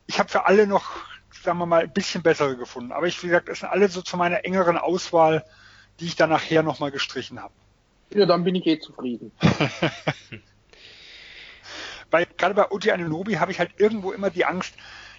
Ich 0.07 0.19
habe 0.19 0.29
für 0.29 0.45
alle 0.45 0.67
noch 0.67 0.91
sagen 1.43 1.57
wir 1.59 1.65
mal, 1.65 1.83
ein 1.83 1.93
bisschen 1.93 2.23
bessere 2.23 2.57
gefunden. 2.57 2.91
Aber 2.91 3.07
ich, 3.07 3.21
wie 3.23 3.27
gesagt, 3.27 3.49
es 3.49 3.59
sind 3.59 3.69
alle 3.69 3.89
so 3.89 4.01
zu 4.01 4.17
meiner 4.17 4.45
engeren 4.45 4.77
Auswahl, 4.77 5.45
die 5.99 6.05
ich 6.05 6.15
dann 6.15 6.29
nachher 6.29 6.63
nochmal 6.63 6.91
gestrichen 6.91 7.41
habe. 7.41 7.53
Ja, 8.13 8.25
dann 8.25 8.43
bin 8.43 8.55
ich 8.55 8.65
eh 8.65 8.79
zufrieden. 8.79 9.31
bei, 12.09 12.25
gerade 12.25 12.55
bei 12.55 12.71
Uji 12.71 12.91
Anunobi 12.91 13.35
habe 13.35 13.51
ich 13.51 13.59
halt 13.59 13.71
irgendwo 13.77 14.11
immer 14.11 14.29
die 14.29 14.45
Angst, 14.45 14.73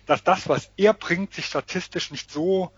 dass 0.06 0.24
das, 0.24 0.48
was 0.48 0.72
er 0.76 0.92
bringt, 0.92 1.34
sich 1.34 1.46
statistisch 1.46 2.10
nicht 2.10 2.30
so 2.30 2.72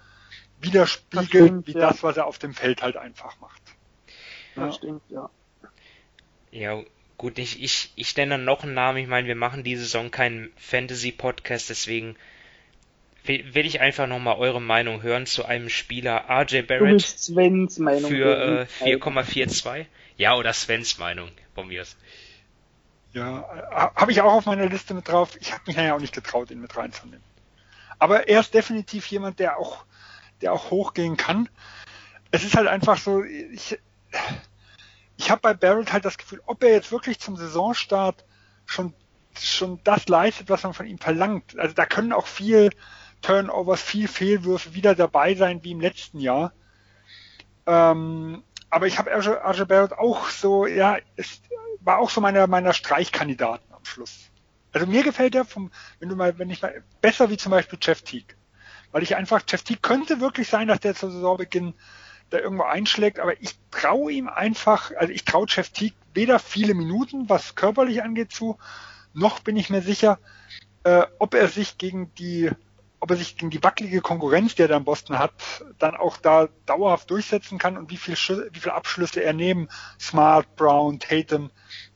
widerspiegelt, 0.61 1.29
stimmt, 1.29 1.67
wie 1.67 1.73
ja. 1.73 1.81
das, 1.81 2.03
was 2.03 2.17
er 2.17 2.27
auf 2.27 2.39
dem 2.39 2.55
Feld 2.55 2.83
halt 2.83 2.97
einfach 2.97 3.39
macht. 3.41 3.63
Das 4.55 4.65
ja. 4.65 4.73
stimmt, 4.73 5.03
ja. 5.09 5.31
Ja, 6.51 6.83
gut, 7.17 7.39
ich, 7.39 7.63
ich, 7.63 7.93
ich 7.97 8.15
nenne 8.17 8.33
dann 8.33 8.45
noch 8.45 8.63
einen 8.63 8.75
Namen. 8.75 8.99
Ich 8.99 9.09
meine, 9.09 9.27
wir 9.27 9.37
machen 9.37 9.65
diese 9.65 9.83
Saison 9.83 10.11
keinen 10.11 10.53
Fantasy-Podcast, 10.57 11.71
deswegen 11.71 12.17
will 13.25 13.67
ich 13.67 13.81
einfach 13.81 14.07
nochmal 14.07 14.37
eure 14.37 14.61
Meinung 14.61 15.03
hören 15.03 15.27
zu 15.27 15.45
einem 15.45 15.69
Spieler 15.69 16.25
RJ 16.29 16.63
Barrett 16.63 17.03
Svens 17.03 17.79
Meinung 17.79 18.11
für 18.11 18.67
äh, 18.83 18.85
4,42. 18.85 19.87
Ja, 20.17 20.35
oder 20.37 20.53
Svens 20.53 20.99
Meinung 20.99 21.31
von 21.55 21.69
mir 21.69 21.83
aus. 21.83 21.97
Ja, 23.13 23.93
habe 23.95 24.11
ich 24.11 24.23
auch 24.23 24.33
auf 24.33 24.47
meiner 24.47 24.67
Liste 24.67 24.95
mit 24.95 25.09
drauf. 25.09 25.37
Ich 25.41 25.53
habe 25.53 25.63
mich 25.67 25.77
ja 25.77 25.95
auch 25.95 26.01
nicht 26.01 26.15
getraut, 26.15 26.51
ihn 26.51 26.61
mit 26.61 26.77
reinzunehmen. 26.77 27.23
Aber 27.99 28.29
er 28.29 28.41
ist 28.41 28.55
definitiv 28.55 29.07
jemand, 29.07 29.39
der 29.39 29.59
auch, 29.59 29.85
der 30.41 30.53
auch 30.53 30.71
hochgehen 30.71 31.17
kann. 31.17 31.49
Es 32.31 32.43
ist 32.43 32.57
halt 32.57 32.67
einfach 32.67 32.97
so, 32.97 33.23
ich, 33.23 33.79
ich 35.17 35.31
habe 35.31 35.43
bei 35.43 35.55
Barrett 35.55 35.93
halt 35.93 36.05
das 36.05 36.19
Gefühl, 36.19 36.41
ob 36.47 36.65
er 36.65 36.71
jetzt 36.71 36.91
wirklich 36.91 37.21
zum 37.21 37.37
Saisonstart 37.37 38.25
schon 38.67 38.95
schon 39.41 39.81
das 39.85 40.09
leistet, 40.09 40.51
was 40.51 40.63
man 40.63 40.75
von 40.75 40.87
ihm 40.87 40.99
verlangt. 40.99 41.59
Also 41.59 41.75
da 41.75 41.87
können 41.87 42.13
auch 42.13 42.27
viel 42.27 42.71
Turnovers, 43.23 43.81
viel 43.81 44.09
Fehlwürfe 44.09 44.75
wieder 44.75 44.95
dabei 44.95 45.35
sein 45.35 45.65
wie 45.65 45.73
im 45.73 45.81
letzten 45.81 46.21
Jahr. 46.21 46.53
Ähm, 47.67 48.43
aber 48.71 48.87
ich 48.87 48.99
habe 48.99 49.13
Arje 49.13 49.67
Barrett 49.67 49.93
auch 49.93 50.29
so, 50.29 50.67
ja, 50.67 50.99
es 51.17 51.41
war 51.81 51.99
auch 51.99 52.11
so 52.11 52.21
meiner 52.21 52.47
meiner 52.47 52.73
Streichkandidaten 52.73 53.73
am 53.73 53.85
Schluss. 53.85 54.31
Also 54.73 54.87
mir 54.87 55.03
gefällt 55.03 55.35
er 55.35 55.45
vom, 55.45 55.71
wenn 56.01 56.09
du 56.09 56.17
mal, 56.17 56.39
wenn 56.39 56.51
ich 56.51 56.63
mal, 56.63 56.83
besser 57.01 57.31
wie 57.31 57.37
zum 57.37 57.51
Beispiel 57.51 57.79
Jeff 57.81 58.03
Teague. 58.03 58.35
Weil 58.91 59.03
ich 59.03 59.17
einfach, 59.17 59.43
Jeff 59.49 59.63
Teague 59.63 59.83
könnte 59.83 60.21
wirklich 60.21 60.49
sein, 60.49 60.69
dass 60.69 60.81
der 60.81 60.95
zur 60.95 61.11
Saisonbeginn 61.11 61.75
da 62.31 62.39
irgendwo 62.39 62.65
einschlägt, 62.65 63.19
aber 63.19 63.41
ich 63.43 63.55
traue 63.71 64.13
ihm 64.13 64.29
einfach, 64.29 64.91
also 64.97 65.13
ich 65.13 65.25
traue 65.25 65.47
Jeff 65.49 65.69
Teague 65.69 65.97
weder 66.15 66.39
viele 66.39 66.75
Minuten, 66.75 67.29
was 67.29 67.55
körperlich 67.55 68.03
angeht, 68.03 68.33
zu, 68.33 68.59
noch 69.13 69.41
bin 69.41 69.57
ich 69.57 69.69
mir 69.69 69.83
sicher, 69.83 70.19
äh, 70.85 71.05
ob 71.19 71.35
er 71.35 71.49
sich 71.49 71.77
gegen 71.77 72.15
die 72.15 72.51
ob 73.03 73.11
er 73.11 73.17
sich 73.17 73.37
gegen 73.37 73.51
die 73.51 73.63
wackelige 73.65 74.01
Konkurrenz, 74.01 74.55
die 74.55 74.63
er 74.63 74.69
da 74.69 74.77
in 74.77 74.85
Boston 74.85 75.19
hat, 75.19 75.33
dann 75.81 75.97
auch 75.97 76.19
da 76.19 76.49
dauerhaft 76.67 77.11
durchsetzen 77.11 77.59
kann 77.59 77.77
und 77.77 77.91
wie 77.91 77.97
viel, 77.97 78.15
wie 78.15 78.61
viel 78.61 78.71
Abschlüsse 78.71 79.25
er 79.25 79.33
neben 79.33 79.69
Smart, 79.99 80.55
Brown, 80.55 81.01
Tatum 81.01 81.51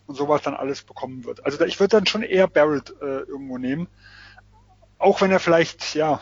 und 0.08 0.16
sowas 0.16 0.42
dann 0.42 0.54
alles 0.54 0.82
bekommen 0.82 1.24
wird. 1.24 1.46
Also 1.46 1.64
ich 1.64 1.78
würde 1.78 1.96
dann 1.96 2.06
schon 2.06 2.24
eher 2.24 2.48
Barrett 2.48 2.90
äh, 3.00 3.20
irgendwo 3.20 3.56
nehmen. 3.56 3.86
Auch 4.98 5.20
wenn 5.20 5.30
er 5.30 5.38
vielleicht, 5.38 5.94
ja, 5.94 6.20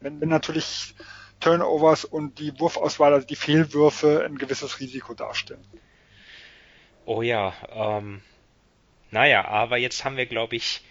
wenn, 0.00 0.18
wenn 0.22 0.30
natürlich 0.30 0.94
Turnovers 1.38 2.06
und 2.06 2.38
die 2.38 2.58
Wurfauswahl, 2.58 3.12
also 3.12 3.26
die 3.26 3.36
Fehlwürfe 3.36 4.24
ein 4.24 4.38
gewisses 4.38 4.80
Risiko 4.80 5.12
darstellen. 5.12 5.66
Oh 7.04 7.20
ja, 7.20 7.52
ähm, 7.68 8.22
naja, 9.10 9.44
aber 9.44 9.76
jetzt 9.76 10.06
haben 10.06 10.16
wir, 10.16 10.24
glaube 10.24 10.56
ich, 10.56 10.82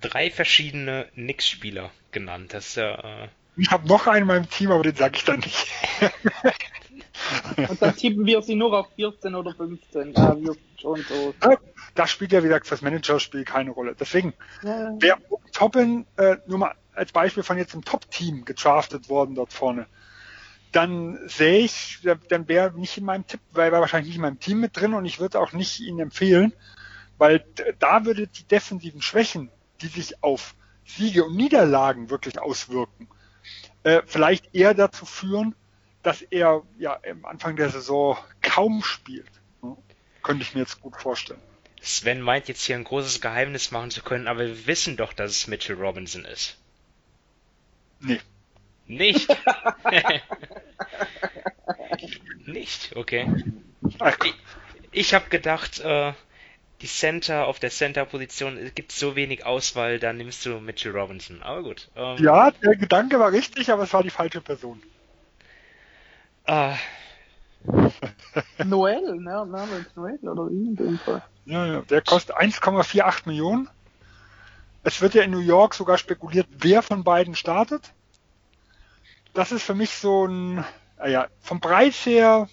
drei 0.00 0.30
verschiedene 0.30 1.08
Knicks-Spieler 1.14 1.90
genannt. 2.12 2.54
Das 2.54 2.68
ist 2.68 2.76
ja 2.76 3.24
äh, 3.24 3.28
Ich 3.56 3.70
habe 3.70 3.88
noch 3.88 4.06
einen 4.06 4.22
in 4.22 4.26
meinem 4.26 4.50
Team, 4.50 4.70
aber 4.70 4.82
den 4.82 4.96
sage 4.96 5.16
ich 5.16 5.24
dann 5.24 5.40
nicht. 5.40 5.66
Und 7.68 7.82
dann 7.82 7.96
tippen 7.96 8.26
wir 8.26 8.42
sie 8.42 8.54
nur 8.54 8.72
auf 8.78 8.88
14 8.96 9.34
oder 9.34 9.54
15. 9.54 10.14
Ja, 10.14 10.36
wir 10.40 10.56
schon 10.80 11.04
so. 11.08 11.34
Da 11.94 12.06
spielt 12.06 12.32
ja, 12.32 12.42
wie 12.42 12.48
gesagt, 12.48 12.70
das 12.70 12.82
Managerspiel 12.82 13.44
keine 13.44 13.70
Rolle. 13.70 13.94
Deswegen, 13.98 14.32
ja. 14.62 14.94
wer 14.98 15.18
Toppen, 15.52 16.06
äh, 16.16 16.36
nur 16.46 16.58
mal 16.58 16.74
als 16.94 17.12
Beispiel 17.12 17.42
von 17.42 17.58
jetzt 17.58 17.74
einem 17.74 17.84
Top-Team 17.84 18.44
getraftet 18.44 19.08
worden 19.08 19.34
dort 19.34 19.52
vorne, 19.52 19.86
dann 20.72 21.18
sehe 21.26 21.60
ich, 21.60 22.00
dann 22.28 22.48
wäre 22.48 22.78
nicht 22.78 22.96
in 22.96 23.04
meinem 23.04 23.26
Tipp, 23.26 23.40
weil 23.52 23.72
er 23.72 23.80
wahrscheinlich 23.80 24.08
nicht 24.08 24.16
in 24.16 24.22
meinem 24.22 24.38
Team 24.38 24.60
mit 24.60 24.76
drin 24.76 24.94
und 24.94 25.04
ich 25.04 25.18
würde 25.18 25.40
auch 25.40 25.52
nicht 25.52 25.80
ihn 25.80 25.98
empfehlen, 25.98 26.52
weil 27.18 27.44
da 27.78 28.04
würde 28.04 28.28
die 28.28 28.44
defensiven 28.44 29.02
Schwächen, 29.02 29.50
die 29.82 29.88
sich 29.88 30.22
auf 30.22 30.54
Siege 30.84 31.24
und 31.24 31.36
Niederlagen 31.36 32.10
wirklich 32.10 32.38
auswirken, 32.38 33.08
äh, 33.82 34.02
vielleicht 34.06 34.54
eher 34.54 34.74
dazu 34.74 35.06
führen, 35.06 35.54
dass 36.02 36.22
er 36.22 36.62
ja 36.78 36.98
am 37.08 37.24
Anfang 37.24 37.56
der 37.56 37.70
Saison 37.70 38.16
kaum 38.42 38.82
spielt. 38.82 39.30
Ne? 39.62 39.76
Könnte 40.22 40.42
ich 40.42 40.54
mir 40.54 40.60
jetzt 40.60 40.80
gut 40.80 40.96
vorstellen. 40.96 41.40
Sven 41.80 42.20
meint 42.20 42.48
jetzt 42.48 42.62
hier 42.62 42.76
ein 42.76 42.84
großes 42.84 43.20
Geheimnis 43.20 43.70
machen 43.70 43.90
zu 43.90 44.02
können, 44.02 44.28
aber 44.28 44.40
wir 44.40 44.66
wissen 44.66 44.96
doch, 44.96 45.12
dass 45.12 45.30
es 45.30 45.46
Mitchell 45.46 45.76
Robinson 45.76 46.24
ist. 46.24 46.58
Nee. 48.00 48.20
Nicht? 48.86 49.28
Nicht, 52.46 52.96
okay. 52.96 53.26
Ich, 54.24 54.34
ich 54.90 55.14
habe 55.14 55.28
gedacht, 55.30 55.80
äh, 55.80 56.12
die 56.80 56.86
Center 56.86 57.46
auf 57.46 57.58
der 57.58 57.70
Center-Position, 57.70 58.56
es 58.56 58.74
gibt 58.74 58.92
so 58.92 59.14
wenig 59.14 59.44
Auswahl, 59.44 59.98
dann 59.98 60.16
nimmst 60.16 60.44
du 60.46 60.60
Mitchell 60.60 60.96
Robinson. 60.96 61.42
Aber 61.42 61.62
gut. 61.62 61.88
Ähm, 61.94 62.16
ja, 62.18 62.50
der 62.50 62.76
Gedanke 62.76 63.18
war 63.18 63.32
richtig, 63.32 63.70
aber 63.70 63.82
es 63.82 63.92
war 63.92 64.02
die 64.02 64.10
falsche 64.10 64.40
Person. 64.40 64.82
Ah. 66.46 66.76
Noel, 68.64 69.16
ne? 69.16 69.46
Name 69.46 69.76
ist 69.76 69.96
Noel 69.96 70.18
oder 70.22 70.50
ihn 70.50 70.68
in 70.68 70.76
dem 70.76 70.98
Fall. 70.98 71.22
Ja, 71.44 71.66
ja, 71.66 71.80
der 71.82 72.00
kostet 72.00 72.36
1,48 72.36 73.26
Millionen. 73.26 73.68
Es 74.82 75.02
wird 75.02 75.14
ja 75.14 75.22
in 75.22 75.30
New 75.30 75.40
York 75.40 75.74
sogar 75.74 75.98
spekuliert, 75.98 76.46
wer 76.50 76.80
von 76.82 77.04
beiden 77.04 77.34
startet. 77.34 77.92
Das 79.34 79.52
ist 79.52 79.62
für 79.62 79.74
mich 79.74 79.90
so 79.90 80.26
ein, 80.26 80.64
naja, 80.96 81.28
vom 81.40 81.60
Preis 81.60 82.06
her 82.06 82.48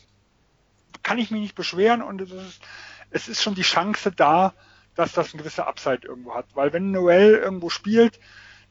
kann 1.04 1.18
ich 1.18 1.32
mich 1.32 1.42
nicht 1.42 1.56
beschweren 1.56 2.02
und 2.02 2.20
es 2.20 2.32
ist, 2.32 2.62
es 3.10 3.28
ist 3.28 3.42
schon 3.42 3.56
die 3.56 3.62
Chance 3.62 4.12
da, 4.12 4.54
dass 4.96 5.14
das 5.14 5.34
ein 5.34 5.38
gewisser 5.38 5.68
Upside 5.68 6.08
irgendwo 6.08 6.34
hat. 6.34 6.48
Weil 6.54 6.74
wenn 6.74 6.92
Noel 6.92 7.36
irgendwo 7.36 7.70
spielt, 7.70 8.20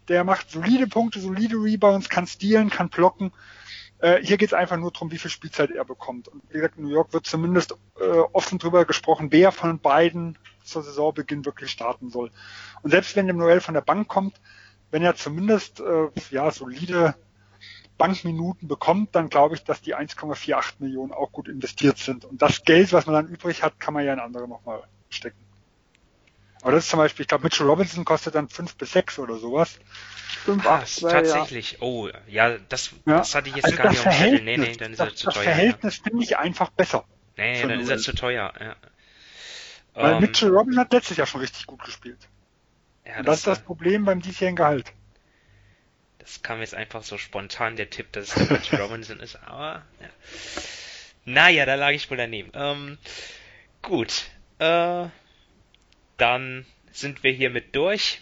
der 0.09 0.25
macht 0.25 0.51
solide 0.51 0.87
Punkte, 0.87 1.21
solide 1.21 1.57
Rebounds, 1.57 2.09
kann 2.09 2.27
stealen, 2.27 2.71
kann 2.71 2.91
blocken. 2.91 3.33
Äh, 3.99 4.23
hier 4.23 4.37
geht 4.37 4.51
es 4.51 4.55
einfach 4.55 4.77
nur 4.77 4.93
darum, 4.93 5.11
wie 5.11 5.19
viel 5.19 5.31
Spielzeit 5.31 5.71
er 5.71 5.85
bekommt. 5.85 6.29
Und 6.29 6.43
wie 6.49 6.55
gesagt, 6.55 6.77
in 6.77 6.85
New 6.85 6.91
York 6.91 7.13
wird 7.13 7.27
zumindest 7.27 7.75
äh, 7.99 8.05
offen 8.33 8.59
drüber 8.59 8.85
gesprochen, 8.85 9.29
wer 9.31 9.53
von 9.53 9.79
beiden 9.79 10.39
zur 10.65 10.83
Saisonbeginn 10.83 11.45
wirklich 11.45 11.71
starten 11.71 12.11
soll. 12.11 12.31
Und 12.83 12.91
selbst 12.91 13.17
wenn 13.17 13.27
der 13.27 13.35
Noel 13.35 13.61
von 13.61 13.75
der 13.75 13.81
Bank 13.81 14.09
kommt, 14.09 14.41
wenn 14.91 15.03
er 15.03 15.17
zumindest 15.17 15.81
äh, 15.81 16.09
ja 16.31 16.51
solide 16.51 17.15
Bankminuten 17.99 18.69
bekommt, 18.69 19.15
dann 19.15 19.29
glaube 19.29 19.55
ich, 19.55 19.65
dass 19.65 19.81
die 19.81 19.97
1,48 19.97 20.75
Millionen 20.81 21.13
auch 21.13 21.33
gut 21.33 21.49
investiert 21.49 21.99
sind. 21.99 22.25
Und 22.25 22.43
das 22.43 22.65
Geld, 22.65 22.93
was 22.93 23.07
man 23.07 23.15
dann 23.15 23.29
übrig 23.29 23.63
hat, 23.63 23.81
kann 23.81 23.95
man 23.95 24.05
ja 24.05 24.13
in 24.13 24.21
andere 24.21 24.49
nochmal 24.49 24.83
stecken. 25.09 25.39
Aber 26.63 26.73
das 26.73 26.85
ist 26.85 26.91
zum 26.91 26.99
Beispiel, 26.99 27.23
ich 27.23 27.29
glaube, 27.29 27.45
Mitchell 27.45 27.67
Robinson 27.67 28.05
kostet 28.05 28.35
dann 28.35 28.49
5 28.49 28.77
bis 28.77 28.93
6 28.93 29.19
oder 29.21 29.37
sowas. 29.37 29.79
5, 30.45 30.67
8, 30.67 31.05
ah, 31.05 31.09
tatsächlich. 31.09 31.73
Ja. 31.73 31.79
Oh, 31.81 32.09
ja, 32.29 32.57
das, 32.69 32.91
ja. 33.05 33.19
das 33.19 33.35
hatte 33.35 33.49
ich 33.51 33.57
jetzt 33.57 33.67
also 33.67 33.77
gar 33.77 33.91
nicht 33.91 34.07
auf 34.07 34.17
dem 34.19 34.45
Nee, 34.45 34.57
nee, 34.57 34.77
dann 34.77 34.93
ist 34.93 35.01
das, 35.01 35.09
er 35.09 35.15
zu 35.15 35.27
das 35.27 35.35
teuer. 35.35 35.45
Das 35.45 35.55
Verhältnis 35.55 35.97
ja. 35.99 36.03
finde 36.05 36.25
ich 36.25 36.37
einfach 36.39 36.71
besser. 36.71 37.05
Nee, 37.37 37.63
dann 37.63 37.81
ist 37.81 37.89
er 37.89 37.99
zu 37.99 38.15
teuer, 38.15 38.53
ja. 38.59 38.77
Weil 39.95 40.11
um, 40.11 40.17
ähm, 40.17 40.21
Mitchell 40.21 40.51
Robinson 40.51 40.81
hat 40.81 40.93
letztes 40.93 41.17
Jahr 41.17 41.27
schon 41.27 41.41
richtig 41.41 41.67
gut 41.67 41.83
gespielt. 41.85 42.19
Ja, 43.05 43.19
Und 43.19 43.29
das, 43.29 43.37
das 43.37 43.39
ist 43.39 43.47
das 43.47 43.59
Problem 43.61 44.05
beim 44.05 44.21
diesjährigen 44.21 44.57
Gehalt. 44.57 44.93
Das 46.27 46.43
kam 46.43 46.59
jetzt 46.59 46.75
einfach 46.75 47.05
so 47.05 47.19
spontan, 47.19 47.77
der 47.77 47.89
Tipp, 47.89 48.11
dass 48.11 48.37
es 48.37 48.51
Mitchell 48.51 48.81
Robinson 48.83 49.21
ist, 49.21 49.37
aber 49.37 49.87
ja. 50.01 50.09
Naja, 51.25 51.67
da 51.67 51.77
lag 51.77 51.93
ich 51.93 52.11
wohl 52.11 52.17
daneben. 52.17 52.51
Ähm, 52.53 52.99
gut. 53.81 54.25
Äh, 54.59 55.07
dann 56.17 56.67
sind 56.91 57.23
wir 57.23 57.31
hiermit 57.31 57.77
durch 57.77 58.21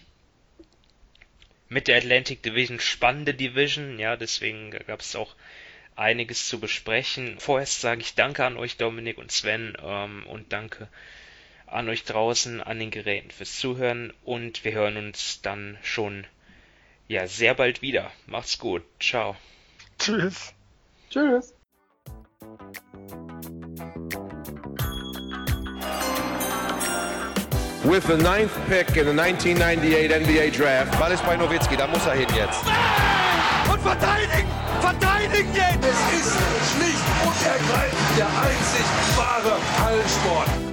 mit 1.70 1.88
der 1.88 1.96
Atlantic 1.96 2.42
Division 2.42 2.78
spannende 2.78 3.32
Division, 3.32 3.98
ja, 3.98 4.16
deswegen 4.16 4.70
gab 4.70 5.00
es 5.00 5.16
auch 5.16 5.34
einiges 5.96 6.46
zu 6.46 6.60
besprechen. 6.60 7.40
Vorerst 7.40 7.80
sage 7.80 8.02
ich 8.02 8.14
Danke 8.14 8.44
an 8.44 8.58
euch, 8.58 8.76
Dominik 8.76 9.16
und 9.16 9.32
Sven, 9.32 9.78
ähm, 9.82 10.26
und 10.26 10.52
danke 10.52 10.88
an 11.66 11.88
euch 11.88 12.04
draußen 12.04 12.60
an 12.60 12.78
den 12.78 12.90
Geräten 12.90 13.30
fürs 13.30 13.58
Zuhören 13.58 14.12
und 14.24 14.62
wir 14.62 14.72
hören 14.72 14.98
uns 14.98 15.40
dann 15.40 15.78
schon 15.82 16.26
ja 17.08 17.26
sehr 17.26 17.54
bald 17.54 17.82
wieder. 17.82 18.10
Macht's 18.26 18.58
gut. 18.58 18.82
Ciao. 19.00 19.36
Tschüss. 19.98 20.52
Tschüss. 21.10 21.54
with 27.84 28.06
the 28.06 28.16
ninth 28.16 28.52
pick 28.66 28.96
in 28.96 29.04
the 29.04 29.12
1998 29.12 30.10
NBA 30.10 30.50
Draft. 30.50 30.98
Ball 30.98 31.12
ist 31.12 31.24
bei 31.26 31.36
Nowitzki, 31.36 31.76
da 31.76 31.86
muss 31.86 32.06
er 32.06 32.14
hin 32.14 32.28
jetzt. 32.34 32.62
Und 33.70 33.80
verteidigen! 33.80 34.48
Verteidigen 34.80 35.54
jetzt! 35.54 35.84
Es 35.84 36.20
ist 36.20 36.36
schlicht 36.72 37.04
und 37.24 37.46
ergreifend 37.46 38.18
der 38.18 38.26
einzig 38.26 38.86
wahre 39.16 39.58
Hallensport. 39.84 40.63